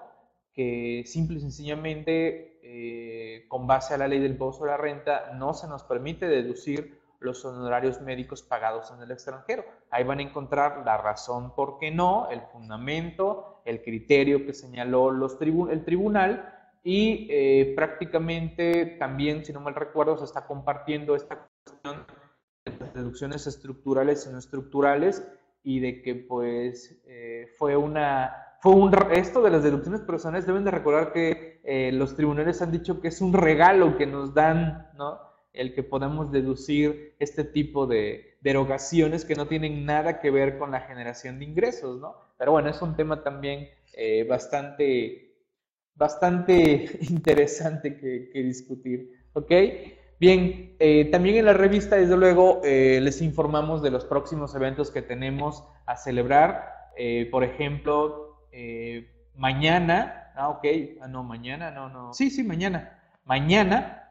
que 0.52 1.04
simple 1.06 1.38
y 1.38 1.42
sencillamente, 1.42 2.60
eh, 2.64 3.46
con 3.48 3.68
base 3.68 3.94
a 3.94 3.98
la 3.98 4.08
ley 4.08 4.20
del 4.20 4.32
impuesto 4.32 4.64
de 4.64 4.72
la 4.72 4.78
renta, 4.78 5.34
no 5.36 5.54
se 5.54 5.68
nos 5.68 5.84
permite 5.84 6.28
deducir 6.28 7.00
los 7.20 7.46
honorarios 7.46 8.02
médicos 8.02 8.42
pagados 8.42 8.92
en 8.92 9.02
el 9.02 9.12
extranjero. 9.12 9.64
Ahí 9.92 10.04
van 10.04 10.20
a 10.20 10.24
encontrar 10.24 10.84
la 10.86 10.98
razón 10.98 11.54
por 11.56 11.78
qué 11.80 11.92
no, 11.92 12.30
el 12.32 12.42
fundamento, 12.42 13.62
el 13.66 13.84
criterio 13.84 14.46
que 14.46 14.54
señaló 14.54 15.12
los 15.12 15.38
el 15.42 15.86
tribunal 15.86 16.54
y 16.84 17.28
eh, 17.30 17.74
prácticamente 17.76 18.86
también, 19.00 19.44
si 19.46 19.54
no 19.54 19.60
mal 19.60 19.76
recuerdo, 19.76 20.18
se 20.18 20.26
está 20.26 20.46
compartiendo 20.46 21.16
esta 21.16 21.48
cuestión 21.64 22.06
de 22.66 22.72
las 22.80 22.94
deducciones 22.94 23.46
estructurales 23.46 24.26
y 24.26 24.32
no 24.32 24.40
estructurales 24.40 25.24
y 25.68 25.82
de 25.82 26.02
que 26.02 26.16
pues 26.16 26.98
eh, 27.08 27.50
fue 27.58 27.76
una... 27.76 28.32
Fue 28.62 28.72
un, 28.72 28.90
esto 29.12 29.42
de 29.42 29.52
las 29.52 29.64
deducciones 29.64 30.00
personales, 30.00 30.48
deben 30.48 30.64
de 30.64 30.72
recordar 30.72 31.12
que 31.12 31.60
eh, 31.66 31.92
los 31.92 32.16
tribunales 32.16 32.62
han 32.62 32.72
dicho 32.72 33.02
que 33.02 33.10
es 33.10 33.20
un 33.20 33.34
regalo 33.34 33.98
que 33.98 34.08
nos 34.08 34.34
dan, 34.34 34.88
¿no? 34.98 35.20
el 35.52 35.74
que 35.74 35.84
podamos 35.84 36.32
deducir 36.32 37.16
este 37.20 37.44
tipo 37.44 37.86
de 37.86 38.38
derogaciones 38.40 39.26
que 39.26 39.36
no 39.36 39.48
tienen 39.48 39.86
nada 39.86 40.22
que 40.22 40.32
ver 40.32 40.58
con 40.58 40.72
la 40.72 40.82
generación 40.82 41.38
de 41.38 41.46
ingresos, 41.46 42.00
¿no? 42.00 42.16
Pero 42.38 42.54
bueno, 42.54 42.70
es 42.70 42.82
un 42.82 42.96
tema 42.96 43.22
también 43.22 43.68
eh, 43.94 44.24
bastante, 44.24 45.36
bastante 45.96 46.98
interesante 47.10 47.98
que, 47.98 48.42
discutir, 48.42 49.12
¿ok? 49.34 49.52
Bien, 50.20 50.76
eh, 50.80 51.06
también 51.12 51.36
en 51.36 51.46
la 51.46 51.54
revista, 51.54 51.96
desde 51.96 52.18
luego, 52.18 52.62
eh, 52.64 53.00
les 53.02 53.22
informamos 53.22 53.82
de 53.82 53.92
los 53.92 54.06
próximos 54.06 54.56
eventos 54.56 54.92
que 54.92 55.02
tenemos 55.02 55.64
a 55.86 55.96
celebrar. 55.98 56.76
por 57.30 57.44
ejemplo, 57.44 58.40
mañana, 59.36 60.32
ah, 60.36 60.50
ok, 60.50 60.66
ah, 61.02 61.08
no, 61.08 61.24
mañana, 61.24 61.70
no, 61.70 61.90
no, 61.90 62.12
sí, 62.14 62.32
sí, 62.32 62.44
mañana. 62.44 63.00
Mañana 63.24 64.08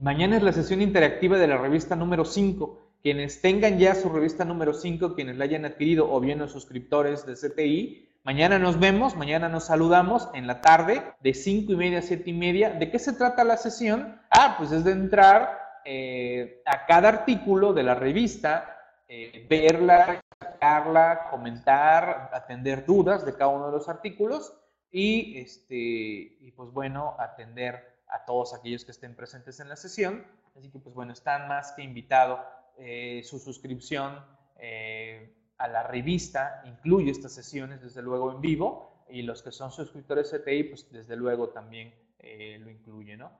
Mañana 0.00 0.38
es 0.38 0.42
la 0.42 0.54
sesión 0.54 0.80
interactiva 0.80 1.36
de 1.36 1.46
la 1.46 1.58
revista 1.58 1.94
número 1.94 2.24
5. 2.24 2.80
Quienes 3.02 3.42
tengan 3.42 3.78
ya 3.78 3.94
su 3.94 4.08
revista 4.08 4.46
número 4.46 4.72
5, 4.72 5.14
quienes 5.14 5.36
la 5.36 5.44
hayan 5.44 5.66
adquirido 5.66 6.10
o 6.10 6.20
bien 6.20 6.38
los 6.38 6.52
suscriptores 6.52 7.26
de 7.26 7.34
CTI, 7.34 8.08
mañana 8.22 8.58
nos 8.58 8.78
vemos, 8.78 9.16
mañana 9.16 9.48
nos 9.48 9.64
saludamos 9.64 10.28
en 10.34 10.46
la 10.46 10.60
tarde 10.60 11.02
de 11.20 11.34
5 11.34 11.72
y 11.72 11.76
media 11.76 11.98
a 11.98 12.02
7 12.02 12.30
y 12.30 12.32
media. 12.32 12.70
¿De 12.70 12.90
qué 12.90 12.98
se 12.98 13.12
trata 13.12 13.44
la 13.44 13.56
sesión? 13.56 14.20
Ah, 14.30 14.54
pues 14.58 14.72
es 14.72 14.84
de 14.84 14.92
entrar 14.92 15.58
eh, 15.84 16.62
a 16.66 16.86
cada 16.86 17.08
artículo 17.08 17.72
de 17.72 17.82
la 17.82 17.94
revista, 17.94 18.78
eh, 19.08 19.46
verla, 19.48 20.20
sacarla, 20.38 21.28
comentar, 21.30 22.30
atender 22.32 22.84
dudas 22.84 23.24
de 23.24 23.34
cada 23.34 23.48
uno 23.48 23.66
de 23.66 23.72
los 23.72 23.88
artículos 23.88 24.52
y, 24.90 25.38
este, 25.38 25.74
y 25.74 26.52
pues 26.54 26.70
bueno, 26.70 27.16
atender 27.18 27.96
a 28.08 28.24
todos 28.24 28.54
aquellos 28.54 28.84
que 28.84 28.90
estén 28.90 29.14
presentes 29.14 29.60
en 29.60 29.68
la 29.68 29.76
sesión. 29.76 30.26
Así 30.56 30.70
que, 30.70 30.78
pues 30.78 30.94
bueno, 30.94 31.12
están 31.12 31.48
más 31.48 31.72
que 31.72 31.82
invitado. 31.82 32.40
Eh, 32.78 33.22
su 33.24 33.38
suscripción 33.38 34.24
a 35.60 35.68
la 35.68 35.84
revista 35.84 36.62
incluye 36.64 37.10
estas 37.10 37.32
sesiones, 37.32 37.82
desde 37.82 38.02
luego, 38.02 38.32
en 38.32 38.40
vivo. 38.40 39.04
Y 39.08 39.22
los 39.22 39.42
que 39.42 39.52
son 39.52 39.70
suscriptores 39.70 40.30
CTI, 40.30 40.64
pues 40.64 40.90
desde 40.90 41.16
luego 41.16 41.50
también 41.50 41.94
eh, 42.18 42.58
lo 42.60 42.70
incluye, 42.70 43.16
¿no? 43.16 43.30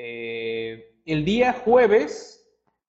el 0.00 1.24
día 1.24 1.52
jueves 1.52 2.38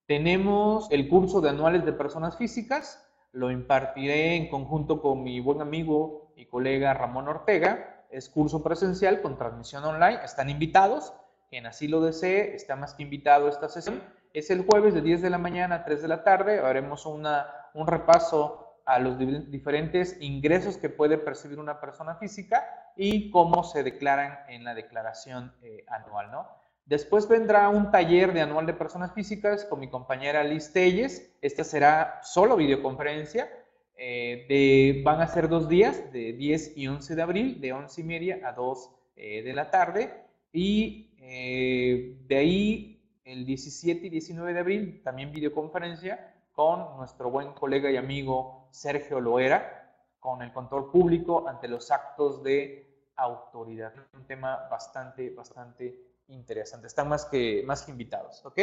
tenemos 0.10 0.88
el 0.90 1.08
curso 1.08 1.40
de 1.40 1.50
anuales 1.50 1.86
de 1.86 1.94
personas 1.94 2.36
físicas. 2.36 3.08
Lo 3.32 3.52
impartiré 3.52 4.38
en 4.38 4.50
conjunto 4.50 5.04
con 5.04 5.22
mi 5.22 5.40
buen 5.40 5.62
amigo 5.62 6.34
y 6.36 6.48
colega 6.48 6.96
Ramón 6.96 7.28
Ortega. 7.28 8.08
Es 8.10 8.28
curso 8.28 8.64
presencial 8.64 9.22
con 9.22 9.38
transmisión 9.38 9.86
online. 9.86 10.18
Están 10.24 10.50
invitados. 10.50 11.14
Quien 11.52 11.68
así 11.68 11.88
lo 11.88 12.02
desee 12.02 12.56
está 12.56 12.76
más 12.76 12.96
que 12.96 13.04
invitado 13.04 13.46
a 13.46 13.50
esta 13.52 13.70
sesión. 13.70 14.02
Es 14.34 14.50
el 14.50 14.66
jueves 14.66 14.96
de 14.96 15.02
10 15.02 15.22
de 15.22 15.30
la 15.30 15.38
mañana 15.38 15.76
a 15.76 15.84
3 15.86 16.02
de 16.02 16.08
la 16.08 16.24
tarde. 16.24 16.58
Haremos 16.58 17.06
una, 17.06 17.46
un 17.76 17.86
repaso 17.86 18.69
a 18.90 18.98
los 18.98 19.20
diferentes 19.52 20.18
ingresos 20.20 20.78
que 20.78 20.90
puede 20.90 21.20
percibir 21.20 21.60
una 21.60 21.80
persona 21.80 22.16
física 22.16 22.92
y 22.96 23.30
cómo 23.30 23.64
se 23.64 23.84
declaran 23.84 24.40
en 24.48 24.64
la 24.64 24.74
declaración 24.74 25.54
eh, 25.62 25.86
anual. 25.88 26.32
¿no? 26.32 26.48
Después 26.88 27.28
vendrá 27.28 27.70
un 27.70 27.92
taller 27.92 28.34
de 28.34 28.42
anual 28.42 28.66
de 28.66 28.74
personas 28.74 29.14
físicas 29.14 29.64
con 29.66 29.80
mi 29.80 29.92
compañera 29.92 30.44
Liz 30.44 30.74
Telles. 30.74 31.38
Esta 31.40 31.64
será 31.64 32.20
solo 32.24 32.56
videoconferencia. 32.56 33.48
Eh, 33.96 34.46
de, 34.50 35.04
van 35.04 35.22
a 35.22 35.28
ser 35.28 35.50
dos 35.50 35.70
días, 35.70 36.12
de 36.12 36.34
10 36.34 36.78
y 36.78 36.88
11 36.88 37.16
de 37.16 37.22
abril, 37.22 37.62
de 37.62 37.74
11 37.74 38.02
y 38.02 38.04
media 38.04 38.40
a 38.44 38.54
2 38.54 38.90
eh, 39.18 39.44
de 39.44 39.54
la 39.54 39.70
tarde. 39.70 40.10
Y 40.52 41.12
eh, 41.20 42.18
de 42.28 42.36
ahí, 42.36 43.04
el 43.24 43.46
17 43.46 44.08
y 44.08 44.10
19 44.10 44.52
de 44.54 44.60
abril, 44.60 45.02
también 45.04 45.32
videoconferencia 45.32 46.34
con 46.54 46.98
nuestro 46.98 47.30
buen 47.30 47.54
colega 47.54 47.92
y 47.92 47.98
amigo 47.98 48.59
Sergio 48.72 49.20
Loera, 49.20 49.94
con 50.20 50.42
el 50.42 50.52
control 50.52 50.92
público 50.92 51.48
ante 51.48 51.68
los 51.68 51.92
actos 51.92 52.44
de 52.44 52.90
autoridad. 53.16 53.94
Un 54.14 54.26
tema 54.26 54.68
bastante, 54.70 55.30
bastante 55.32 55.96
interesante. 56.28 56.88
Están 56.88 57.10
más 57.10 57.26
que, 57.26 57.64
más 57.66 57.84
que 57.84 57.92
invitados, 57.92 58.46
¿ok? 58.46 58.60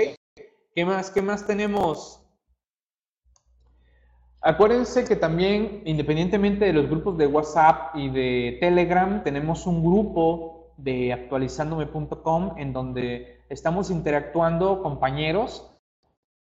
¿Qué 0.75 0.85
más, 0.85 1.11
qué 1.11 1.23
más 1.23 1.47
tenemos? 1.47 2.23
Acuérdense 4.43 5.05
que 5.05 5.17
también, 5.17 5.83
independientemente 5.87 6.67
de 6.67 6.73
los 6.73 6.89
grupos 6.89 7.19
de 7.19 7.27
WhatsApp 7.27 7.97
y 7.97 8.11
de 8.11 8.59
Telegram, 8.61 9.25
tenemos 9.25 9.67
un 9.67 9.83
grupo 9.83 10.73
de 10.77 11.13
actualizandome.com 11.13 12.55
en 12.59 12.73
donde 12.73 13.41
estamos 13.49 13.91
interactuando 13.91 14.83
compañeros, 14.83 15.76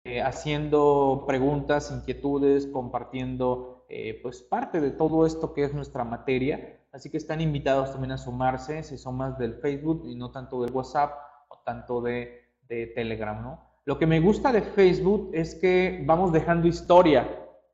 eh, 0.05 0.23
haciendo 0.23 1.25
preguntas, 1.27 1.91
inquietudes, 1.91 2.67
compartiendo 2.67 3.85
eh, 3.91 4.19
pues 4.23 4.41
parte 4.41 4.81
de 4.81 4.93
todo 4.93 5.27
esto 5.27 5.53
que 5.53 5.65
es 5.65 5.75
nuestra 5.75 6.05
materia. 6.05 6.81
Así 6.93 7.11
que 7.11 7.19
están 7.19 7.41
invitados 7.41 7.93
también 7.93 8.13
a 8.13 8.19
sumarse 8.19 8.83
si 8.83 8.97
son 8.97 9.17
más 9.17 9.39
del 9.39 9.55
Facebook 9.57 10.05
y 10.07 10.17
no 10.17 10.31
tanto 10.31 10.63
del 10.63 10.73
WhatsApp 10.73 11.13
o 11.49 11.59
tanto 11.65 12.01
de, 12.01 12.39
Telegram, 12.95 13.43
¿no? 13.43 13.61
Lo 13.85 13.99
que 13.99 14.07
me 14.07 14.21
gusta 14.21 14.53
de 14.53 14.63
Facebook 14.63 15.31
es 15.33 15.57
que 15.57 16.05
vamos 16.07 16.33
dejando 16.33 16.69
historia, 16.69 17.29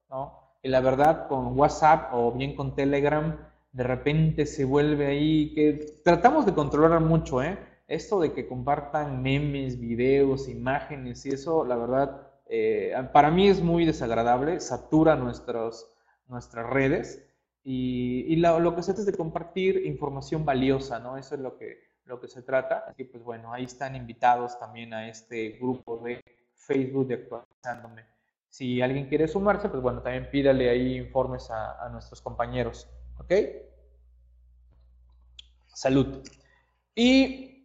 ¿no? 0.08 0.54
Y 0.62 0.70
la 0.70 0.80
verdad, 0.80 1.28
con 1.28 1.58
WhatsApp 1.58 2.14
o 2.14 2.32
bien 2.32 2.56
con 2.56 2.74
Telegram, 2.74 3.36
de 3.72 3.84
repente 3.84 4.46
se 4.46 4.64
vuelve 4.64 5.06
ahí, 5.06 5.52
que 5.54 6.00
tratamos 6.02 6.46
de 6.46 6.54
controlar 6.54 7.00
mucho, 7.00 7.42
¿eh? 7.42 7.58
Esto 7.88 8.20
de 8.20 8.32
que 8.32 8.48
compartan 8.48 9.22
memes, 9.22 9.78
videos, 9.78 10.48
imágenes 10.48 11.24
y 11.24 11.30
eso, 11.30 11.64
la 11.64 11.76
verdad, 11.76 12.28
eh, 12.48 12.92
para 13.12 13.30
mí 13.30 13.48
es 13.48 13.60
muy 13.60 13.84
desagradable, 13.84 14.60
satura 14.60 15.14
nuestros, 15.16 15.92
nuestras 16.28 16.68
redes 16.68 17.26
y, 17.68 18.36
lo, 18.36 18.76
que 18.76 18.82
se 18.82 18.92
trata 18.92 19.00
es 19.00 19.06
de 19.06 19.16
compartir 19.16 19.86
información 19.86 20.44
valiosa, 20.44 21.00
¿no? 21.00 21.16
Eso 21.16 21.34
es 21.34 21.40
lo 21.40 21.58
que, 21.58 21.80
lo 22.04 22.20
que 22.20 22.28
se 22.28 22.42
trata. 22.42 22.84
Así 22.86 23.02
pues 23.02 23.24
bueno, 23.24 23.52
ahí 23.52 23.64
están 23.64 23.96
invitados 23.96 24.56
también 24.60 24.94
a 24.94 25.08
este 25.08 25.50
grupo 25.60 25.98
de 25.98 26.22
Facebook 26.54 27.08
de 27.08 27.14
Actualizándome. 27.14 28.04
Si 28.48 28.80
alguien 28.80 29.08
quiere 29.08 29.26
sumarse, 29.26 29.68
pues 29.68 29.82
bueno, 29.82 30.00
también 30.00 30.30
pídale 30.30 30.70
ahí 30.70 30.96
informes 30.96 31.50
a, 31.50 31.84
a 31.84 31.88
nuestros 31.88 32.22
compañeros. 32.22 32.88
¿Ok? 33.18 33.32
Salud. 35.66 36.22
Y 36.94 37.55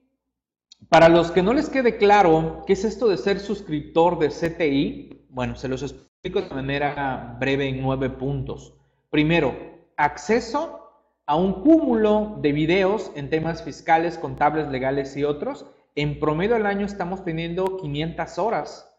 para 0.91 1.07
los 1.07 1.31
que 1.31 1.41
no 1.41 1.53
les 1.53 1.69
quede 1.69 1.95
claro 1.95 2.63
qué 2.67 2.73
es 2.73 2.83
esto 2.83 3.07
de 3.07 3.15
ser 3.15 3.39
suscriptor 3.39 4.19
de 4.19 4.27
CTI, 4.27 5.25
bueno, 5.29 5.55
se 5.55 5.69
los 5.69 5.83
explico 5.83 6.41
de 6.41 6.53
manera 6.53 7.37
breve 7.39 7.69
en 7.69 7.81
nueve 7.81 8.09
puntos. 8.09 8.73
Primero, 9.09 9.55
acceso 9.95 10.91
a 11.25 11.37
un 11.37 11.61
cúmulo 11.61 12.39
de 12.41 12.51
videos 12.51 13.09
en 13.15 13.29
temas 13.29 13.63
fiscales, 13.63 14.17
contables, 14.17 14.67
legales 14.67 15.15
y 15.15 15.23
otros. 15.23 15.65
En 15.95 16.19
promedio 16.19 16.57
al 16.57 16.65
año 16.65 16.85
estamos 16.85 17.23
teniendo 17.23 17.77
500 17.77 18.37
horas. 18.37 18.93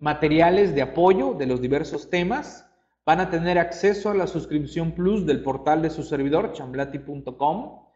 Materiales 0.00 0.74
de 0.74 0.82
apoyo 0.82 1.34
de 1.34 1.46
los 1.46 1.60
diversos 1.60 2.10
temas, 2.10 2.68
Van 3.08 3.20
a 3.20 3.30
tener 3.30 3.58
acceso 3.58 4.10
a 4.10 4.14
la 4.14 4.26
suscripción 4.26 4.92
plus 4.92 5.24
del 5.24 5.42
portal 5.42 5.80
de 5.80 5.88
su 5.88 6.02
servidor, 6.02 6.52
chamblati.com. 6.52 7.87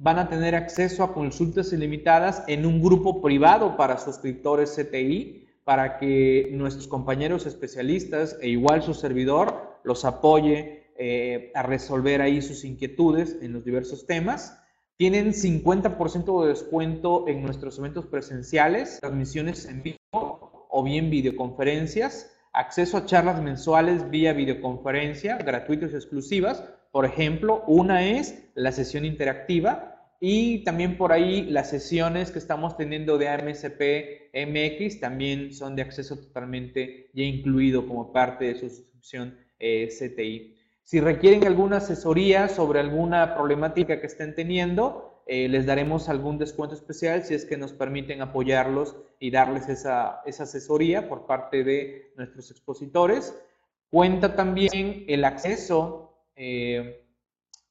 Van 0.00 0.20
a 0.20 0.28
tener 0.28 0.54
acceso 0.54 1.02
a 1.02 1.12
consultas 1.12 1.72
ilimitadas 1.72 2.44
en 2.46 2.64
un 2.64 2.80
grupo 2.80 3.20
privado 3.20 3.76
para 3.76 3.98
suscriptores 3.98 4.76
CTI, 4.76 5.48
para 5.64 5.98
que 5.98 6.50
nuestros 6.52 6.86
compañeros 6.86 7.46
especialistas 7.46 8.38
e 8.40 8.48
igual 8.48 8.82
su 8.82 8.94
servidor 8.94 9.80
los 9.82 10.04
apoye 10.04 10.92
eh, 10.96 11.50
a 11.52 11.64
resolver 11.64 12.22
ahí 12.22 12.40
sus 12.40 12.64
inquietudes 12.64 13.38
en 13.42 13.52
los 13.52 13.64
diversos 13.64 14.06
temas. 14.06 14.56
Tienen 14.96 15.32
50% 15.32 16.42
de 16.42 16.48
descuento 16.48 17.26
en 17.26 17.42
nuestros 17.42 17.76
eventos 17.80 18.06
presenciales, 18.06 19.00
transmisiones 19.00 19.66
en 19.66 19.82
vivo 19.82 20.68
o 20.70 20.82
bien 20.84 21.10
videoconferencias, 21.10 22.30
acceso 22.52 22.98
a 22.98 23.04
charlas 23.04 23.42
mensuales 23.42 24.08
vía 24.10 24.32
videoconferencia, 24.32 25.38
gratuitas 25.38 25.90
y 25.92 25.96
exclusivas. 25.96 26.62
Por 26.98 27.06
ejemplo, 27.06 27.62
una 27.68 28.04
es 28.08 28.50
la 28.56 28.72
sesión 28.72 29.04
interactiva 29.04 30.16
y 30.18 30.64
también 30.64 30.98
por 30.98 31.12
ahí 31.12 31.44
las 31.44 31.70
sesiones 31.70 32.32
que 32.32 32.40
estamos 32.40 32.76
teniendo 32.76 33.18
de 33.18 33.28
AMSP 33.28 34.32
MX 34.34 34.98
también 34.98 35.52
son 35.52 35.76
de 35.76 35.82
acceso 35.82 36.16
totalmente 36.16 37.08
ya 37.14 37.22
incluido 37.22 37.86
como 37.86 38.12
parte 38.12 38.46
de 38.46 38.56
su 38.56 38.68
suscripción 38.68 39.38
eh, 39.60 39.88
CTI. 39.96 40.56
Si 40.82 40.98
requieren 40.98 41.46
alguna 41.46 41.76
asesoría 41.76 42.48
sobre 42.48 42.80
alguna 42.80 43.36
problemática 43.36 44.00
que 44.00 44.08
estén 44.08 44.34
teniendo, 44.34 45.22
eh, 45.28 45.46
les 45.46 45.66
daremos 45.66 46.08
algún 46.08 46.36
descuento 46.36 46.74
especial 46.74 47.22
si 47.22 47.34
es 47.34 47.44
que 47.44 47.56
nos 47.56 47.72
permiten 47.72 48.22
apoyarlos 48.22 48.96
y 49.20 49.30
darles 49.30 49.68
esa, 49.68 50.22
asesoría 50.22 51.08
por 51.08 51.26
parte 51.26 51.62
de 51.62 52.10
nuestros 52.16 52.50
expositores. 52.50 53.40
Cuenta 53.88 54.34
también 54.34 55.04
el 55.06 55.24
acceso 55.24 56.07
eh, 56.38 57.04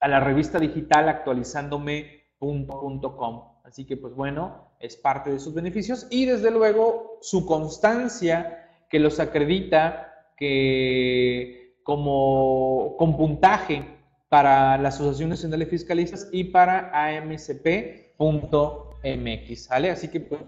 a 0.01 0.09
la 0.09 0.19
revista 0.19 0.59
digital 0.59 1.09
actualizándome.com. 1.09 3.43
Así 3.63 3.85
que, 3.85 3.97
pues 3.97 4.13
bueno, 4.13 4.67
es 4.79 4.95
parte 4.97 5.31
de 5.31 5.39
sus 5.39 5.53
beneficios 5.53 6.07
y 6.09 6.25
desde 6.25 6.51
luego 6.51 7.17
su 7.21 7.45
constancia 7.45 8.69
que 8.89 8.99
los 8.99 9.19
acredita 9.19 10.31
que 10.37 11.75
como 11.83 12.95
con 12.97 13.15
puntaje 13.15 13.83
para 14.29 14.77
la 14.77 14.89
Asociación 14.89 15.29
Nacional 15.29 15.59
de 15.59 15.67
Fiscalistas 15.67 16.27
y 16.33 16.43
para 16.45 16.91
AMCP.mx, 16.93 17.63
¿sale? 19.63 19.89
Así 19.89 20.09
que 20.09 20.19
pues, 20.19 20.41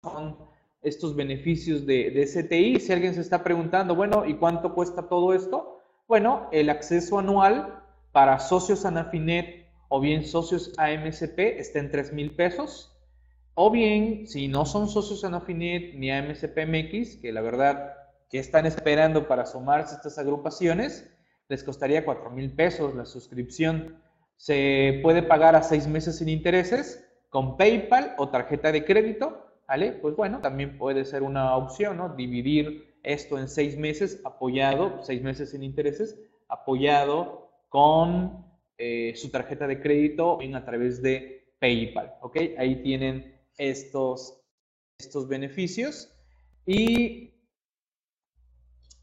son 0.00 0.36
estos 0.82 1.16
beneficios 1.16 1.84
de, 1.84 2.10
de 2.10 2.26
STI. 2.26 2.78
Si 2.78 2.92
alguien 2.92 3.14
se 3.14 3.20
está 3.20 3.42
preguntando, 3.42 3.96
bueno, 3.96 4.24
¿y 4.24 4.34
cuánto 4.34 4.72
cuesta 4.74 5.08
todo 5.08 5.34
esto? 5.34 5.73
Bueno, 6.06 6.50
el 6.52 6.68
acceso 6.68 7.18
anual 7.18 7.82
para 8.12 8.38
socios 8.38 8.84
Anafinet 8.84 9.66
o 9.88 10.00
bien 10.00 10.26
socios 10.26 10.72
AMCP 10.76 11.38
está 11.58 11.78
en 11.78 11.90
3 11.90 12.12
mil 12.12 12.36
pesos. 12.36 12.94
O 13.54 13.70
bien, 13.70 14.26
si 14.26 14.48
no 14.48 14.66
son 14.66 14.88
socios 14.88 15.24
Anafinet 15.24 15.94
ni 15.94 16.10
AMCP-MX, 16.10 17.22
que 17.22 17.32
la 17.32 17.40
verdad 17.40 17.94
que 18.28 18.38
están 18.38 18.66
esperando 18.66 19.26
para 19.28 19.46
sumarse 19.46 19.94
a 19.94 19.96
estas 19.96 20.18
agrupaciones, 20.18 21.10
les 21.48 21.64
costaría 21.64 22.04
4 22.04 22.30
mil 22.30 22.52
pesos 22.52 22.94
la 22.94 23.06
suscripción. 23.06 23.98
Se 24.36 25.00
puede 25.02 25.22
pagar 25.22 25.56
a 25.56 25.62
seis 25.62 25.86
meses 25.86 26.18
sin 26.18 26.28
intereses 26.28 27.02
con 27.30 27.56
PayPal 27.56 28.14
o 28.18 28.28
tarjeta 28.28 28.72
de 28.72 28.84
crédito, 28.84 29.46
¿vale? 29.66 29.92
Pues 29.92 30.14
bueno, 30.16 30.40
también 30.40 30.76
puede 30.76 31.06
ser 31.06 31.22
una 31.22 31.56
opción, 31.56 31.96
¿no? 31.96 32.10
Dividir 32.10 32.93
esto 33.04 33.38
en 33.38 33.48
seis 33.48 33.76
meses 33.76 34.20
apoyado, 34.24 35.02
seis 35.02 35.22
meses 35.22 35.50
sin 35.50 35.62
intereses, 35.62 36.18
apoyado 36.48 37.50
con 37.68 38.44
eh, 38.78 39.14
su 39.16 39.30
tarjeta 39.30 39.66
de 39.66 39.80
crédito 39.80 40.40
en 40.40 40.56
a 40.56 40.64
través 40.64 41.02
de 41.02 41.54
PayPal, 41.60 42.14
¿ok? 42.20 42.36
Ahí 42.58 42.82
tienen 42.82 43.40
estos, 43.56 44.40
estos 44.98 45.28
beneficios. 45.28 46.10
Y 46.66 47.34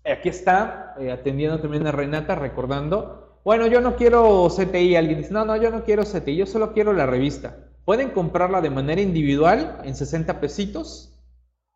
Aquí 0.04 0.30
está, 0.30 0.95
eh, 0.99 1.12
atendiendo 1.12 1.60
también 1.62 1.86
a 1.86 1.91
Renata, 1.91 2.34
recordando. 2.34 3.39
Bueno, 3.43 3.68
yo 3.68 3.82
no 3.82 3.95
quiero 3.95 4.47
CTI. 4.49 4.95
Alguien 4.95 5.20
dice, 5.20 5.32
no, 5.32 5.45
no, 5.45 5.56
yo 5.58 5.70
no 5.70 5.84
quiero 5.84 6.04
CTI, 6.04 6.38
yo 6.38 6.45
solo 6.47 6.74
quiero 6.74 6.91
la 6.93 7.06
revista. 7.06 7.68
Pueden 7.86 8.10
comprarla 8.10 8.62
de 8.62 8.72
manera 8.72 9.02
individual 9.02 9.80
en 9.84 9.95
60 9.95 10.39
pesitos 10.39 11.11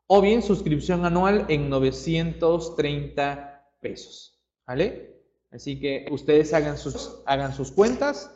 o 0.07 0.21
bien 0.21 0.41
suscripción 0.41 1.05
anual 1.05 1.45
en 1.49 1.69
930 1.69 3.63
pesos. 3.81 4.39
¿Vale? 4.67 5.15
Así 5.51 5.79
que 5.79 6.07
ustedes 6.11 6.53
hagan 6.53 6.77
sus, 6.77 7.21
hagan 7.25 7.53
sus 7.53 7.71
cuentas, 7.71 8.31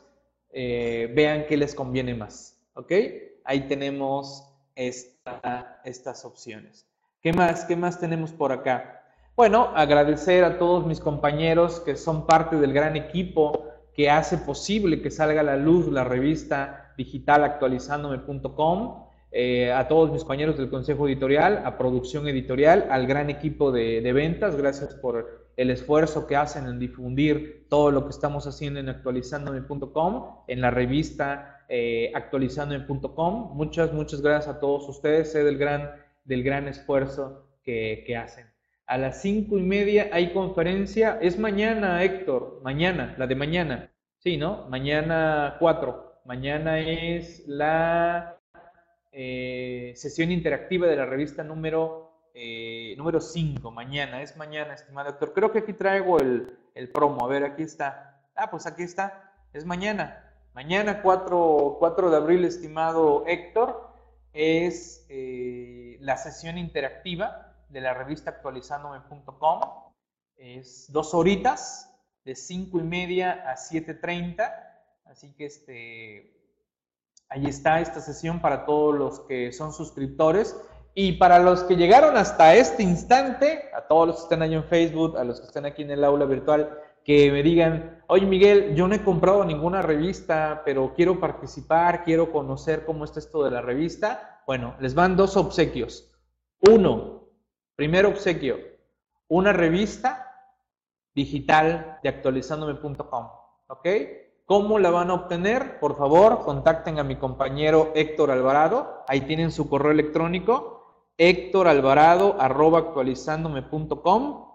eh, 0.51 1.11
vean 1.15 1.45
qué 1.47 1.57
les 1.57 1.76
conviene 1.76 2.13
más. 2.15 2.57
¿Ok? 2.74 2.91
Ahí 3.43 3.67
tenemos 3.67 4.45
estas 4.76 6.26
opciones. 6.26 6.88
¿Qué 7.22 7.34
más? 7.34 7.65
¿Qué 7.65 7.76
más 7.76 7.99
tenemos 7.99 8.32
por 8.32 8.51
acá? 8.51 9.03
Bueno, 9.36 9.72
agradecer 9.76 10.43
a 10.43 10.57
todos 10.57 10.86
mis 10.86 10.99
compañeros 10.99 11.80
que 11.82 11.95
son 11.95 12.26
parte 12.26 12.55
del 12.57 12.74
gran 12.74 12.95
equipo 12.95 13.65
que 13.93 14.09
hace 14.09 14.38
posible 14.38 15.01
que 15.01 15.11
salga 15.11 15.41
a 15.41 15.43
la 15.43 15.57
luz 15.57 15.88
la 15.88 16.03
revista 16.05 16.93
digital 16.97 17.43
actualizándome.com, 17.43 19.09
eh, 19.32 19.72
a 19.72 19.88
todos 19.88 20.12
mis 20.12 20.22
compañeros 20.22 20.58
del 20.58 20.70
Consejo 20.70 21.08
Editorial, 21.08 21.62
a 21.64 21.78
Producción 21.78 22.28
Editorial, 22.28 22.88
al 22.90 23.06
gran 23.06 23.30
equipo 23.30 23.72
de, 23.72 24.02
ventas, 24.12 24.56
gracias 24.56 24.96
por 24.96 25.50
el 25.56 25.70
esfuerzo 25.70 26.26
que 26.26 26.36
hacen 26.36 26.66
en 26.66 26.80
difundir 26.80 27.68
todo 27.70 27.92
lo 27.92 28.06
que 28.06 28.10
estamos 28.10 28.48
haciendo 28.48 28.80
en 28.80 28.90
actualizándome.com, 28.90 30.44
en 30.48 30.62
la 30.62 30.72
revista 30.72 31.66
eh, 31.70 32.12
actualizándome.com. 32.16 33.56
Muchas, 33.56 33.94
muchas 33.94 34.22
gracias 34.22 34.56
a 34.56 34.60
todos 34.60 34.90
ustedes, 34.90 35.32
sé 35.32 35.44
del 35.44 35.58
gran, 35.60 35.92
del 36.24 36.42
gran 36.42 36.68
esfuerzo 36.68 37.46
que, 37.64 38.04
que 38.08 38.18
hacen. 38.18 38.48
A 38.88 38.98
las 38.98 39.22
cinco 39.22 39.60
y 39.60 39.62
media 39.62 40.10
hay 40.12 40.34
conferencia. 40.34 41.20
Es 41.22 41.38
mañana, 41.38 42.04
Héctor. 42.04 42.62
Mañana, 42.64 43.14
la 43.20 43.28
de 43.28 43.36
mañana. 43.36 43.92
Sí, 44.18 44.38
¿no? 44.38 44.68
Mañana 44.70 45.58
4. 45.60 46.22
Mañana 46.26 46.80
es 46.80 47.48
la 47.48 48.39
eh, 49.12 49.93
sesión 49.95 50.32
interactiva 50.32 50.88
de 50.88 50.95
la 50.95 51.05
revista 51.05 51.43
número, 51.43 52.30
eh, 52.34 52.93
número 52.97 53.20
5. 53.20 53.72
Mañana, 53.72 54.22
es 54.22 54.38
mañana, 54.38 54.74
estimado 54.74 55.10
Héctor. 55.10 55.34
Creo 55.34 55.51
que 55.51 55.60
aquí 55.60 55.74
traigo 55.74 56.20
el, 56.20 56.57
el, 56.76 56.89
promo. 56.89 57.26
A 57.26 57.28
ver, 57.28 57.43
aquí 57.43 57.64
está. 57.64 58.22
Ah, 58.36 58.49
pues 58.49 58.66
aquí 58.66 58.84
está. 58.84 59.34
Es 59.53 59.66
mañana. 59.66 60.26
Mañana 60.53 61.01
4, 61.01 61.78
4 61.80 62.10
de 62.10 62.18
abril, 62.18 62.43
estimado 62.43 63.24
Héctor, 63.28 63.93
es 64.34 65.05
eh, 65.10 65.97
la 66.01 66.18
sesión 66.18 66.57
interactiva 66.57 67.55
de 67.70 67.82
la 67.82 67.93
revista 67.93 68.32
actualizándome.com. 68.32 69.62
Es 70.36 70.91
dos 70.91 71.14
horitas, 71.14 71.89
de 72.26 72.36
cinco 72.36 72.80
y 72.80 72.84
media 72.84 73.49
a 73.49 73.55
7.30. 73.55 74.51
Así 75.05 75.34
que 75.34 75.45
este, 75.45 76.39
ahí 77.30 77.46
está 77.46 77.80
esta 77.80 78.02
sesión 78.02 78.42
para 78.42 78.66
todos 78.66 78.96
los 78.96 79.20
que 79.22 79.52
son 79.52 79.74
suscriptores. 79.74 80.60
Y 80.96 81.14
para 81.14 81.40
los 81.40 81.64
que 81.64 81.76
llegaron 81.76 82.18
hasta 82.18 82.56
este 82.56 82.84
instante, 82.84 83.70
a 83.76 83.88
todos 83.88 84.08
los 84.08 84.16
que 84.18 84.24
están 84.24 84.42
ahí 84.42 84.54
en 84.54 84.64
Facebook, 84.66 85.18
a 85.18 85.24
los 85.24 85.40
que 85.40 85.48
están 85.48 85.66
aquí 85.66 85.84
en 85.84 85.92
el 85.92 86.04
aula 86.04 86.26
virtual, 86.26 86.78
que 87.06 87.32
me 87.32 87.42
digan, 87.44 88.04
oye 88.08 88.26
Miguel, 88.26 88.76
yo 88.76 88.88
no 88.88 88.96
he 88.96 89.04
comprado 89.04 89.46
ninguna 89.46 89.82
revista, 89.82 90.64
pero 90.66 90.94
quiero 90.96 91.20
participar, 91.20 92.04
quiero 92.04 92.32
conocer 92.32 92.86
cómo 92.86 93.06
está 93.06 93.20
esto 93.20 93.44
de 93.44 93.52
la 93.52 93.62
revista. 93.62 94.42
Bueno, 94.46 94.76
les 94.80 94.94
van 94.94 95.16
dos 95.16 95.38
obsequios. 95.38 96.12
Uno, 96.60 97.20
Primer 97.80 98.06
obsequio, 98.06 98.58
una 99.30 99.54
revista 99.54 100.52
digital 101.16 101.98
de 102.04 102.10
actualizándome.com. 102.10 103.30
¿Ok? 103.68 103.88
¿Cómo 104.50 104.80
la 104.80 104.89
van 104.89 105.12
a 105.12 105.14
obtener? 105.14 105.80
Por 105.80 105.95
favor, 105.95 106.39
contacten 106.39 106.97
a 106.97 107.04
mi 107.04 107.18
compañero 107.18 107.91
Héctor 107.93 108.32
Alvarado. 108.32 109.04
Ahí 109.08 109.22
tienen 109.22 109.52
su 109.52 109.70
correo 109.70 109.91
electrónico, 109.91 111.06
actualizándome.com. 112.76 114.45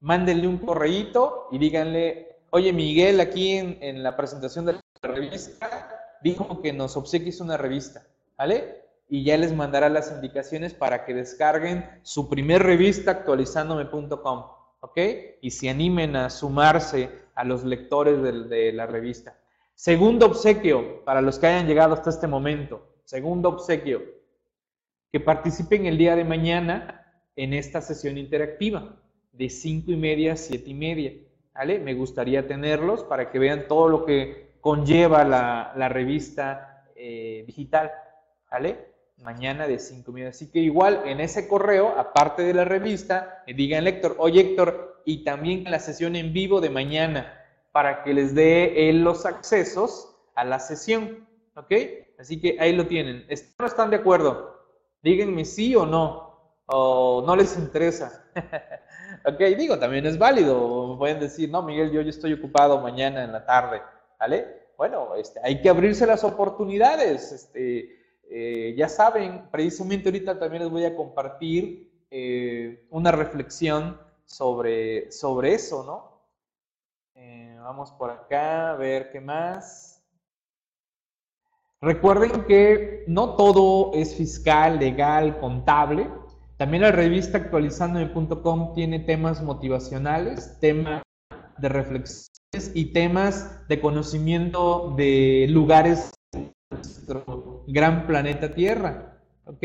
Mándenle 0.00 0.48
un 0.48 0.56
correíto 0.56 1.48
y 1.50 1.58
díganle, 1.58 2.38
oye 2.48 2.72
Miguel, 2.72 3.20
aquí 3.20 3.58
en, 3.58 4.02
la 4.02 4.16
presentación 4.16 4.64
de 4.64 4.72
la 4.72 4.80
revista 5.02 6.16
dijo 6.22 6.62
que 6.62 6.72
nos 6.72 6.96
obsequies 6.96 7.42
una 7.42 7.58
revista. 7.58 8.06
¿Vale? 8.38 8.80
y 9.10 9.22
ya 9.24 9.36
les 9.36 9.54
mandará 9.54 9.90
las 9.90 10.10
indicaciones 10.10 10.72
para 10.72 11.04
que 11.04 11.12
descarguen 11.12 11.84
su 12.00 12.30
primer 12.30 12.62
revista 12.62 13.10
actualizándome.com, 13.10 14.46
¿ok? 14.80 14.98
Y 15.42 15.50
se 15.50 15.68
animen 15.68 16.16
a 16.16 16.30
sumarse 16.30 17.10
a 17.34 17.44
los 17.44 17.64
lectores 17.64 18.22
de, 18.48 18.72
la 18.72 18.86
revista. 18.86 19.36
Segundo 19.74 20.26
obsequio, 20.26 21.04
para 21.04 21.20
los 21.20 21.38
que 21.38 21.46
hayan 21.46 21.66
llegado 21.66 21.94
hasta 21.94 22.10
este 22.10 22.26
momento, 22.26 22.96
segundo 23.04 23.48
obsequio, 23.48 24.02
que 25.10 25.20
participen 25.20 25.86
el 25.86 25.98
día 25.98 26.16
de 26.16 26.24
mañana 26.24 27.24
en 27.36 27.52
esta 27.52 27.80
sesión 27.80 28.18
interactiva 28.18 28.96
de 29.32 29.48
5 29.48 29.90
y 29.90 29.96
media 29.96 30.34
a 30.34 30.36
7 30.36 30.70
y 30.70 30.74
media. 30.74 31.12
¿vale? 31.54 31.78
Me 31.78 31.94
gustaría 31.94 32.46
tenerlos 32.46 33.04
para 33.04 33.30
que 33.30 33.38
vean 33.38 33.66
todo 33.68 33.88
lo 33.88 34.04
que 34.04 34.52
conlleva 34.60 35.24
la, 35.24 35.88
revista 35.88 36.86
eh, 36.94 37.44
digital. 37.46 37.90
¿vale? 38.50 38.92
mañana 39.22 39.66
de 39.66 39.78
5 39.78 40.10
minutos. 40.12 40.36
Así 40.36 40.50
que 40.50 40.60
igual 40.60 41.02
en 41.06 41.20
ese 41.20 41.48
correo, 41.48 41.94
aparte 41.98 42.42
de 42.42 42.54
la 42.54 42.64
revista, 42.64 43.42
me 43.46 43.54
digan 43.54 43.86
Héctor, 43.86 44.16
oye 44.18 44.40
Héctor, 44.40 45.02
y 45.04 45.24
también 45.24 45.64
la 45.64 45.78
sesión 45.78 46.16
en 46.16 46.32
vivo 46.32 46.60
de 46.60 46.70
mañana, 46.70 47.40
para 47.72 48.04
que 48.04 48.14
les 48.14 48.34
dé 48.34 48.92
los 48.92 49.26
accesos 49.26 50.14
a 50.34 50.44
la 50.44 50.60
sesión. 50.60 51.26
¿Ok? 51.54 51.72
Así 52.18 52.40
que 52.40 52.56
ahí 52.60 52.74
lo 52.74 52.86
tienen. 52.86 53.26
¿Están 53.28 53.54
o 53.58 53.62
no 53.62 53.66
están 53.66 53.90
de 53.90 53.96
acuerdo? 53.96 54.62
Díganme 55.02 55.44
sí 55.44 55.74
o 55.74 55.84
no, 55.84 56.60
o 56.66 57.24
no 57.26 57.34
les 57.34 57.58
interesa. 57.58 58.24
ok, 59.26 59.38
digo, 59.58 59.78
también 59.78 60.06
es 60.06 60.18
válido. 60.18 60.96
Pueden 60.98 61.20
decir, 61.20 61.50
no, 61.50 61.62
Miguel, 61.62 61.90
yo, 61.90 62.00
yo 62.00 62.10
estoy 62.10 62.32
ocupado 62.34 62.80
mañana 62.80 63.24
en 63.24 63.32
la 63.32 63.44
tarde, 63.44 63.82
¿vale? 64.18 64.62
Bueno, 64.76 65.14
este, 65.16 65.40
hay 65.42 65.60
que 65.60 65.68
abrirse 65.68 66.06
las 66.06 66.24
oportunidades. 66.24 67.32
Este, 67.32 67.98
eh, 68.30 68.74
ya 68.76 68.88
saben, 68.88 69.48
precisamente 69.50 70.08
ahorita 70.08 70.38
también 70.38 70.62
les 70.62 70.72
voy 70.72 70.84
a 70.84 70.96
compartir 70.96 71.90
eh, 72.10 72.86
una 72.90 73.10
reflexión 73.10 73.98
sobre, 74.24 75.10
sobre 75.10 75.54
eso, 75.54 75.82
¿no? 75.84 76.11
Eh, 77.14 77.56
vamos 77.60 77.92
por 77.92 78.10
acá 78.10 78.70
a 78.70 78.76
ver 78.76 79.10
qué 79.10 79.20
más. 79.20 80.02
Recuerden 81.80 82.44
que 82.44 83.04
no 83.08 83.34
todo 83.34 83.92
es 83.94 84.14
fiscal, 84.14 84.78
legal, 84.78 85.38
contable. 85.40 86.08
También 86.56 86.82
la 86.82 86.92
revista 86.92 87.38
actualizandome.com 87.38 88.72
tiene 88.72 89.00
temas 89.00 89.42
motivacionales, 89.42 90.58
temas 90.60 91.02
de 91.58 91.68
reflexiones 91.68 92.70
y 92.74 92.92
temas 92.92 93.66
de 93.66 93.80
conocimiento 93.80 94.94
de 94.96 95.46
lugares 95.48 96.12
de 96.30 96.52
nuestro 96.70 97.64
gran 97.66 98.06
planeta 98.06 98.54
Tierra. 98.54 99.20
¿Ok? 99.46 99.64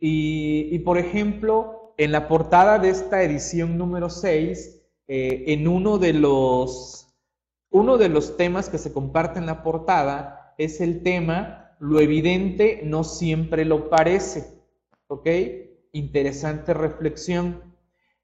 Y, 0.00 0.78
por 0.78 0.96
ejemplo, 0.96 1.94
en 1.98 2.12
la 2.12 2.28
portada 2.28 2.78
de 2.78 2.90
esta 2.90 3.22
edición 3.22 3.76
número 3.76 4.08
6, 4.08 4.77
eh, 5.08 5.44
en 5.48 5.66
uno 5.66 5.96
de 5.96 6.12
los, 6.12 7.08
uno 7.70 7.96
de 7.96 8.10
los 8.10 8.36
temas 8.36 8.68
que 8.68 8.76
se 8.76 8.92
comparte 8.92 9.38
en 9.38 9.46
la 9.46 9.62
portada, 9.62 10.54
es 10.58 10.82
el 10.82 11.02
tema, 11.02 11.76
lo 11.80 12.00
evidente 12.00 12.82
no 12.84 13.04
siempre 13.04 13.64
lo 13.64 13.88
parece. 13.88 14.58
¿Ok? 15.06 15.26
Interesante 15.92 16.74
reflexión. 16.74 17.62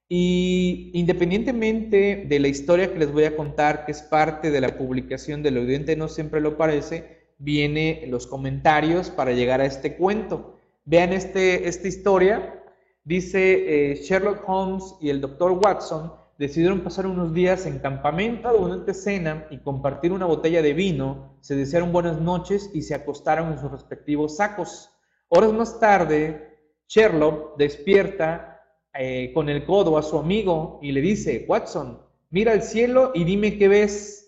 Y 0.09 0.91
independientemente 0.93 2.27
de 2.29 2.39
la 2.39 2.49
historia 2.49 2.93
que 2.93 2.99
les 2.99 3.11
voy 3.11 3.25
a 3.25 3.37
contar, 3.37 3.87
que 3.87 3.93
es 3.93 4.03
parte 4.03 4.51
de 4.51 4.61
la 4.61 4.77
publicación 4.77 5.43
de 5.43 5.51
Lo 5.51 5.63
evidente 5.63 5.97
no 5.97 6.09
siempre 6.09 6.43
lo 6.43 6.59
parece, 6.59 7.25
viene 7.39 8.05
los 8.09 8.27
comentarios 8.27 9.09
para 9.09 9.33
llegar 9.33 9.63
a 9.63 9.67
este 9.67 9.97
cuento. 9.97 10.59
Vean 10.85 11.15
este, 11.15 11.67
esta 11.67 11.89
historia. 11.89 12.63
Dice 13.05 13.93
eh, 13.93 13.95
Sherlock 13.97 14.47
Holmes 14.47 14.95
y 15.01 15.09
el 15.09 15.23
doctor 15.23 15.53
Watson 15.53 16.13
decidieron 16.39 16.81
pasar 16.81 17.07
unos 17.07 17.33
días 17.33 17.67
en 17.67 17.79
campamento 17.79 18.53
durante 18.53 18.95
cena 18.95 19.47
y 19.51 19.59
compartir 19.59 20.13
una 20.13 20.27
botella 20.27 20.63
de 20.63 20.75
vino, 20.75 21.37
se 21.41 21.55
desearon 21.55 21.93
buenas 21.93 22.21
noches 22.21 22.71
y 22.75 22.83
se 22.83 22.95
acostaron 22.95 23.53
en 23.53 23.59
sus 23.59 23.71
respectivos 23.71 24.37
sacos. 24.37 24.91
Horas 25.29 25.53
más 25.53 25.79
tarde, 25.79 26.59
Sherlock 26.89 27.57
despierta 27.57 28.63
eh, 28.95 29.33
con 29.35 29.49
el 29.49 29.65
codo 29.65 29.97
a 29.97 30.03
su 30.03 30.19
amigo 30.19 30.79
y 30.83 30.93
le 30.93 31.01
dice, 31.01 31.45
Watson, 31.49 32.01
mira 32.31 32.53
al 32.53 32.63
cielo 32.63 33.13
y 33.15 33.25
dime 33.25 33.59
qué 33.59 33.69
ves. 33.69 34.21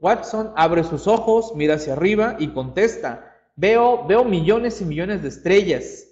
Watson 0.00 0.52
abre 0.56 0.84
sus 0.84 1.06
ojos, 1.06 1.52
mira 1.54 1.74
hacia 1.74 1.94
arriba 1.94 2.36
y 2.38 2.48
contesta, 2.48 3.32
veo, 3.56 4.06
veo 4.06 4.24
millones 4.24 4.80
y 4.80 4.84
millones 4.84 5.22
de 5.22 5.28
estrellas. 5.28 6.08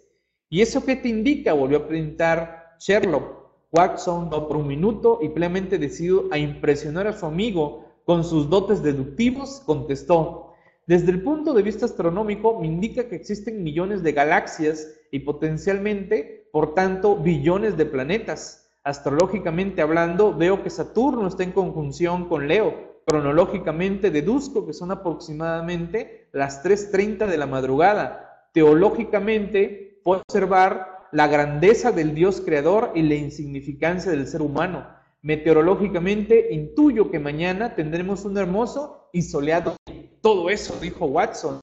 ¿Y 0.49 0.63
eso 0.63 0.85
qué 0.85 0.97
te 0.97 1.09
indica? 1.09 1.53
Volvió 1.53 1.79
a 1.79 1.89
preguntar 1.89 2.77
Sherlock. 2.79 3.42
Watson 3.73 4.29
no 4.31 4.47
por 4.47 4.59
un 4.59 4.67
minuto 4.67 5.19
y 5.23 5.31
plenamente 5.31 5.79
decidido 5.79 6.25
a 6.31 6.39
impresionar 6.39 7.07
a 7.07 7.19
su 7.19 7.27
amigo 7.27 7.87
con 8.05 8.23
sus 8.23 8.51
dotes 8.51 8.83
deductivos, 8.83 9.63
contestó, 9.65 10.53
desde 10.87 11.13
el 11.13 11.23
punto 11.23 11.55
de 11.55 11.63
vista 11.63 11.87
astronómico 11.87 12.59
me 12.61 12.67
indica 12.67 13.09
que 13.09 13.15
existen 13.15 13.63
millones 13.63 14.03
de 14.03 14.13
galaxias 14.13 14.93
y 15.13 15.21
potencialmente, 15.21 16.49
por 16.51 16.75
tanto, 16.75 17.17
billones 17.17 17.77
de 17.77 17.87
planetas. 17.87 18.69
Astrológicamente 18.83 19.81
hablando, 19.81 20.35
veo 20.35 20.65
que 20.65 20.71
Saturno 20.71 21.29
está 21.29 21.45
en 21.45 21.53
conjunción 21.53 22.29
con 22.29 22.49
Leo. 22.49 23.01
Cronológicamente 23.07 24.11
deduzco 24.11 24.67
que 24.67 24.73
son 24.73 24.91
aproximadamente 24.91 26.29
las 26.33 26.65
3.30 26.65 27.27
de 27.27 27.39
la 27.39 27.47
madrugada. 27.47 28.49
Teológicamente 28.53 30.01
puedo 30.03 30.23
observar 30.29 30.99
la 31.13 31.29
grandeza 31.29 31.93
del 31.93 32.15
Dios 32.15 32.41
creador 32.41 32.93
y 32.95 33.03
la 33.03 33.15
insignificancia 33.15 34.11
del 34.11 34.27
ser 34.27 34.43
humano. 34.43 34.87
Meteorológicamente, 35.21 36.49
intuyo 36.53 37.11
que 37.11 37.21
mañana 37.21 37.75
tendremos 37.77 38.25
un 38.25 38.37
hermoso 38.39 39.09
y 39.13 39.23
soleado. 39.23 39.77
Todo 40.23 40.51
eso, 40.51 40.75
dijo 40.81 41.05
Watson. 41.05 41.61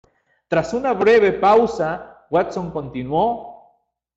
Tras 0.48 0.74
una 0.74 0.94
breve 0.94 1.34
pausa, 1.34 2.26
Watson 2.30 2.72
continuó. 2.72 3.74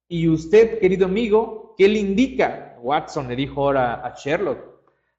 ¿Y 0.07 0.29
usted, 0.29 0.79
querido 0.79 1.07
amigo, 1.07 1.75
qué 1.79 1.89
le 1.89 1.99
indica? 1.99 2.77
Watson 2.83 3.29
le 3.29 3.37
dijo 3.37 3.63
ahora 3.63 4.07
a 4.07 4.15
Sherlock. 4.15 4.59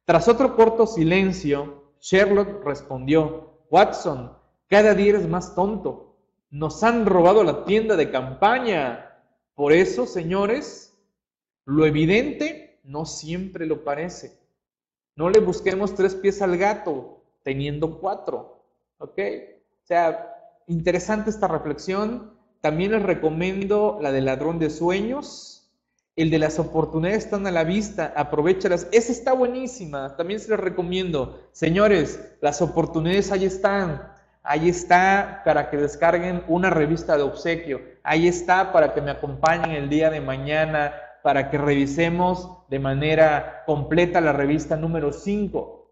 Tras 0.06 0.28
otro 0.28 0.56
corto 0.56 0.86
silencio, 0.86 1.92
Sherlock 2.00 2.64
respondió, 2.64 3.64
Watson, 3.72 4.32
cada 4.68 4.94
día 4.94 5.12
eres 5.12 5.28
más 5.28 5.56
tonto. 5.56 6.18
Nos 6.52 6.84
han 6.84 7.06
robado 7.08 7.44
la 7.44 7.66
tienda 7.66 7.96
de 7.96 8.12
campaña. 8.12 9.13
Por 9.56 9.72
eso, 9.72 10.06
señores, 10.06 10.94
lo 11.66 11.86
evidente 11.86 12.80
no 12.84 13.06
siempre 13.06 13.66
lo 13.66 13.84
parece. 13.84 14.38
No 15.16 15.30
le 15.30 15.40
busquemos 15.40 15.94
tres 15.94 16.16
pies 16.16 16.42
al 16.42 16.58
gato 16.58 17.24
teniendo 17.44 18.00
cuatro. 18.00 18.64
¿Ok? 18.98 19.20
O 19.84 19.86
sea, 19.86 20.34
interesante 20.68 21.30
esta 21.30 21.48
reflexión. 21.48 22.34
También 22.62 22.94
les 22.94 23.04
recomiendo 23.04 24.00
la 24.02 24.12
del 24.12 24.26
ladrón 24.26 24.58
de 24.58 24.70
sueños. 24.70 25.72
El 26.16 26.30
de 26.30 26.40
las 26.40 26.60
oportunidades 26.60 27.26
están 27.26 27.48
a 27.48 27.52
la 27.52 27.64
vista, 27.64 28.14
aprovechalas. 28.16 28.88
Esa 28.92 29.12
está 29.12 29.34
buenísima, 29.34 30.16
también 30.16 30.40
se 30.40 30.50
les 30.50 30.60
recomiendo. 30.60 31.40
Señores, 31.52 32.20
las 32.40 32.62
oportunidades 32.62 33.32
ahí 33.32 33.46
están. 33.46 34.13
Ahí 34.44 34.68
está 34.68 35.42
para 35.46 35.70
que 35.70 35.78
descarguen 35.78 36.44
una 36.48 36.70
revista 36.70 37.16
de 37.16 37.24
obsequio. 37.24 37.82
Ahí 38.04 38.28
está 38.28 38.74
para 38.74 38.94
que 38.94 39.02
me 39.02 39.12
acompañen 39.12 39.72
el 39.72 39.90
día 39.90 40.10
de 40.10 40.20
mañana, 40.20 40.94
para 41.24 41.50
que 41.50 41.58
revisemos 41.58 42.68
de 42.70 42.80
manera 42.80 43.64
completa 43.66 44.20
la 44.20 44.34
revista 44.34 44.76
número 44.76 45.14
5 45.14 45.90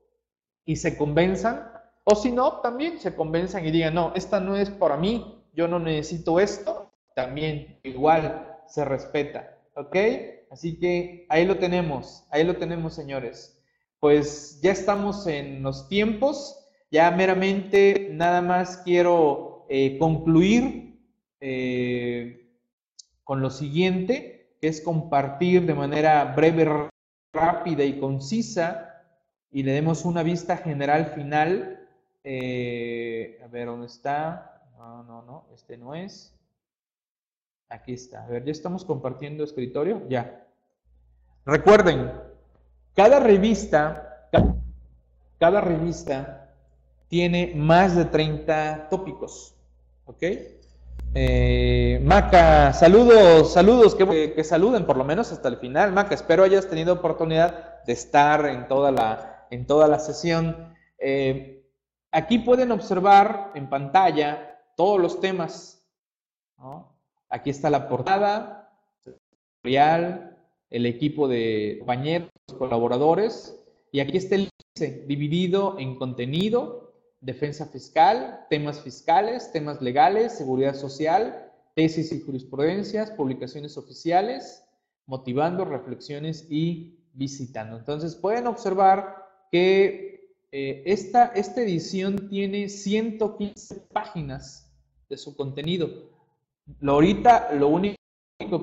y 0.66 0.76
se 0.76 0.98
convenzan. 0.98 1.72
O 2.04 2.16
si 2.16 2.32
no, 2.32 2.60
también 2.60 3.00
se 3.00 3.16
convenzan 3.16 3.66
y 3.66 3.72
digan, 3.72 3.94
no, 3.94 4.12
esta 4.16 4.42
no 4.42 4.58
es 4.58 4.70
para 4.70 4.98
mí, 4.98 5.42
yo 5.54 5.70
no 5.70 5.80
necesito 5.80 6.40
esto. 6.40 6.92
También 7.16 7.80
igual 7.84 8.60
se 8.68 8.84
respeta. 8.84 9.58
¿Ok? 9.76 9.96
Así 10.50 10.78
que 10.78 11.26
ahí 11.30 11.46
lo 11.46 11.58
tenemos, 11.58 12.26
ahí 12.30 12.44
lo 12.44 12.58
tenemos, 12.58 12.94
señores. 12.94 13.58
Pues 14.02 14.60
ya 14.62 14.72
estamos 14.72 15.26
en 15.28 15.64
los 15.64 15.88
tiempos. 15.88 16.61
Ya 16.92 17.10
meramente 17.10 18.10
nada 18.12 18.42
más 18.42 18.78
quiero 18.84 19.66
eh, 19.70 19.98
concluir 19.98 21.00
eh, 21.40 22.52
con 23.24 23.42
lo 23.42 23.50
siguiente, 23.50 24.58
que 24.60 24.68
es 24.68 24.82
compartir 24.82 25.66
de 25.66 25.74
manera 25.74 26.26
breve, 26.36 26.90
rápida 27.32 27.86
y 27.86 27.98
concisa 27.98 29.06
y 29.50 29.64
le 29.64 29.72
demos 29.72 30.04
una 30.04 30.22
vista 30.22 30.58
general 30.58 31.08
final. 31.08 31.88
Eh, 32.26 33.40
a 33.42 33.48
ver, 33.48 33.68
¿dónde 33.68 33.88
está? 33.88 34.62
No, 34.78 35.04
no, 35.04 35.22
no, 35.22 35.46
este 35.54 35.78
no 35.78 35.96
es. 35.96 36.38
Aquí 37.70 37.94
está. 37.94 38.26
A 38.26 38.28
ver, 38.28 38.44
ya 38.44 38.52
estamos 38.52 38.84
compartiendo 38.84 39.46
escritorio. 39.46 40.06
Ya. 40.10 40.46
Recuerden, 41.46 42.12
cada 42.94 43.22
revista, 43.22 44.28
cada 45.40 45.62
revista 45.62 46.41
tiene 47.12 47.52
más 47.58 47.94
de 47.98 48.06
30 48.06 48.88
tópicos. 48.90 49.54
¿Ok? 50.06 50.24
Eh, 51.14 52.00
Maca, 52.06 52.72
saludos, 52.72 53.52
saludos, 53.52 53.96
que, 53.96 54.42
saluden 54.46 54.86
por 54.86 54.96
lo 54.96 55.04
menos 55.04 55.30
hasta 55.34 55.50
el 55.50 55.58
final. 55.58 55.92
Maca, 55.92 56.16
espero 56.16 56.46
hayas 56.46 56.70
tenido 56.70 56.94
oportunidad 56.94 57.84
de 57.84 57.92
estar 57.92 58.46
en 58.46 58.66
toda 58.70 58.92
la, 58.94 59.46
en 59.52 59.68
toda 59.68 59.90
la 59.90 60.00
sesión. 60.00 60.74
Eh, 61.00 61.66
aquí 62.14 62.40
pueden 62.40 62.72
observar 62.72 63.52
en 63.56 63.70
pantalla 63.70 64.62
todos 64.78 65.02
los 65.02 65.20
temas. 65.20 65.86
Aquí 67.28 67.50
está 67.50 67.70
la 67.70 67.90
portada, 67.90 68.72
el 69.64 70.86
equipo 70.86 71.28
de 71.28 71.76
compañeros, 71.80 72.30
colaboradores, 72.58 73.62
y 73.92 74.00
aquí 74.00 74.16
está 74.16 74.36
el 74.36 74.50
dividido 75.08 75.78
en 75.78 75.98
contenido, 75.98 76.91
defensa 77.22 77.68
fiscal, 77.68 78.46
temas 78.50 78.82
fiscales, 78.82 79.52
temas 79.52 79.82
legales, 79.82 80.34
seguridad 80.34 80.76
social, 80.76 81.52
tesis 81.76 82.12
y 82.12 82.22
jurisprudencias, 82.22 83.12
publicaciones 83.12 83.78
oficiales, 83.78 84.64
motivando, 85.06 85.64
reflexiones 85.66 86.48
y 86.50 87.00
visitando. 87.14 87.78
Entonces 87.78 88.16
pueden 88.16 88.48
observar 88.48 89.28
que 89.52 90.36
eh, 90.52 90.84
esta, 90.86 91.28
esta 91.28 91.62
edición 91.62 92.28
tiene 92.30 92.68
115 92.68 93.76
páginas. 93.94 94.68
de 95.12 95.18
su 95.18 95.36
contenido. 95.36 95.90
Lo 96.80 96.94
ahorita 96.94 97.52
lo 97.54 97.68
único 97.68 97.98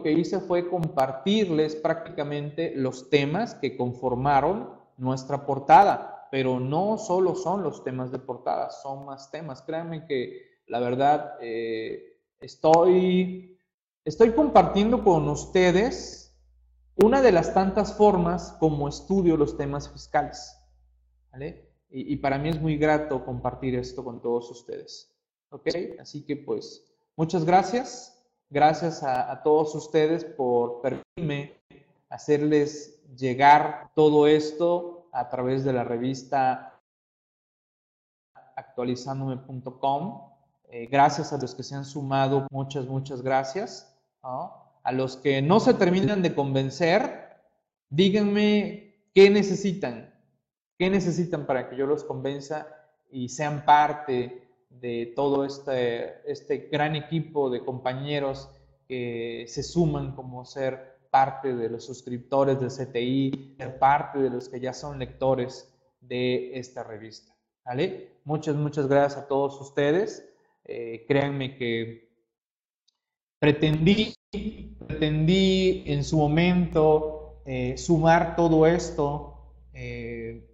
que 0.02 0.12
hice 0.12 0.40
fue 0.40 0.68
compartirles 0.68 1.76
prácticamente 1.76 2.72
los 2.74 3.10
temas 3.10 3.54
que 3.54 3.76
conformaron 3.76 4.70
nuestra 4.96 5.44
portada, 5.46 6.17
pero 6.30 6.60
no 6.60 6.98
solo 6.98 7.34
son 7.34 7.62
los 7.62 7.84
temas 7.84 8.10
de 8.12 8.18
portada, 8.18 8.70
son 8.70 9.06
más 9.06 9.30
temas. 9.30 9.62
Créanme 9.62 10.06
que 10.06 10.60
la 10.66 10.80
verdad 10.80 11.34
eh, 11.40 12.18
estoy, 12.40 13.58
estoy 14.04 14.32
compartiendo 14.32 15.02
con 15.02 15.28
ustedes 15.28 16.28
una 16.96 17.22
de 17.22 17.32
las 17.32 17.54
tantas 17.54 17.94
formas 17.94 18.56
como 18.58 18.88
estudio 18.88 19.36
los 19.36 19.56
temas 19.56 19.88
fiscales. 19.90 20.54
Y, 21.90 22.16
para 22.16 22.38
mí 22.38 22.48
es 22.48 22.60
muy 22.60 22.76
grato 22.76 23.24
compartir 23.24 23.76
esto 23.76 24.04
con 24.04 24.20
todos 24.20 24.50
ustedes. 24.50 25.14
¿Ok? 25.50 25.68
Así 26.00 26.24
que 26.24 26.36
pues 26.36 26.84
muchas 27.16 27.44
gracias. 27.44 28.14
Gracias 28.50 29.02
a, 29.02 29.42
todos 29.42 29.74
ustedes 29.74 30.24
por 30.24 30.80
permitirme 30.80 31.54
hacerles 32.08 33.00
llegar 33.14 33.90
todo 33.94 34.26
esto 34.26 34.97
a 35.12 35.28
través 35.28 35.64
de 35.64 35.72
la 35.72 35.84
revista 35.84 36.80
actualizándome.com. 38.56 40.32
Eh, 40.70 40.86
gracias 40.86 41.32
a 41.32 41.38
los 41.38 41.54
que 41.54 41.62
se 41.62 41.74
han 41.74 41.84
sumado, 41.84 42.46
muchas, 42.50 42.86
muchas 42.86 43.22
gracias. 43.22 43.94
A 44.22 44.92
los 44.92 45.16
que 45.16 45.40
no 45.40 45.60
se 45.60 45.74
terminan 45.74 46.22
de 46.22 46.34
convencer, 46.34 47.28
díganme 47.88 48.96
qué 49.14 49.30
necesitan, 49.30 50.14
qué 50.76 50.90
necesitan 50.90 51.46
para 51.46 51.70
que 51.70 51.76
yo 51.76 51.86
los 51.86 52.04
convenza 52.04 52.66
y 53.10 53.30
sean 53.30 53.64
parte 53.64 54.48
de 54.68 55.12
todo 55.16 55.44
este, 55.44 56.30
este 56.30 56.68
gran 56.70 56.94
equipo 56.94 57.48
de 57.48 57.64
compañeros 57.64 58.50
que 58.86 59.46
se 59.48 59.62
suman 59.62 60.14
como 60.14 60.44
ser 60.44 60.97
parte 61.10 61.54
de 61.54 61.68
los 61.68 61.84
suscriptores 61.84 62.60
de 62.60 62.68
CTI, 62.68 63.54
ser 63.58 63.78
parte 63.78 64.18
de 64.18 64.30
los 64.30 64.48
que 64.48 64.60
ya 64.60 64.72
son 64.72 64.98
lectores 64.98 65.72
de 66.00 66.58
esta 66.58 66.84
revista. 66.84 67.34
¿Vale? 67.64 68.20
Muchas, 68.24 68.56
muchas 68.56 68.88
gracias 68.88 69.22
a 69.22 69.28
todos 69.28 69.60
ustedes. 69.60 70.26
Eh, 70.64 71.04
créanme 71.06 71.56
que 71.56 72.08
pretendí, 73.38 74.14
pretendí 74.86 75.84
en 75.86 76.04
su 76.04 76.16
momento 76.16 77.42
eh, 77.46 77.78
sumar 77.78 78.36
todo 78.36 78.66
esto 78.66 79.54
eh, 79.72 80.46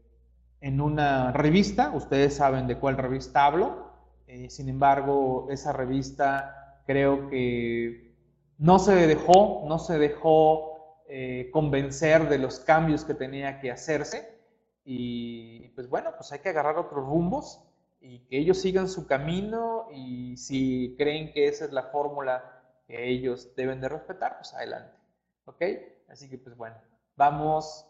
en 0.61 0.81
una 0.81 1.33
revista. 1.33 1.91
Ustedes 1.95 2.37
saben 2.37 2.67
de 2.67 2.79
cuál 2.79 2.97
revista 2.97 3.47
hablo. 3.47 3.93
Eh, 4.27 4.49
sin 4.51 4.69
embargo, 4.69 5.49
esa 5.51 5.73
revista 5.73 6.83
creo 6.87 7.29
que 7.31 8.04
no 8.59 8.79
se 8.79 8.95
dejó, 9.07 9.65
no 9.67 9.79
se 9.79 9.99
dejó 9.99 11.03
eh, 11.09 11.51
convencer 11.53 12.29
de 12.29 12.39
los 12.39 12.61
cambios 12.61 13.05
que 13.05 13.15
tenía 13.15 13.61
que 13.61 13.71
hacerse. 13.71 14.39
Y 14.85 15.69
pues 15.71 15.89
bueno, 15.89 16.13
pues 16.17 16.33
hay 16.33 16.41
que 16.41 16.51
agarrar 16.51 16.79
otros 16.79 17.05
rumbos 17.05 17.61
y 18.01 18.21
que 18.27 18.39
ellos 18.39 18.61
sigan 18.61 18.89
su 18.89 19.07
camino 19.07 19.89
y 19.91 20.37
si 20.37 20.95
creen 20.99 21.33
que 21.33 21.49
esa 21.49 21.65
es 21.65 21.73
la 21.73 21.85
fórmula 21.85 22.63
que 22.87 23.09
ellos 23.09 23.55
deben 23.57 23.81
de 23.81 23.89
respetar, 23.89 24.37
pues 24.37 24.53
adelante. 24.53 24.95
¿Ok? 25.47 25.63
Así 26.09 26.29
que 26.29 26.37
pues 26.37 26.57
bueno, 26.57 26.77
vamos 27.17 27.87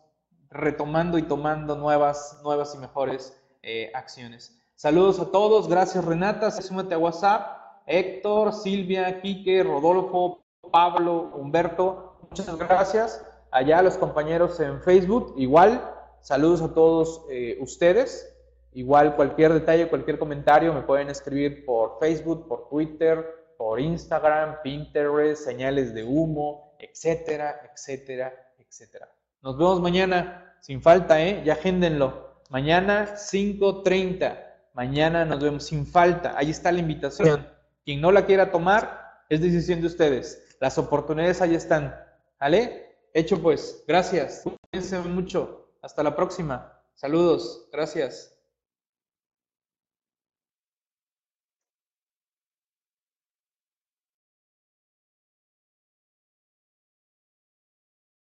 retomando 0.50 1.18
y 1.18 1.22
tomando 1.22 1.76
nuevas, 1.76 2.40
nuevas 2.44 2.74
y 2.74 2.78
mejores 2.78 3.40
eh, 3.62 3.90
acciones. 3.94 4.60
Saludos 4.76 5.18
a 5.18 5.30
todos, 5.30 5.68
gracias 5.68 6.04
Renata, 6.04 6.50
súmate 6.50 6.94
a 6.94 6.98
WhatsApp, 6.98 7.82
Héctor, 7.86 8.52
Silvia, 8.52 9.20
Quique, 9.20 9.62
Rodolfo, 9.62 10.43
Pablo, 10.70 11.30
Humberto, 11.34 12.16
muchas 12.30 12.56
gracias. 12.56 13.24
Allá 13.50 13.82
los 13.82 13.96
compañeros 13.96 14.58
en 14.60 14.80
Facebook, 14.82 15.34
igual, 15.36 15.88
saludos 16.20 16.62
a 16.62 16.74
todos 16.74 17.24
eh, 17.30 17.56
ustedes. 17.60 18.30
Igual 18.72 19.14
cualquier 19.14 19.52
detalle, 19.52 19.88
cualquier 19.88 20.18
comentario 20.18 20.74
me 20.74 20.82
pueden 20.82 21.08
escribir 21.08 21.64
por 21.64 21.98
Facebook, 22.00 22.48
por 22.48 22.68
Twitter, 22.68 23.24
por 23.56 23.78
Instagram, 23.78 24.56
Pinterest, 24.64 25.44
señales 25.44 25.94
de 25.94 26.02
humo, 26.02 26.74
etcétera, 26.80 27.60
etcétera, 27.72 28.34
etcétera. 28.58 29.08
Nos 29.42 29.56
vemos 29.56 29.80
mañana, 29.80 30.56
sin 30.60 30.82
falta, 30.82 31.22
¿eh? 31.22 31.42
Ya 31.44 31.52
agéndenlo. 31.52 32.42
Mañana 32.50 33.14
5.30. 33.14 34.38
Mañana 34.74 35.24
nos 35.24 35.42
vemos 35.42 35.64
sin 35.66 35.86
falta. 35.86 36.34
Ahí 36.36 36.50
está 36.50 36.72
la 36.72 36.80
invitación. 36.80 37.46
Quien 37.84 38.00
no 38.00 38.10
la 38.10 38.26
quiera 38.26 38.50
tomar, 38.50 39.22
es 39.28 39.40
decisión 39.40 39.80
de 39.80 39.86
ustedes. 39.86 40.43
Las 40.64 40.78
oportunidades 40.78 41.42
ahí 41.42 41.54
están. 41.54 41.94
¿Vale? 42.40 42.96
Hecho 43.12 43.38
pues. 43.42 43.84
Gracias. 43.86 44.44
Cuídense 44.72 44.98
mucho. 45.00 45.68
Hasta 45.82 46.02
la 46.02 46.16
próxima. 46.16 46.80
Saludos. 46.94 47.68
Gracias. 47.70 48.33